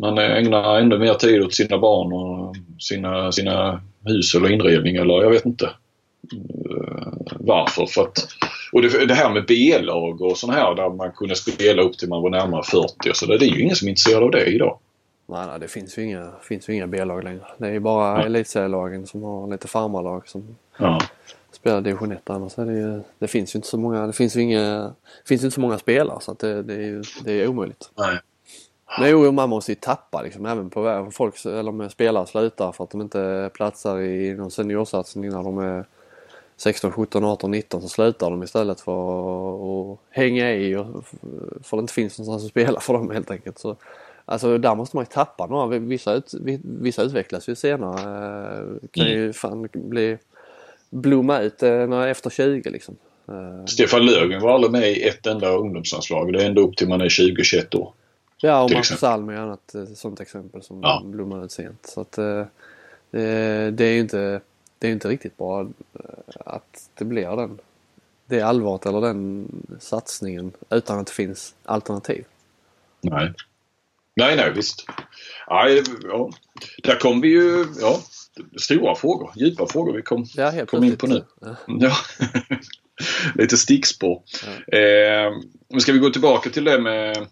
man 0.00 0.18
ägnar 0.18 0.80
ännu 0.80 0.98
mer 0.98 1.14
tid 1.14 1.42
åt 1.42 1.54
sina 1.54 1.78
barn 1.78 2.12
och 2.12 2.56
sina, 2.78 3.32
sina 3.32 3.82
hus 4.04 4.34
eller 4.34 4.50
inredning 4.50 4.96
eller 4.96 5.22
jag 5.22 5.30
vet 5.30 5.46
inte 5.46 5.70
varför. 7.38 7.86
För 7.86 8.02
att, 8.02 8.28
och 8.76 8.82
det, 8.82 9.06
det 9.06 9.14
här 9.14 9.30
med 9.30 9.46
B-lag 9.46 10.22
och 10.22 10.38
sånt 10.38 10.52
här 10.52 10.74
där 10.74 10.88
man 10.88 11.12
kunde 11.12 11.36
spela 11.36 11.82
upp 11.82 11.98
till 11.98 12.08
man 12.08 12.22
var 12.22 12.30
närmare 12.30 12.62
40 12.62 13.10
och 13.10 13.16
så 13.16 13.26
där, 13.26 13.38
det 13.38 13.46
är 13.46 13.48
ju 13.48 13.62
ingen 13.62 13.76
som 13.76 13.88
är 13.88 13.90
intresserad 13.90 14.22
av 14.22 14.30
det 14.30 14.44
idag. 14.44 14.78
Nej, 15.26 15.46
nej 15.46 15.60
det 15.60 15.68
finns 15.68 15.98
ju 15.98 16.02
inga, 16.02 16.32
finns 16.42 16.68
ju 16.68 16.72
inga 16.72 16.86
B-lag 16.86 17.24
längre. 17.24 17.40
Det 17.58 17.66
är 17.66 17.72
ju 17.72 17.80
bara 17.80 18.18
ja. 18.18 18.26
elitserielagen 18.26 19.06
som 19.06 19.22
har 19.22 19.50
lite 19.50 19.68
farmarlag 19.68 20.28
som 20.28 20.56
ja 20.78 20.98
spelar 21.52 21.80
division 21.80 22.12
1 22.12 22.30
annars 22.30 22.58
är 22.58 22.66
det 22.66 22.72
ju, 22.72 23.00
det 23.18 23.28
finns 23.28 23.54
ju 23.54 23.58
inte 23.58 23.68
så 23.68 23.78
många, 23.78 24.06
det 24.06 24.12
finns 24.12 24.36
ju 24.36 24.40
inga, 24.40 24.92
finns 25.24 25.44
inte 25.44 25.54
så 25.54 25.60
många 25.60 25.78
spelare 25.78 26.20
så 26.20 26.32
att 26.32 26.38
det, 26.38 26.62
det 26.62 26.74
är 26.74 26.80
ju, 26.80 27.02
det 27.24 27.32
är 27.32 27.48
omöjligt. 27.48 27.90
Nej. 27.94 28.18
Men 29.00 29.10
jo, 29.10 29.32
man 29.32 29.48
måste 29.48 29.72
ju 29.72 29.76
tappa 29.76 30.22
liksom 30.22 30.46
även 30.46 30.70
på. 30.70 31.08
Folk, 31.12 31.44
eller 31.44 31.72
med 31.72 31.90
spelare 31.90 32.26
slutar 32.26 32.72
för 32.72 32.84
att 32.84 32.90
de 32.90 33.00
inte 33.00 33.50
platsar 33.54 34.00
i 34.00 34.34
någon 34.34 34.50
seniorsatsning 34.50 35.30
när 35.30 35.42
de 35.42 35.58
är 35.58 35.86
16, 36.56 36.92
17, 36.92 37.24
18, 37.24 37.50
19 37.50 37.82
så 37.82 37.88
slutar 37.88 38.30
de 38.30 38.42
istället 38.42 38.80
för 38.80 39.92
att 39.92 39.98
hänga 40.10 40.54
i 40.54 40.76
och 40.76 40.86
för 41.62 41.76
det 41.76 41.80
inte 41.80 41.92
finns 41.92 42.18
någonstans 42.18 42.44
att 42.44 42.50
spela 42.50 42.80
för 42.80 42.92
dem 42.92 43.10
helt 43.10 43.30
enkelt. 43.30 43.58
Så, 43.58 43.76
alltså 44.24 44.58
där 44.58 44.74
måste 44.74 44.96
man 44.96 45.04
ju 45.04 45.14
tappa 45.14 45.46
några. 45.46 45.78
Vissa, 45.78 46.14
ut, 46.14 46.34
vissa 46.62 47.02
utvecklas 47.02 47.48
ju 47.48 47.54
senare. 47.54 48.78
Kan 48.92 49.06
ju 49.06 49.32
fan 49.32 49.68
bli 49.72 50.18
blomma 50.90 51.40
ut 51.40 51.62
eh, 51.62 52.02
efter 52.02 52.30
20 52.30 52.70
liksom. 52.70 52.96
Eh, 53.28 53.64
Stefan 53.66 54.06
Löfgren 54.06 54.42
var 54.42 54.54
aldrig 54.54 54.72
med 54.72 54.90
i 54.90 55.02
ett 55.02 55.26
enda 55.26 55.48
ungdomslandslag. 55.48 56.32
Det 56.32 56.42
är 56.42 56.46
ändå 56.46 56.62
upp 56.62 56.76
till 56.76 56.88
man 56.88 57.00
är 57.00 57.08
20-21 57.08 57.76
år. 57.76 57.92
Ja, 58.40 58.62
och 58.62 58.70
Marcus 58.70 59.02
Alm 59.02 59.28
är 59.28 59.34
ett 59.34 59.40
annat 59.40 59.74
eh, 59.74 59.84
sånt 59.84 60.20
exempel 60.20 60.62
som 60.62 60.80
ja. 60.82 61.02
blommar 61.04 61.44
ut 61.44 61.52
sent. 61.52 61.86
Så 61.86 62.00
att 62.00 62.12
det, 62.12 63.70
det 63.70 63.84
är 63.84 63.92
ju 63.92 63.98
inte, 63.98 64.40
det 64.78 64.88
är 64.88 64.92
inte 64.92 65.08
riktigt 65.08 65.36
bra 65.36 65.68
att 66.44 66.90
det 66.94 67.04
blir 67.04 67.36
den, 67.36 67.58
det 68.26 68.40
allvaret 68.40 68.86
eller 68.86 69.00
den 69.00 69.48
satsningen 69.80 70.52
utan 70.70 70.98
att 70.98 71.06
det 71.06 71.12
finns 71.12 71.54
alternativ. 71.64 72.24
Nej. 73.00 73.32
Nej, 74.14 74.36
nej 74.36 74.52
visst. 74.52 74.84
Ja, 75.46 75.68
ja. 76.02 76.30
Där 76.82 77.00
kom 77.00 77.20
vi 77.20 77.28
ju, 77.28 77.66
ja, 77.80 78.00
stora 78.56 78.94
frågor, 78.94 79.32
djupa 79.36 79.66
frågor 79.66 79.92
vi 79.92 80.02
kom, 80.02 80.26
ja, 80.34 80.66
kom 80.66 80.84
in 80.84 80.96
på 80.96 81.06
nu. 81.06 81.24
Ja. 81.40 81.56
ja. 81.66 81.96
Lite 83.34 83.56
stickspår. 83.56 84.22
Ja. 84.70 84.78
Eh, 84.78 85.32
men 85.68 85.80
ska 85.80 85.92
vi 85.92 85.98
gå 85.98 86.10
tillbaka 86.10 86.50
till 86.50 86.64
det 86.64 86.80
med 86.80 87.26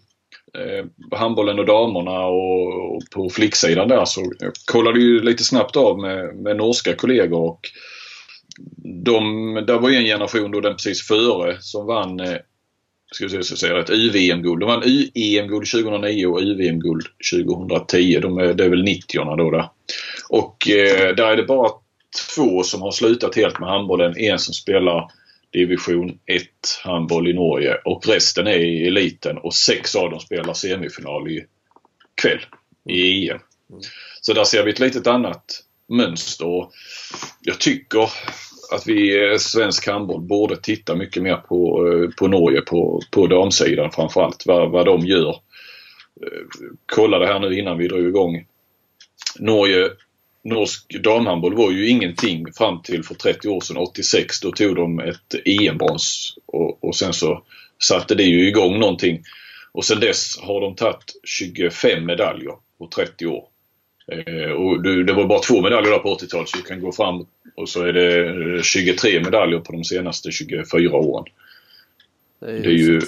eh, 0.61 1.17
handbollen 1.19 1.59
och 1.59 1.65
damerna 1.65 2.25
och, 2.25 2.95
och 2.95 3.01
på 3.15 3.29
flicksidan 3.29 3.87
där 3.87 4.05
så 4.05 4.21
jag 4.39 4.51
kollade 4.65 4.99
ju 4.99 5.21
lite 5.21 5.43
snabbt 5.43 5.75
av 5.75 5.99
med, 5.99 6.35
med 6.35 6.57
norska 6.57 6.95
kollegor 6.95 7.41
och 7.41 7.59
de, 9.05 9.53
där 9.67 9.79
var 9.79 9.89
ju 9.89 9.95
en 9.95 10.05
generation 10.05 10.51
då 10.51 10.61
den 10.61 10.73
precis 10.73 11.07
före 11.07 11.57
som 11.59 11.85
vann 11.85 12.19
eh, 12.19 12.37
ska 13.11 13.25
jag 13.35 13.45
säga 13.45 13.79
ett 13.79 13.89
UVM-guld. 13.89 14.59
De 14.59 14.65
vann 14.65 14.83
EM-guld 15.13 15.71
2009 15.71 16.25
och 16.25 16.41
UVM-guld 16.41 17.05
2010. 17.33 18.19
De 18.21 18.37
är, 18.37 18.53
det 18.53 18.65
är 18.65 18.69
väl 18.69 18.83
90 18.83 19.35
då. 19.37 19.51
Där. 19.51 19.69
Och 20.29 20.69
eh, 20.69 21.15
där 21.15 21.31
är 21.31 21.35
det 21.35 21.43
bara 21.43 21.71
två 22.35 22.63
som 22.63 22.81
har 22.81 22.91
slutat 22.91 23.35
helt 23.35 23.59
med 23.59 23.69
handbollen. 23.69 24.17
En 24.17 24.39
som 24.39 24.53
spelar 24.53 25.11
division 25.51 26.19
1 26.25 26.43
handboll 26.83 27.27
i 27.27 27.33
Norge 27.33 27.75
och 27.85 28.07
resten 28.07 28.47
är 28.47 28.57
i 28.57 28.87
eliten 28.87 29.37
och 29.37 29.53
sex 29.53 29.95
av 29.95 30.09
dem 30.09 30.19
spelar 30.19 30.53
semifinal 30.53 31.31
i 31.31 31.45
kväll 32.21 32.45
i 32.89 33.29
EM. 33.29 33.39
Så 34.21 34.33
där 34.33 34.43
ser 34.43 34.63
vi 34.63 34.71
ett 34.71 34.79
litet 34.79 35.07
annat 35.07 35.63
mönster. 35.89 36.67
Jag 37.41 37.59
tycker 37.59 38.09
att 38.71 38.87
vi 38.87 39.29
eh, 39.31 39.37
svensk 39.37 39.87
handboll 39.87 40.21
borde 40.21 40.57
titta 40.57 40.95
mycket 40.95 41.23
mer 41.23 41.35
på, 41.35 41.87
eh, 41.87 42.09
på 42.09 42.27
Norge 42.27 42.61
på, 42.61 43.01
på 43.11 43.27
damsidan 43.27 43.91
framförallt. 43.91 44.45
Vad, 44.45 44.71
vad 44.71 44.85
de 44.85 45.05
gör. 45.05 45.29
Eh, 45.29 46.67
kolla 46.85 47.19
det 47.19 47.27
här 47.27 47.39
nu 47.39 47.59
innan 47.59 47.77
vi 47.77 47.87
drog 47.87 48.07
igång. 48.07 48.45
Norge, 49.39 49.89
norsk 50.45 51.03
damhandboll 51.03 51.55
var 51.55 51.71
ju 51.71 51.89
ingenting 51.89 52.53
fram 52.53 52.81
till 52.81 53.03
för 53.03 53.15
30 53.15 53.47
år 53.47 53.61
sedan, 53.61 53.77
86. 53.77 54.39
Då 54.39 54.51
tog 54.51 54.75
de 54.75 54.99
ett 54.99 55.35
EM-brons 55.45 56.37
och, 56.45 56.83
och 56.83 56.95
sen 56.95 57.13
så 57.13 57.43
satte 57.83 58.15
det 58.15 58.23
ju 58.23 58.47
igång 58.47 58.79
någonting. 58.79 59.23
Och 59.71 59.85
sen 59.85 59.99
dess 59.99 60.39
har 60.41 60.61
de 60.61 60.75
tagit 60.75 61.13
25 61.23 62.05
medaljer 62.05 62.53
på 62.77 62.87
30 62.87 63.25
år. 63.25 63.43
Eh, 64.11 64.51
och 64.51 64.83
det 64.83 65.13
var 65.13 65.25
bara 65.25 65.39
två 65.39 65.61
medaljer 65.61 65.91
där 65.91 65.99
på 65.99 66.17
80-talet 66.17 66.49
så 66.49 66.57
vi 66.57 66.63
kan 66.63 66.81
gå 66.81 66.91
fram 66.91 67.25
och 67.55 67.69
så 67.69 67.83
är 67.83 67.93
det 67.93 68.63
23 68.63 69.19
medaljer 69.23 69.59
på 69.59 69.71
de 69.71 69.83
senaste 69.83 70.31
24 70.31 70.95
åren. 70.95 71.25
Det 72.39 72.45
är, 72.45 72.59
det 72.59 72.69
är 72.69 72.77
ju 72.77 73.01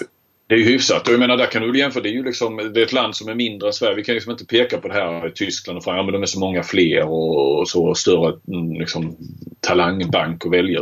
det 0.48 0.56
är 0.56 0.60
ju 0.60 0.66
hyfsat. 0.66 1.08
Och 1.08 1.14
jag 1.14 1.20
menar 1.20 1.38
där 1.38 1.46
kan 1.46 1.62
du 1.62 1.80
jämföra. 1.80 2.04
Det 2.04 2.10
är 2.10 2.14
ju 2.14 2.24
liksom, 2.24 2.72
det 2.74 2.80
är 2.80 2.86
ett 2.86 2.94
land 2.94 3.16
som 3.16 3.30
är 3.30 3.36
mindre 3.36 3.70
än 3.70 3.74
Sverige. 3.74 3.96
Vi 3.96 4.04
kan 4.04 4.16
liksom 4.16 4.32
inte 4.32 4.46
peka 4.46 4.78
på 4.78 4.88
det 4.88 4.94
här 4.94 5.28
i 5.28 5.32
Tyskland 5.32 5.78
och 5.78 5.84
Frankrike. 5.84 6.00
Ja, 6.00 6.04
men 6.04 6.14
de 6.14 6.22
är 6.22 6.26
så 6.26 6.40
många 6.40 6.64
fler 6.64 7.04
och, 7.04 7.60
och 7.60 7.70
så 7.70 7.96
större 7.96 8.34
mm, 8.48 8.74
liksom, 8.74 9.18
talangbank 9.60 10.46
och 10.46 10.54
väljer. 10.54 10.82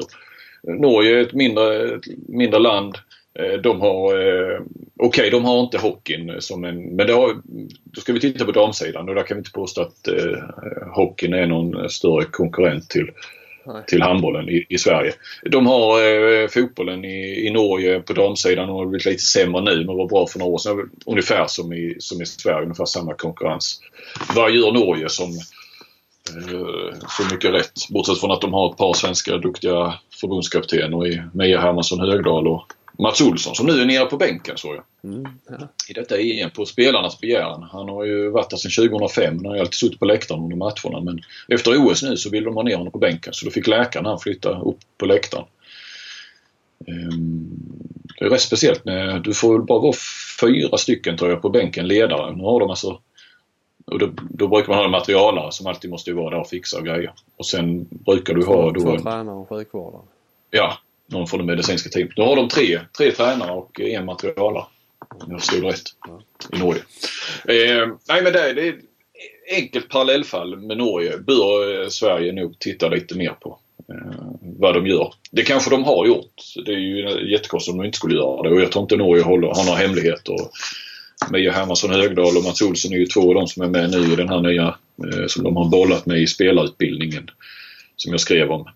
Norge 0.63 1.19
är 1.19 1.21
ett 1.21 1.33
mindre, 1.33 1.95
ett 1.95 2.07
mindre 2.27 2.59
land. 2.59 2.95
Eh, 3.39 3.61
de 3.61 3.81
har, 3.81 4.13
eh, 4.13 4.59
okej 4.99 5.07
okay, 5.07 5.29
de 5.29 5.45
har 5.45 5.63
inte 5.63 5.77
hockeyn 5.77 6.35
som 6.39 6.63
en, 6.63 6.95
men 6.95 7.09
har, 7.09 7.41
då 7.83 8.01
ska 8.01 8.13
vi 8.13 8.19
titta 8.19 8.45
på 8.45 8.51
damsidan 8.51 9.09
och 9.09 9.15
där 9.15 9.23
kan 9.23 9.37
vi 9.37 9.39
inte 9.39 9.51
påstå 9.51 9.81
att 9.81 10.07
eh, 10.07 10.39
hockeyn 10.95 11.33
är 11.33 11.47
någon 11.47 11.89
större 11.89 12.25
konkurrent 12.25 12.89
till, 12.89 13.11
till 13.87 14.01
handbollen 14.01 14.49
i, 14.49 14.65
i, 14.69 14.77
Sverige. 14.77 15.13
De 15.51 15.67
har 15.67 16.01
eh, 16.01 16.47
fotbollen 16.47 17.05
i, 17.05 17.47
i 17.47 17.51
Norge 17.51 17.99
på 17.99 18.13
damsidan 18.13 18.69
och 18.69 18.75
har 18.75 18.85
blivit 18.85 19.05
lite 19.05 19.23
sämre 19.23 19.61
nu 19.61 19.85
men 19.85 19.97
var 19.97 20.07
bra 20.07 20.27
för 20.27 20.39
några 20.39 20.51
år 20.51 20.57
sedan. 20.57 20.89
Ungefär 21.05 21.45
som 21.47 21.73
i, 21.73 21.95
som 21.99 22.21
i 22.21 22.25
Sverige, 22.25 22.61
ungefär 22.61 22.85
samma 22.85 23.13
konkurrens. 23.13 23.81
Vad 24.35 24.51
gör 24.51 24.71
Norge 24.71 25.09
som 25.09 25.29
eh, 26.29 26.99
så 27.09 27.33
mycket 27.33 27.53
rätt? 27.53 27.89
Bortsett 27.89 28.19
från 28.19 28.31
att 28.31 28.41
de 28.41 28.53
har 28.53 28.71
ett 28.71 28.77
par 28.77 28.93
svenska 28.93 29.37
duktiga 29.37 29.93
förbundskaptener 30.21 31.07
i 31.07 31.21
Meja 31.33 31.61
Hermansson 31.61 31.99
Högdahl 31.99 32.47
och 32.47 32.73
Mats 32.99 33.21
Olsson 33.21 33.55
som 33.55 33.65
nu 33.65 33.81
är 33.81 33.85
nere 33.85 34.05
på 34.05 34.17
bänken 34.17 34.57
såg 34.57 34.75
jag. 34.75 35.13
Mm, 35.13 35.27
ja. 35.49 35.67
I 35.89 35.93
detta 35.93 36.17
EM 36.17 36.49
på 36.49 36.65
spelarnas 36.65 37.19
begäran. 37.19 37.63
Han 37.71 37.89
har 37.89 38.03
ju 38.03 38.29
varit 38.29 38.49
där 38.49 38.57
sedan 38.57 38.89
2005 38.89 39.35
Han 39.35 39.45
har 39.45 39.57
alltid 39.57 39.73
suttit 39.73 39.99
på 39.99 40.05
läktaren 40.05 40.43
under 40.43 40.57
matcherna 40.57 41.01
men 41.01 41.21
efter 41.47 41.87
OS 41.87 42.03
nu 42.03 42.17
så 42.17 42.29
vill 42.29 42.43
de 42.43 42.55
ha 42.55 42.63
ner 42.63 42.75
honom 42.75 42.91
på 42.91 42.99
bänken 42.99 43.33
så 43.33 43.45
då 43.45 43.51
fick 43.51 43.67
läkaren 43.67 44.05
han 44.05 44.19
flytta 44.19 44.61
upp 44.61 44.79
på 44.97 45.05
läktaren. 45.05 45.45
Um, 46.87 47.49
det 48.19 48.25
är 48.25 48.29
rätt 48.29 48.41
speciellt. 48.41 48.83
Du 49.23 49.33
får 49.33 49.53
väl 49.53 49.65
bara 49.65 49.79
vara 49.79 49.95
fyra 50.41 50.77
stycken 50.77 51.17
tror 51.17 51.29
jag 51.29 51.41
på 51.41 51.49
bänken 51.49 51.87
ledare. 51.87 52.35
Nu 52.35 52.43
har 52.43 52.59
de 52.59 52.69
alltså 52.69 52.99
och 53.85 53.99
då, 53.99 54.09
då 54.29 54.47
brukar 54.47 54.67
man 54.67 54.77
ha 54.77 54.85
en 54.85 54.91
materialare 54.91 55.51
som 55.51 55.67
alltid 55.67 55.89
måste 55.89 56.13
vara 56.13 56.29
där 56.29 56.39
och 56.39 56.47
fixa 56.47 56.77
och 56.77 56.85
grejer. 56.85 57.13
Och 57.37 57.45
sen 57.45 57.87
brukar 57.89 58.33
du 58.33 58.45
ha... 58.45 58.73
Två, 58.73 58.79
två 58.79 58.97
tränare 58.97 59.35
och 59.35 59.49
sjukvårdare. 59.49 60.01
Ja, 60.51 60.77
någon 61.07 61.27
från 61.27 61.39
det 61.39 61.45
medicinska 61.45 61.89
teamet. 61.89 62.09
Typ. 62.09 62.17
Nu 62.17 62.23
har 62.23 62.35
de 62.35 62.49
tre, 62.49 62.79
tre 62.97 63.11
tränare 63.11 63.51
och 63.51 63.79
en 63.79 64.05
materialare. 64.05 64.65
Om 65.09 65.31
jag 65.31 65.39
förstod 65.39 65.63
rätt. 65.63 65.81
I 66.53 66.57
Norge. 66.57 66.81
Eh, 67.47 67.87
nej 68.09 68.23
men 68.23 68.33
det, 68.33 68.53
det 68.53 68.67
är 68.67 68.75
enkelt 69.55 69.89
parallellfall 69.89 70.57
med 70.57 70.77
Norge. 70.77 71.17
Bör 71.17 71.81
eh, 71.81 71.89
Sverige 71.89 72.33
nog 72.33 72.59
titta 72.59 72.89
lite 72.89 73.15
mer 73.15 73.29
på. 73.29 73.59
Eh, 73.89 74.25
vad 74.41 74.73
de 74.73 74.87
gör. 74.87 75.13
Det 75.31 75.43
kanske 75.43 75.69
de 75.69 75.83
har 75.83 76.07
gjort. 76.07 76.33
Det 76.65 76.71
är 76.71 76.77
ju 76.77 77.31
jättekonstigt 77.31 77.73
om 77.73 77.77
de 77.77 77.85
inte 77.85 77.97
skulle 77.97 78.15
göra 78.15 78.43
det 78.43 78.49
och 78.49 78.61
jag 78.61 78.71
tror 78.71 78.81
inte 78.81 78.97
Norge 78.97 79.23
håller, 79.23 79.47
har 79.47 79.65
några 79.65 79.77
hemligheter. 79.77 80.35
Mia 81.31 81.51
Hermansson 81.51 81.91
Högdahl 81.91 82.37
och 82.37 82.43
Mats 82.43 82.61
Olsson 82.61 82.93
är 82.93 82.97
ju 82.97 83.05
två 83.05 83.29
av 83.29 83.35
de 83.35 83.47
som 83.47 83.63
är 83.63 83.67
med 83.67 83.91
nu 83.91 84.13
i 84.13 84.15
den 84.15 84.29
här 84.29 84.41
nya 84.41 84.75
eh, 85.03 85.27
som 85.27 85.43
de 85.43 85.55
har 85.55 85.65
bollat 85.65 86.05
med 86.05 86.21
i 86.21 86.27
spelarutbildningen. 86.27 87.29
Som 87.95 88.11
jag 88.11 88.21
skrev 88.21 88.51
om 88.51 88.67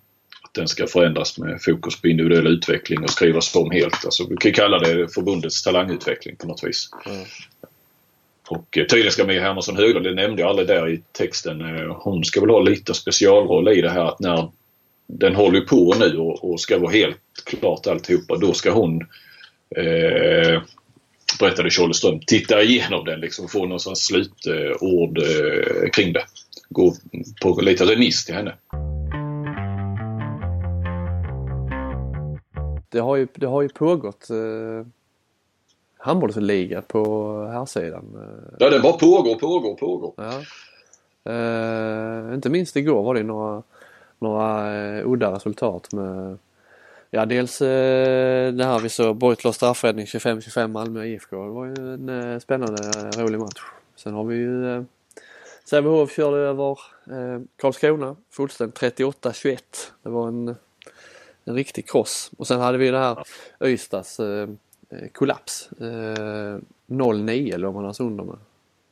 den 0.52 0.68
ska 0.68 0.88
förändras 0.88 1.38
med 1.38 1.62
fokus 1.62 2.02
på 2.02 2.08
individuell 2.08 2.47
utveckling 2.47 3.04
och 3.04 3.10
skrivas 3.10 3.56
om 3.56 3.72
helt. 3.72 4.06
Alltså, 4.06 4.28
vi 4.30 4.38
kan 4.38 4.54
kalla 4.54 4.80
det 4.80 5.14
förbundets 5.14 5.64
talangutveckling 5.64 6.36
på 6.36 6.47
något 6.47 6.64
vis. 6.64 6.89
Mm. 7.06 7.26
Och 8.50 8.78
eh, 8.78 8.86
tydligen 8.86 9.12
ska 9.12 9.26
Mia 9.26 9.41
Hermansson 9.41 9.76
Höglund, 9.76 10.06
det 10.06 10.14
nämnde 10.14 10.41
jag 10.41 10.50
aldrig 10.50 10.68
där 10.68 10.89
i 10.89 11.02
texten, 11.12 11.62
eh, 11.62 11.95
hon 12.00 12.24
ska 12.24 12.41
väl 12.41 12.50
ha 12.50 12.60
lite 12.60 12.93
specialroll 12.93 13.68
i 13.68 13.82
det 13.82 13.89
här 13.89 14.06
att 14.06 14.20
när 14.20 14.52
den 15.08 15.36
håller 15.36 15.62
på 15.62 15.95
nu 16.00 16.18
och, 16.18 16.60
ska 16.60 16.80
vara 16.80 16.91
helt 16.91 17.18
klart 17.43 17.88
alltihopa, 17.88 18.38
då 18.38 18.54
ska 18.54 18.72
hon 18.72 19.02
eh, 19.76 20.62
berättade 21.39 21.70
Tjolleström, 21.70 22.20
titta 22.28 22.62
igenom 22.62 23.06
den 23.06 23.20
liksom 23.20 23.45
och 23.45 23.52
få 23.52 23.66
någon 23.66 23.95
slutord 23.95 25.18
eh, 25.18 25.89
kring 25.93 26.14
det. 26.14 26.24
Gå 26.70 26.95
på 27.41 27.62
lite 27.62 27.86
remiss 27.86 28.26
till 28.26 28.36
henne. 28.36 28.54
Det 32.90 33.00
har 33.00 33.16
ju, 33.16 33.28
det 33.34 33.48
har 33.48 33.62
ju 33.62 33.70
pågått 33.70 34.30
eh, 34.30 34.88
handbollsliga 35.98 36.82
på 36.82 37.34
här 37.52 37.66
sidan. 37.66 38.06
Ja, 38.60 38.70
den 38.70 38.82
bara 38.82 38.94
pågår, 38.94 39.36
pågår, 39.36 39.76
pågår. 39.76 40.14
Ja. 40.18 40.42
Eh, 41.32 42.34
inte 42.34 42.50
minst 42.50 42.76
igår 42.76 43.04
var 43.04 43.14
det 43.14 43.24
några, 43.24 43.64
några 44.20 44.76
eh, 44.76 45.12
udda 45.12 45.32
resultat 45.32 45.94
med 45.94 46.38
Ja 47.12 47.26
dels 47.26 47.62
eh, 47.62 48.54
det 48.54 48.66
här 48.66 48.80
vi 48.80 48.90
såg 48.90 49.16
Beutler 49.16 49.52
straffräddning 49.52 50.06
25-25 50.06 50.68
Malmö 50.68 51.06
IFK. 51.06 51.44
Det 51.44 51.52
var 51.52 51.66
ju 51.66 51.94
en 51.94 52.10
eh, 52.10 52.40
spännande 52.40 52.82
rolig 53.18 53.40
match. 53.40 53.62
Sen 53.96 54.14
har 54.14 54.24
vi 54.24 54.36
ju 54.36 54.76
eh, 54.76 54.84
Sävehof 55.66 56.12
körde 56.12 56.38
över 56.38 56.72
eh, 57.06 57.42
Karlskrona 57.56 58.16
fullständigt 58.32 58.80
38-21. 58.80 59.58
Det 60.04 60.10
var 60.10 60.28
en, 60.28 60.56
en 61.50 61.56
riktig 61.56 61.89
kross. 61.89 62.32
Och 62.38 62.47
sen 62.47 62.60
hade 62.60 62.78
vi 62.78 62.91
det 62.91 63.00
här 63.00 63.24
Ystads 63.66 64.20
eh, 64.20 64.50
eh 64.89 65.08
kollaps. 65.14 65.70
Eh, 65.80 66.58
0-9 66.88 67.58
låg 67.58 67.76
man 67.76 67.86
alltså 67.86 68.04
under 68.04 68.24
med. 68.24 68.38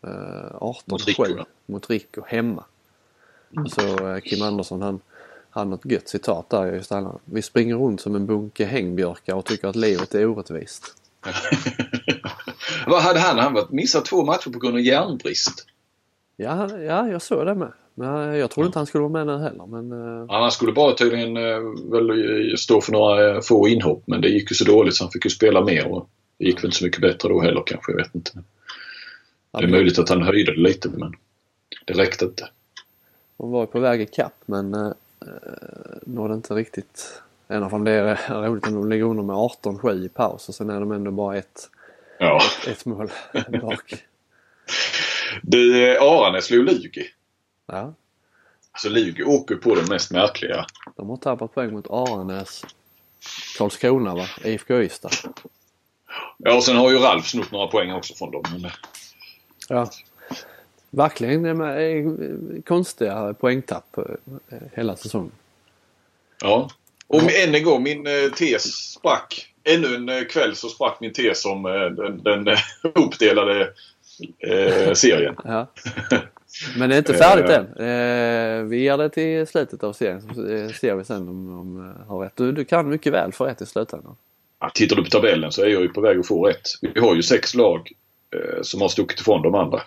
Eh, 0.04 0.52
18-7 0.52 1.46
mot 1.66 1.90
Rico 1.90 2.22
hemma. 2.28 2.64
Mm. 3.58 3.68
Så 3.68 4.08
eh, 4.08 4.20
Kim 4.20 4.42
Andersson 4.42 4.82
han 4.82 5.00
han 5.50 5.70
har 5.70 5.76
ett 5.76 5.92
gött 5.92 6.10
citat 6.10 6.50
där 6.50 6.74
just 6.74 6.92
alla. 6.92 7.20
Vi 7.26 7.42
springer 7.42 7.76
runt 7.76 8.02
som 8.02 8.16
en 8.16 8.26
bunke 8.26 8.66
hängbjörkar 8.66 9.36
och 9.36 9.46
tycker 9.46 9.68
att 9.68 9.76
livet 9.76 10.16
är 10.16 10.26
orättvist. 10.26 10.96
Vad 12.88 13.02
hade 13.02 13.20
han? 13.20 13.38
Han 13.38 13.68
missat 13.70 14.06
två 14.06 14.26
matcher 14.26 14.50
på 14.50 14.60
grund 14.60 14.76
av 14.76 14.82
järnbrist. 14.82 15.66
Ja, 16.40 16.70
ja, 16.80 17.10
jag 17.10 17.22
såg 17.22 17.46
det 17.46 17.56
med. 17.56 17.72
Men 17.94 18.36
jag 18.36 18.52
trodde 18.52 18.68
inte 18.68 18.80
han 18.80 18.86
skulle 18.86 19.02
vara 19.02 19.26
med 19.26 19.28
nu 19.28 19.44
heller. 19.44 19.66
Men, 19.66 19.92
ja, 20.30 20.42
han 20.42 20.52
skulle 20.52 20.72
bara 20.72 20.94
tydligen 20.94 21.38
uh, 21.38 21.92
väl 21.92 22.58
stå 22.58 22.82
för 22.82 22.92
några 22.92 23.42
få 23.42 23.68
inhopp 23.68 24.04
men 24.06 24.22
det 24.22 24.30
gick 24.30 24.52
ju 24.52 24.56
så 24.56 24.64
dåligt 24.64 24.96
så 24.96 25.04
han 25.04 25.12
fick 25.12 25.26
ju 25.26 25.30
spela 25.30 25.62
mer. 25.62 25.88
Och 25.88 26.10
det 26.38 26.46
gick 26.46 26.58
väl 26.58 26.66
inte 26.66 26.78
så 26.78 26.86
mycket 26.86 27.02
bättre 27.02 27.30
då 27.30 27.42
heller 27.42 27.64
kanske, 27.66 27.92
jag 27.92 27.98
vet 27.98 28.16
inte. 28.16 28.32
Det 29.52 29.64
är 29.64 29.68
möjligt 29.68 30.00
att 30.00 30.10
han 30.10 30.22
höjde 30.22 30.52
det 30.52 30.62
lite 30.62 30.90
men 30.90 31.14
det 31.86 31.94
räckte 31.94 32.26
inte. 32.26 32.50
Han 33.38 33.52
var 33.52 33.66
på 33.66 33.80
väg 33.80 34.02
i 34.02 34.06
kapp 34.06 34.36
men 34.46 34.74
eh, 34.74 34.92
nådde 36.06 36.34
inte 36.34 36.54
riktigt 36.54 37.22
ända 37.48 37.70
fram. 37.70 37.84
Det 37.84 37.92
är 37.92 38.42
roligt 38.44 38.68
att 38.68 38.74
de 38.74 38.90
ligger 38.90 39.04
under 39.04 39.24
med 39.24 39.36
18-7 39.36 40.06
i 40.06 40.10
paus 40.10 40.50
och 40.50 40.56
sen 40.56 40.70
är 40.70 40.80
de 40.80 40.92
ändå 40.92 41.12
bara 41.12 41.38
ett, 41.38 41.70
ja. 42.20 42.42
ett, 42.62 42.68
ett 42.68 42.86
mål 42.86 43.12
bak. 43.62 44.04
Du, 45.42 45.92
eh, 45.92 46.02
Arane 46.02 46.42
slog 46.42 46.66
Lugi. 46.66 47.08
Ja. 47.66 47.94
Så 48.78 48.90
Lugi 48.90 49.24
åker 49.24 49.56
på 49.56 49.76
det 49.76 49.90
mest 49.90 50.12
märkliga. 50.12 50.66
De 50.96 51.10
har 51.10 51.18
tappat 51.18 51.54
poäng 51.54 51.74
mot 51.74 51.90
Aranäs, 51.90 52.66
Karlskrona 53.58 54.16
va? 54.16 54.26
IFK 54.44 54.82
Ystad. 54.82 55.12
Ja 56.38 56.56
och 56.56 56.64
sen 56.64 56.76
har 56.76 56.92
ju 56.92 56.98
Ralf 56.98 57.28
snott 57.28 57.52
några 57.52 57.68
poäng 57.68 57.92
också 57.92 58.14
från 58.14 58.32
dem. 58.32 58.44
Men... 58.52 58.72
Ja. 59.70 59.90
Verkligen 60.90 62.64
konstiga 62.66 63.34
poängtapp 63.34 63.98
eh, 63.98 64.58
hela 64.74 64.96
säsongen. 64.96 65.32
Ja. 66.42 66.70
Och 67.08 67.22
än 67.22 67.56
en 67.56 67.64
gång, 67.64 67.84
min 67.84 68.08
eh, 68.08 68.32
tes 68.38 68.64
sprack. 68.92 69.54
Ännu 69.64 69.96
en 69.96 70.10
eh, 70.10 70.24
kväll 70.24 70.56
så 70.56 70.70
sprack 70.70 70.98
min 71.02 71.14
tes 71.14 71.46
om 71.46 71.64
den, 71.98 72.24
den 72.24 72.58
uppdelade 72.96 73.74
eh, 74.40 74.94
serien. 74.94 75.36
Ja. 75.44 75.68
Men 76.78 76.90
det 76.90 76.96
är 76.96 76.98
inte 76.98 77.14
färdigt 77.14 77.50
än. 77.50 77.66
Eh, 77.66 78.64
vi 78.64 78.80
ger 78.80 78.98
det 78.98 79.10
till 79.10 79.48
slutet 79.48 79.84
av 79.84 79.94
serien 79.94 80.22
så 80.22 80.34
ser 80.80 80.96
vi 80.96 81.04
sen 81.04 81.30
om, 81.30 81.60
om 81.60 81.96
har 82.08 82.20
rätt. 82.20 82.36
Du, 82.36 82.52
du 82.52 82.66
kan 82.66 82.90
mycket 82.90 83.14
väl 83.14 83.32
få 83.32 83.46
rätt 83.46 83.62
i 83.62 83.66
slutändan. 83.66 84.16
Ja, 84.60 84.72
tittar 84.74 84.96
du 84.96 85.04
på 85.04 85.10
tabellen 85.10 85.52
så 85.52 85.62
är 85.62 85.68
jag 85.68 85.82
ju 85.82 85.90
på 85.90 86.02
väg 86.02 86.20
att 86.20 86.28
få 86.28 86.48
rätt. 86.48 86.70
Vi 86.82 87.00
har 87.00 87.16
ju 87.16 87.24
sex 87.24 87.56
lag 87.56 87.92
eh, 88.36 88.62
som 88.62 88.82
har 88.82 88.88
stuckit 88.88 89.20
ifrån 89.20 89.42
de 89.42 89.56
andra. 89.56 89.82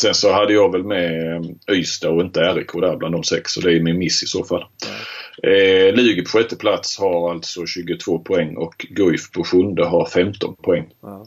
Sen 0.00 0.14
så 0.14 0.32
hade 0.32 0.52
jag 0.52 0.72
väl 0.72 0.84
med 0.84 1.36
eh, 1.36 1.76
Ystad 1.76 2.10
och 2.10 2.20
inte 2.20 2.40
RIK 2.40 2.72
där 2.72 2.96
bland 2.96 3.14
de 3.14 3.24
sex. 3.24 3.52
Så 3.52 3.60
det 3.60 3.72
är 3.72 3.80
min 3.80 3.98
miss 3.98 4.22
i 4.22 4.26
så 4.26 4.44
fall. 4.44 4.64
Mm. 4.86 5.88
Eh, 5.88 5.94
Lugi 5.94 6.22
på 6.22 6.30
sjätte 6.30 6.56
plats 6.56 6.98
har 6.98 7.30
alltså 7.30 7.66
22 7.66 8.18
poäng 8.18 8.56
och 8.56 8.86
Guif 8.90 9.30
på 9.30 9.44
sjunde 9.44 9.84
har 9.84 10.06
15 10.06 10.56
poäng. 10.56 10.88
Mm. 11.02 11.26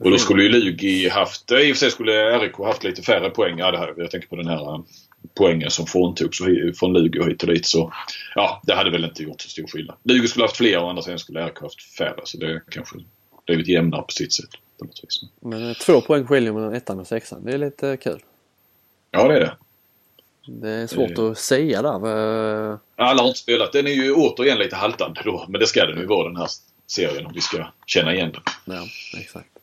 Och 0.00 0.10
då 0.10 0.18
skulle 0.18 0.42
ju 0.42 0.48
Lugi 0.48 1.08
haft, 1.08 1.52
i 1.52 1.54
och 1.54 1.76
för 1.76 1.80
sig 1.80 1.90
skulle 1.90 2.38
RIK 2.38 2.58
haft 2.58 2.84
lite 2.84 3.02
färre 3.02 3.30
poäng. 3.30 3.58
Ja, 3.58 3.70
det 3.70 3.78
här, 3.78 3.94
jag 3.96 4.10
tänker 4.10 4.28
på 4.28 4.36
den 4.36 4.46
här 4.46 4.74
eh, 4.74 4.80
poängen 5.34 5.70
som 5.70 5.86
fråntogs 5.86 6.38
från 6.78 6.92
Lugi 6.92 7.20
och 7.20 7.26
hit 7.26 7.42
och 7.42 7.48
dit. 7.48 7.66
Så 7.66 7.92
ja, 8.34 8.62
det 8.66 8.74
hade 8.74 8.90
väl 8.90 9.04
inte 9.04 9.22
gjort 9.22 9.40
så 9.40 9.48
stor 9.48 9.66
skillnad. 9.66 9.96
Lugi 10.02 10.28
skulle 10.28 10.44
haft 10.44 10.56
fler 10.56 10.82
och 10.82 10.90
andra 10.90 11.02
sidan 11.02 11.18
skulle 11.18 11.46
RIK 11.46 11.60
haft 11.60 11.82
färre. 11.98 12.20
Så 12.24 12.38
det 12.38 12.62
kanske 12.70 12.96
blivit 13.46 13.68
jämnare 13.68 14.02
på 14.02 14.12
sitt 14.12 14.32
sätt 14.32 14.50
på 14.78 14.84
något 14.84 15.04
vis. 15.04 15.20
Men 15.40 15.68
eh, 15.68 15.74
två 15.74 16.00
poäng 16.00 16.26
skiljer 16.26 16.52
mellan 16.52 16.74
ettan 16.74 17.00
och 17.00 17.06
sexan. 17.06 17.44
Det 17.44 17.52
är 17.52 17.58
lite 17.58 17.96
kul. 17.96 18.20
Ja 19.10 19.28
det 19.28 19.34
är 19.34 19.40
det. 19.40 19.56
Det 20.46 20.70
är 20.70 20.86
svårt 20.86 21.16
det... 21.16 21.30
att 21.30 21.38
säga 21.38 21.82
där. 21.82 22.78
Alla 22.96 23.22
har 23.22 23.28
inte 23.28 23.40
spelat. 23.40 23.72
Den 23.72 23.86
är 23.86 23.90
ju 23.90 24.12
återigen 24.12 24.58
lite 24.58 24.76
haltande 24.76 25.20
då. 25.24 25.46
Men 25.48 25.60
det 25.60 25.66
ska 25.66 25.86
den 25.86 25.98
ju 25.98 26.06
vara 26.06 26.28
den 26.28 26.36
här 26.36 26.48
serien 26.86 27.26
om 27.26 27.32
vi 27.34 27.40
ska 27.40 27.66
känna 27.86 28.14
igen 28.14 28.32
den. 28.32 28.42
Ja, 28.76 28.86
exakt. 29.20 29.59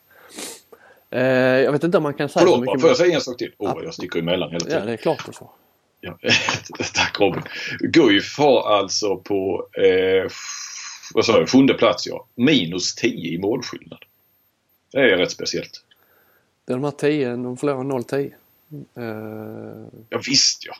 Eh, 1.10 1.22
jag 1.60 1.72
vet 1.72 1.84
inte 1.84 1.96
om 1.96 2.02
man 2.02 2.14
kan 2.14 2.28
säga 2.28 2.40
Förlåt, 2.40 2.54
så 2.54 2.60
mycket. 2.60 2.80
Får 2.80 2.90
jag 2.90 2.96
säga 2.96 3.14
en 3.14 3.20
sak 3.20 3.36
till? 3.36 3.52
Åh, 3.58 3.72
oh, 3.72 3.84
jag 3.84 3.94
sticker 3.94 4.18
emellan 4.18 4.50
hela 4.50 4.64
tiden. 4.64 4.78
Ja, 4.78 4.86
det 4.86 4.92
är 4.92 4.96
klart 4.96 5.26
du 5.26 5.32
får. 5.32 5.50
Ja, 6.00 6.18
tack 6.94 7.20
Robin. 7.20 7.42
Guif 7.80 8.38
har 8.38 8.78
alltså 8.78 9.16
på 9.16 9.68
eh, 9.72 10.30
vad 11.14 11.24
sa 11.24 11.38
jag, 11.38 11.48
sjunde 11.48 11.74
plats 11.74 12.06
ja. 12.06 12.26
Minus 12.34 12.94
10 12.94 13.34
i 13.34 13.38
målskillnad. 13.38 14.04
Det 14.92 14.98
är 14.98 15.16
rätt 15.16 15.30
speciellt. 15.30 15.84
Det 16.64 16.72
är 16.72 16.76
de 16.76 16.84
här 16.84 16.90
10, 16.90 17.30
de 17.30 17.56
förlorar 17.56 17.78
0-10. 17.78 18.32
Uh, 18.98 19.86
ja 20.08 20.20
visst 20.26 20.66
ja. 20.66 20.76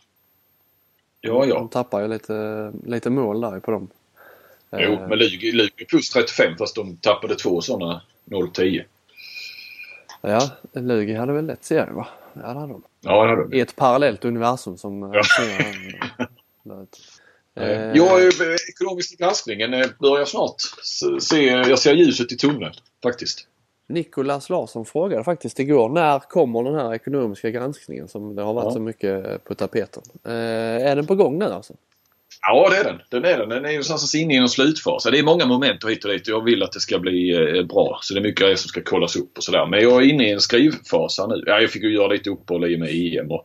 Ja 1.21 1.47
ja. 1.47 1.55
De 1.55 1.69
tappar 1.69 2.01
ju 2.01 2.09
lite, 2.09 2.73
lite 2.87 3.11
mål 3.11 3.41
där 3.41 3.61
på 3.61 3.71
dem. 3.71 3.89
Jo, 4.73 4.93
uh, 4.93 5.09
men 5.09 5.19
Lugi 5.19 5.85
plus 5.89 6.11
35 6.11 6.57
fast 6.57 6.75
de 6.75 6.97
tappade 6.97 7.35
två 7.35 7.61
sådana 7.61 8.03
0-10. 8.25 8.85
Ja, 10.21 10.51
Lugi 10.73 11.15
hade 11.15 11.33
väl 11.33 11.47
lätt 11.47 11.65
serien 11.65 11.95
va? 11.95 12.09
Ja 12.33 12.41
det 12.41 12.61
hade 12.61 12.73
de. 12.73 12.83
Ja 13.01 13.23
det 13.23 13.31
hade 13.31 13.43
de. 13.43 13.57
I 13.57 13.61
ett 13.61 13.77
parallellt 13.77 14.25
universum 14.25 14.77
som 14.77 15.03
ja. 16.63 16.87
Eh, 17.55 17.93
ja, 17.95 18.21
ekonomiska 18.71 19.25
granskningen 19.25 19.71
börjar 20.01 20.25
snart. 20.25 20.57
Se, 21.21 21.45
jag 21.45 21.79
ser 21.79 21.95
ljuset 21.95 22.33
i 22.33 22.37
tunneln 22.37 22.75
faktiskt. 23.03 23.49
Nikolas 23.89 24.51
Larsson 24.51 24.85
frågade 24.85 25.25
faktiskt 25.25 25.61
igår 25.61 25.89
när 25.89 26.19
kommer 26.19 26.63
den 26.63 26.75
här 26.75 26.95
ekonomiska 26.95 27.51
granskningen 27.51 28.09
som 28.09 28.35
det 28.35 28.43
har 28.43 28.55
varit 28.55 28.65
ja. 28.65 28.71
så 28.71 28.81
mycket 28.81 29.45
på 29.45 29.55
tapeten. 29.55 30.03
Eh, 30.25 30.33
är 30.91 30.97
den 30.97 31.07
på 31.07 31.15
gång 31.15 31.39
nu 31.39 31.45
alltså? 31.45 31.75
Ja 32.47 32.69
det 32.71 32.77
är 32.77 32.85
den. 32.85 33.01
Den 33.11 33.25
är 33.25 33.39
den. 33.39 33.49
Den 33.49 33.65
är 33.65 33.71
någonstans 33.71 34.15
inne 34.15 34.35
i 34.35 34.37
en 34.37 34.49
slutfas. 34.49 35.05
Det 35.05 35.19
är 35.19 35.23
många 35.23 35.47
moment 35.47 35.85
hit 35.89 36.05
och 36.05 36.11
dit 36.11 36.29
jag 36.29 36.45
vill 36.45 36.63
att 36.63 36.73
det 36.73 36.81
ska 36.81 36.99
bli 36.99 37.31
eh, 37.31 37.65
bra. 37.65 37.99
Så 38.03 38.15
det 38.15 38.21
är 38.21 38.23
mycket 38.23 38.41
grejer 38.41 38.57
som 38.57 38.69
ska 38.69 38.83
kollas 38.83 39.17
upp 39.17 39.37
och 39.37 39.45
sådär. 39.45 39.67
Men 39.67 39.81
jag 39.83 40.03
är 40.03 40.07
inne 40.07 40.29
i 40.29 40.33
en 40.33 40.41
skrivfas 40.41 41.19
här 41.19 41.27
nu. 41.27 41.43
Ja, 41.47 41.61
jag 41.61 41.71
fick 41.71 41.83
ju 41.83 41.95
göra 41.95 42.09
lite 42.09 42.31
uppehåll 42.31 42.73
i 42.73 42.77
och 42.77 42.81
med 42.81 42.91
EM. 42.91 43.31
Och, 43.31 43.45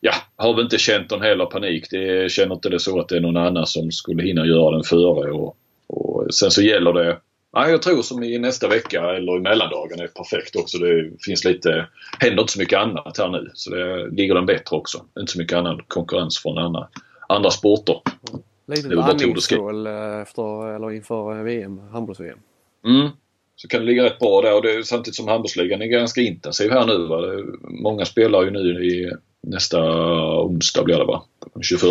ja, 0.00 0.12
har 0.36 0.54
väl 0.54 0.64
inte 0.64 0.78
känt 0.78 1.10
någon 1.10 1.22
heller 1.22 1.46
panik. 1.46 1.86
Det 1.90 2.32
känner 2.32 2.54
inte 2.54 2.68
det 2.68 2.80
så 2.80 3.00
att 3.00 3.08
det 3.08 3.16
är 3.16 3.20
någon 3.20 3.36
annan 3.36 3.66
som 3.66 3.90
skulle 3.90 4.22
hinna 4.22 4.46
göra 4.46 4.70
den 4.70 4.84
före. 4.84 5.32
Och, 5.32 5.56
och 5.86 6.34
sen 6.34 6.50
så 6.50 6.62
gäller 6.62 6.92
det 6.92 7.18
Ja, 7.56 7.68
jag 7.68 7.82
tror 7.82 8.02
som 8.02 8.22
i 8.22 8.38
nästa 8.38 8.68
vecka 8.68 9.00
eller 9.10 9.36
i 9.36 9.40
mellandagen 9.40 10.00
är 10.00 10.06
perfekt 10.06 10.56
också. 10.56 10.78
Det 10.78 11.10
finns 11.24 11.44
lite, 11.44 11.86
händer 12.20 12.42
inte 12.42 12.52
så 12.52 12.58
mycket 12.58 12.78
annat 12.78 13.18
här 13.18 13.28
nu. 13.28 13.50
Så 13.54 13.70
det 13.70 14.10
ligger 14.10 14.34
den 14.34 14.46
bättre 14.46 14.76
också. 14.76 15.04
Inte 15.18 15.32
så 15.32 15.38
mycket 15.38 15.58
annan 15.58 15.80
konkurrens 15.88 16.38
från 16.38 16.58
andra, 16.58 16.88
andra 17.28 17.50
sporter. 17.50 18.00
Lite 18.66 19.02
andningsskål 19.02 19.86
eh, 19.86 20.20
efter, 20.20 20.74
eller 20.76 20.92
inför 20.92 21.42
VM, 21.42 21.80
handbolls-VM. 21.92 22.38
Mm. 22.84 23.08
Så 23.56 23.68
kan 23.68 23.80
det 23.80 23.86
ligga 23.86 24.04
rätt 24.04 24.18
bra 24.18 24.42
där 24.42 24.54
och 24.54 24.62
det 24.62 24.72
är 24.72 24.82
samtidigt 24.82 25.16
som 25.16 25.28
handbollsligan 25.28 25.82
är 25.82 25.86
ganska 25.86 26.20
intensiv 26.20 26.70
här 26.70 26.86
nu. 26.86 27.06
Va? 27.06 27.18
många 27.62 28.04
spelar 28.04 28.42
ju 28.42 28.50
nu 28.50 28.86
i 28.86 29.12
nästa 29.40 29.80
onsdag 30.40 30.84
blir 30.84 30.98
det 30.98 31.04
va? 31.04 31.24
den 31.54 31.62
21. 31.62 31.82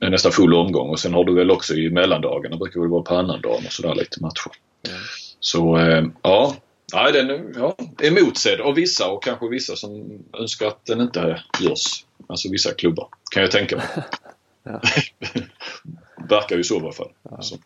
Mm. 0.00 0.10
Nästan 0.10 0.32
full 0.32 0.54
omgång 0.54 0.90
och 0.90 1.00
sen 1.00 1.14
har 1.14 1.24
du 1.24 1.34
väl 1.34 1.50
också 1.50 1.74
i 1.74 1.90
mellandagarna, 1.90 2.56
brukar 2.56 2.80
väl 2.80 2.90
vara 2.90 3.02
på 3.02 3.14
annandagen 3.14 3.66
och 3.66 3.72
sådär 3.72 3.94
lite 3.94 4.22
matcher. 4.22 4.50
Mm. 4.88 5.00
Så 5.40 5.78
eh, 5.78 6.04
ja, 6.22 6.56
Nej, 6.94 7.12
den 7.12 7.30
är 7.30 7.52
ja, 7.56 7.76
emotsedd 8.02 8.60
av 8.60 8.74
vissa 8.74 9.08
och 9.08 9.22
kanske 9.22 9.48
vissa 9.48 9.76
som 9.76 10.18
önskar 10.38 10.66
att 10.66 10.86
den 10.86 11.00
inte 11.00 11.42
görs. 11.60 12.04
Alltså 12.26 12.50
vissa 12.50 12.74
klubbar, 12.74 13.08
kan 13.30 13.42
jag 13.42 13.50
tänka 13.50 13.76
mig. 13.76 13.86
Verkar 16.28 16.56
ju 16.56 16.64
så 16.64 16.74
i 16.74 16.80
alla 16.80 16.92
fall. 16.92 17.12
Ja. 17.22 17.42
Så, 17.42 17.56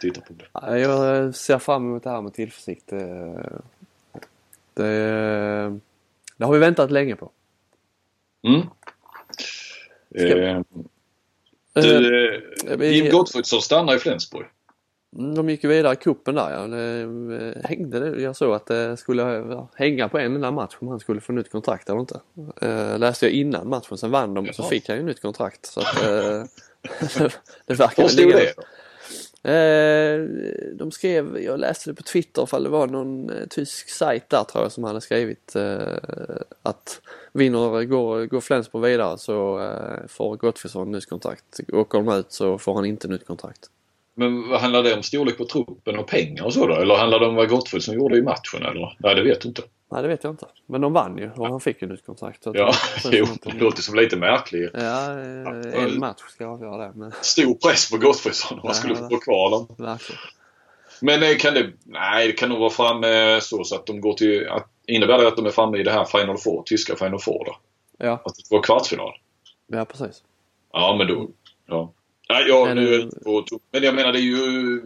titta 0.00 0.20
på 0.20 0.32
det. 0.32 0.78
Jag 0.78 1.34
ser 1.34 1.58
fram 1.58 1.86
emot 1.86 2.04
det 2.04 2.10
här 2.10 2.22
med 2.22 2.34
tillförsikt. 2.34 2.86
Det, 2.86 3.60
det, 4.74 5.80
det 6.36 6.44
har 6.44 6.52
vi 6.52 6.58
väntat 6.58 6.90
länge 6.90 7.16
på. 7.16 7.30
Mm. 8.42 8.60
Eh, 10.14 10.62
du, 11.72 12.42
eh, 12.66 12.92
Jim 12.92 13.10
Gottfridsson 13.10 13.62
stannar 13.62 13.96
i 13.96 13.98
Flensburg. 13.98 14.46
De 15.10 15.48
gick 15.48 15.64
ju 15.64 15.68
vidare 15.68 15.92
i 15.92 15.96
kuppen 15.96 16.34
där 16.34 16.50
ja. 16.50 16.66
Det 16.66 17.00
eh, 17.00 17.68
hängde 17.68 18.00
det. 18.00 18.22
Jag 18.22 18.36
såg 18.36 18.54
att 18.54 18.66
det 18.66 18.96
skulle 18.96 19.66
hänga 19.74 20.08
på 20.08 20.18
en 20.18 20.34
enda 20.34 20.50
match 20.50 20.76
om 20.80 20.88
han 20.88 21.00
skulle 21.00 21.20
få 21.20 21.32
nytt 21.32 21.50
kontrakt 21.50 21.88
eller 21.88 22.00
inte. 22.00 22.20
Eh, 22.60 22.98
läste 22.98 23.26
jag 23.26 23.32
innan 23.32 23.68
matchen, 23.68 23.98
sen 23.98 24.10
vann 24.10 24.34
de 24.34 24.48
och 24.48 24.54
så 24.54 24.62
fick 24.62 24.88
han 24.88 24.96
ju 24.96 25.02
nytt 25.02 25.22
kontrakt. 25.22 25.66
Så 25.66 25.80
att, 25.80 26.02
eh, 26.02 26.44
det 27.66 27.74
verkar 27.74 28.02
Var 28.02 28.08
stod 28.08 28.32
det 28.32 28.52
då? 28.56 28.62
Eh, 29.50 30.20
de 30.74 30.90
skrev, 30.90 31.40
jag 31.40 31.60
läste 31.60 31.90
det 31.90 31.94
på 31.94 32.02
Twitter 32.02 32.46
för 32.46 32.60
det 32.60 32.68
var 32.68 32.86
någon 32.86 33.30
eh, 33.30 33.46
tysk 33.50 33.88
sajt 33.88 34.28
där 34.28 34.44
tror 34.44 34.64
jag 34.64 34.72
som 34.72 34.84
hade 34.84 35.00
skrivit 35.00 35.56
eh, 35.56 35.96
att 36.62 37.00
vinner, 37.32 37.84
går, 37.84 38.26
går 38.26 38.40
Flensburg 38.40 38.84
vidare 38.84 39.18
så 39.18 39.70
får 40.08 40.36
Gottfridsson 40.36 40.92
nytt 40.92 41.08
kontrakt. 41.08 41.60
Åker 41.72 41.98
de 41.98 42.08
ut 42.18 42.32
så 42.32 42.58
får 42.58 42.74
han 42.74 42.84
inte 42.84 43.08
nytt 43.08 43.26
kontrakt. 43.26 43.70
Men 44.18 44.52
handlar 44.52 44.82
det 44.82 44.94
om 44.94 45.02
storlek 45.02 45.38
på 45.38 45.44
truppen 45.44 45.98
och 45.98 46.06
pengar 46.06 46.44
och 46.44 46.54
så 46.54 46.66
då? 46.66 46.74
Eller 46.74 46.96
handlar 46.96 47.20
det 47.20 47.26
om 47.26 47.34
vad 47.34 47.48
Gottfridsson 47.48 47.94
gjorde 47.94 48.18
i 48.18 48.22
matchen 48.22 48.62
eller? 48.62 48.96
Nej 48.98 49.14
det 49.14 49.22
vet 49.22 49.40
du 49.40 49.48
inte. 49.48 49.62
Nej 49.90 50.02
det 50.02 50.08
vet 50.08 50.24
jag 50.24 50.32
inte. 50.32 50.46
Men 50.66 50.80
de 50.80 50.92
vann 50.92 51.18
ju 51.18 51.30
och 51.36 51.48
han 51.48 51.60
fick 51.60 51.82
ju 51.82 51.88
nytt 51.88 52.06
kontrakt. 52.06 52.42
Ja, 52.44 52.72
jo, 53.12 53.26
det 53.42 53.52
låter 53.52 53.82
som 53.82 53.94
lite 53.94 54.16
märkligt. 54.16 54.70
Ja, 54.74 55.10
en 55.72 55.98
match 55.98 56.20
ska 56.28 56.46
avgöra 56.46 56.86
det. 56.86 56.92
Men... 56.94 57.12
Stor 57.22 57.54
press 57.54 57.90
på 57.90 57.96
Gottfridsson 57.96 58.58
om 58.58 58.66
han 58.66 58.74
skulle 58.74 58.96
få 58.96 59.18
kvar 59.18 59.50
dem. 59.50 59.66
Verkligen. 59.76 60.20
Men 61.00 61.22
eh, 61.22 61.36
kan 61.36 61.54
det, 61.54 61.72
nej 61.84 62.26
det 62.26 62.32
kan 62.32 62.48
nog 62.48 62.58
vara 62.58 62.70
framme 62.70 63.40
så, 63.40 63.64
så 63.64 63.74
att 63.74 63.86
de 63.86 64.00
går 64.00 64.12
till, 64.12 64.48
att, 64.48 64.66
innebär 64.86 65.18
det 65.18 65.28
att 65.28 65.36
de 65.36 65.46
är 65.46 65.50
framme 65.50 65.78
i 65.78 65.82
det 65.82 65.92
här 65.92 66.04
Final 66.04 66.38
Four, 66.38 66.62
tyska 66.66 66.96
Final 66.96 67.20
Four 67.20 67.44
då? 67.44 67.56
Ja. 67.98 68.12
Att 68.24 68.36
det 68.36 68.54
var 68.54 68.62
kvartsfinal? 68.62 69.12
Ja 69.66 69.84
precis. 69.84 70.22
Ja 70.72 70.94
men 70.98 71.06
då, 71.06 71.28
ja. 71.66 71.92
Nej, 72.28 72.44
ja, 72.48 72.64
men, 72.64 72.76
nu, 72.76 73.10
men 73.72 73.82
jag 73.82 73.94
menar 73.94 74.12
det 74.12 74.18
är 74.18 74.22
ju 74.22 74.80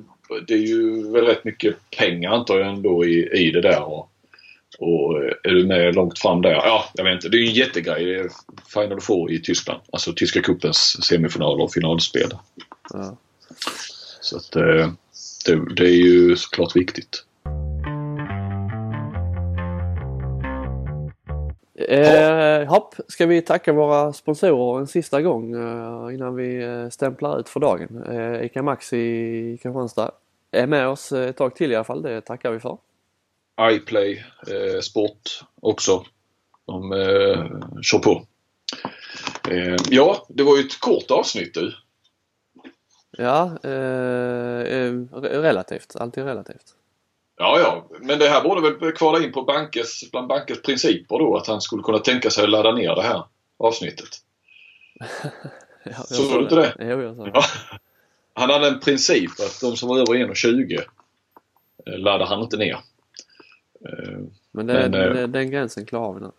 det 0.47 0.55
är 0.55 0.59
ju 0.59 1.13
väl 1.13 1.25
rätt 1.25 1.45
mycket 1.45 1.77
pengar 1.91 2.31
antar 2.31 2.59
jag 2.59 2.69
ändå 2.69 3.05
i, 3.05 3.47
i 3.47 3.51
det 3.51 3.61
där. 3.61 3.83
Och, 3.83 4.11
och 4.79 5.25
är 5.43 5.51
du 5.51 5.67
med 5.67 5.95
långt 5.95 6.19
fram 6.19 6.43
där? 6.43 6.51
Ja, 6.51 6.85
jag 6.95 7.05
vet 7.05 7.15
inte. 7.15 7.29
Det 7.29 7.37
är 7.37 7.41
ju 7.41 7.49
en 7.49 7.55
jättegrej. 7.55 8.05
Det 8.05 8.15
är 8.15 8.31
Final 8.75 9.01
Four 9.01 9.33
i 9.33 9.43
Tyskland. 9.43 9.81
Alltså 9.93 10.13
Tyska 10.13 10.43
cupens 10.43 11.05
semifinaler 11.05 11.65
och 11.65 11.73
finalspel. 11.73 12.31
Ja. 12.93 13.17
Så 14.21 14.37
att 14.37 14.57
eh, 14.57 14.93
det, 15.47 15.75
det 15.77 15.85
är 15.85 15.97
ju 15.97 16.37
såklart 16.37 16.77
viktigt. 16.77 17.25
Eh, 21.89 22.69
hopp, 22.69 22.95
ska 23.09 23.27
vi 23.27 23.43
tacka 23.43 23.73
våra 23.73 24.13
sponsorer 24.13 24.81
en 24.81 24.87
sista 24.87 25.23
gång 25.23 25.55
eh, 25.55 26.15
innan 26.15 26.35
vi 26.35 26.63
eh, 26.63 26.89
stämplar 26.89 27.41
ut 27.41 27.49
för 27.49 27.61
dagen. 27.61 28.05
Eh, 28.09 28.45
Ica 28.45 28.63
Maxi 28.63 28.99
i 28.99 29.59
Kristianstad 29.63 30.11
är 30.51 30.67
med 30.67 30.89
oss 30.89 31.13
ett 31.13 31.37
tag 31.37 31.55
till 31.55 31.73
i 31.73 31.75
alla 31.75 31.85
fall. 31.85 32.03
Det 32.03 32.21
tackar 32.21 32.51
vi 32.51 32.61
för. 32.61 32.79
iPlay 33.61 34.25
eh, 34.47 34.81
Sport 34.81 35.45
också. 35.61 36.05
De 36.67 36.93
eh, 36.93 37.47
kör 37.83 37.99
på. 37.99 38.27
Eh, 39.51 39.77
ja, 39.91 40.27
det 40.29 40.43
var 40.43 40.57
ju 40.57 40.63
ett 40.63 40.81
kort 40.81 41.11
avsnitt 41.11 41.55
du. 41.55 41.73
Ja, 43.19 43.59
eh, 43.63 43.71
eh 43.71 44.93
relativt. 45.21 45.97
Alltid 45.97 46.25
relativt. 46.25 46.77
Ja, 47.37 47.59
ja, 47.59 47.99
men 48.01 48.19
det 48.19 48.29
här 48.29 48.43
borde 48.43 48.71
väl 48.71 48.93
kvala 48.93 49.25
in 49.25 49.33
på 49.33 49.43
bankes, 49.43 50.11
bland 50.11 50.29
bankes 50.29 50.63
principer 50.63 51.19
då 51.19 51.37
att 51.37 51.47
han 51.47 51.61
skulle 51.61 51.83
kunna 51.83 51.99
tänka 51.99 52.31
sig 52.31 52.45
att 52.45 52.51
ladda 52.51 52.73
ner 52.73 52.95
det 52.95 53.03
här 53.03 53.25
avsnittet. 53.59 54.09
ja, 55.85 55.93
Såg 55.93 56.33
du 56.33 56.43
inte 56.43 56.55
det? 56.55 56.75
Jo, 56.79 57.03
jag 57.03 57.17
sa 57.17 57.25
det. 57.25 57.31
Ja. 57.35 57.43
Han 58.35 58.51
hade 58.51 58.69
en 58.69 58.81
princip 58.81 59.31
att 59.31 59.61
de 59.61 59.77
som 59.77 59.89
var 59.89 59.99
över 59.99 60.15
1,20 60.15 60.81
eh, 61.87 61.99
laddar 61.99 62.27
han 62.27 62.43
inte 62.43 62.57
ner. 62.57 62.79
Eh, 63.85 64.19
men, 64.53 64.67
det, 64.67 64.73
men 64.75 64.91
det, 64.91 65.27
den 65.27 65.51
gränsen 65.51 65.87
klarar 65.87 66.15
vi 66.15 66.21
nu. 66.21 66.31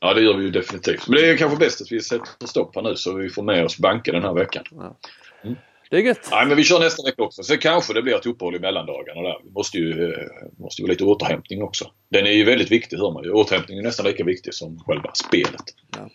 Ja 0.00 0.14
det 0.14 0.20
gör 0.20 0.36
vi 0.36 0.44
ju 0.44 0.50
definitivt. 0.50 1.08
Men 1.08 1.16
det 1.16 1.30
är 1.30 1.36
kanske 1.36 1.58
bäst 1.58 1.80
att 1.80 1.92
vi 1.92 2.00
sätter 2.00 2.46
stopp 2.46 2.74
här 2.74 2.82
nu 2.82 2.96
så 2.96 3.14
vi 3.14 3.28
får 3.28 3.42
med 3.42 3.64
oss 3.64 3.78
banker 3.78 4.12
den 4.12 4.22
här 4.22 4.32
veckan. 4.32 4.64
Ja. 4.70 4.96
Mm. 5.42 5.56
Det 5.94 6.00
är 6.00 6.02
gött. 6.02 6.28
Nej 6.30 6.46
men 6.46 6.56
vi 6.56 6.64
kör 6.64 6.80
nästa 6.80 7.02
vecka 7.02 7.22
också. 7.22 7.42
Sen 7.42 7.58
kanske 7.58 7.94
det 7.94 8.02
blir 8.02 8.14
ett 8.14 8.26
uppehåll 8.26 8.56
i 8.56 8.58
mellandagarna 8.58 9.22
där. 9.22 9.36
Vi 9.44 9.50
måste 9.50 9.78
ju, 9.78 10.12
eh, 10.12 10.18
måste 10.56 10.82
ju 10.82 10.86
vara 10.86 10.92
lite 10.92 11.04
återhämtning 11.04 11.62
också. 11.62 11.90
Den 12.08 12.26
är 12.26 12.30
ju 12.30 12.44
väldigt 12.44 12.70
viktig 12.70 12.96
hör 12.96 13.12
man 13.12 13.24
ju. 13.24 13.30
Återhämtning 13.30 13.78
är 13.78 13.82
nästan 13.82 14.06
lika 14.06 14.24
viktig 14.24 14.54
som 14.54 14.78
själva 14.86 15.10
spelet. 15.14 15.62
Ja. 15.96 16.08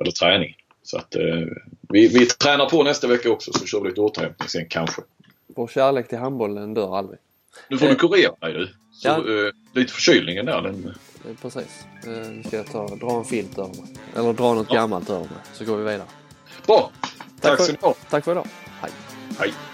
Eller 0.00 0.10
träning. 0.10 0.56
Så 0.82 0.98
att 0.98 1.14
eh, 1.14 1.22
vi, 1.88 2.08
vi 2.08 2.26
tränar 2.26 2.68
på 2.68 2.82
nästa 2.82 3.06
vecka 3.06 3.30
också 3.30 3.52
så 3.52 3.66
kör 3.66 3.80
vi 3.80 3.88
lite 3.88 4.00
återhämtning 4.00 4.48
sen 4.48 4.66
kanske. 4.68 5.02
Vår 5.46 5.68
kärlek 5.68 6.08
till 6.08 6.18
handbollen 6.18 6.74
dör 6.74 6.96
aldrig. 6.98 7.18
Nu 7.68 7.78
får 7.78 7.88
du 7.88 7.94
kurera 7.94 8.34
dig 8.40 8.52
du. 8.52 8.66
Så, 8.92 9.08
ja. 9.08 9.16
eh, 9.16 9.52
lite 9.74 9.92
förkylningen 9.92 10.46
där. 10.46 10.62
Den... 10.62 10.94
Eh, 11.28 11.36
precis. 11.42 11.84
Eh, 12.04 12.30
nu 12.30 12.42
ska 12.46 12.56
jag 12.56 12.66
ta, 12.66 12.86
dra 12.86 13.18
en 13.18 13.24
filt 13.24 13.58
över 13.58 13.68
mig. 13.68 13.96
Eller 14.16 14.32
dra 14.32 14.54
något 14.54 14.66
ja. 14.70 14.74
gammalt 14.74 15.10
över 15.10 15.20
mig. 15.20 15.38
Så 15.52 15.64
går 15.64 15.76
vi 15.76 15.84
vidare. 15.84 16.08
Bra! 16.66 16.90
Tack, 17.40 17.58
tack 17.58 17.66
för, 17.66 17.76
så 17.80 17.94
Tack 18.10 18.24
för 18.24 18.32
idag. 18.32 18.46
Hej. 18.80 18.90
Hej. 19.40 19.69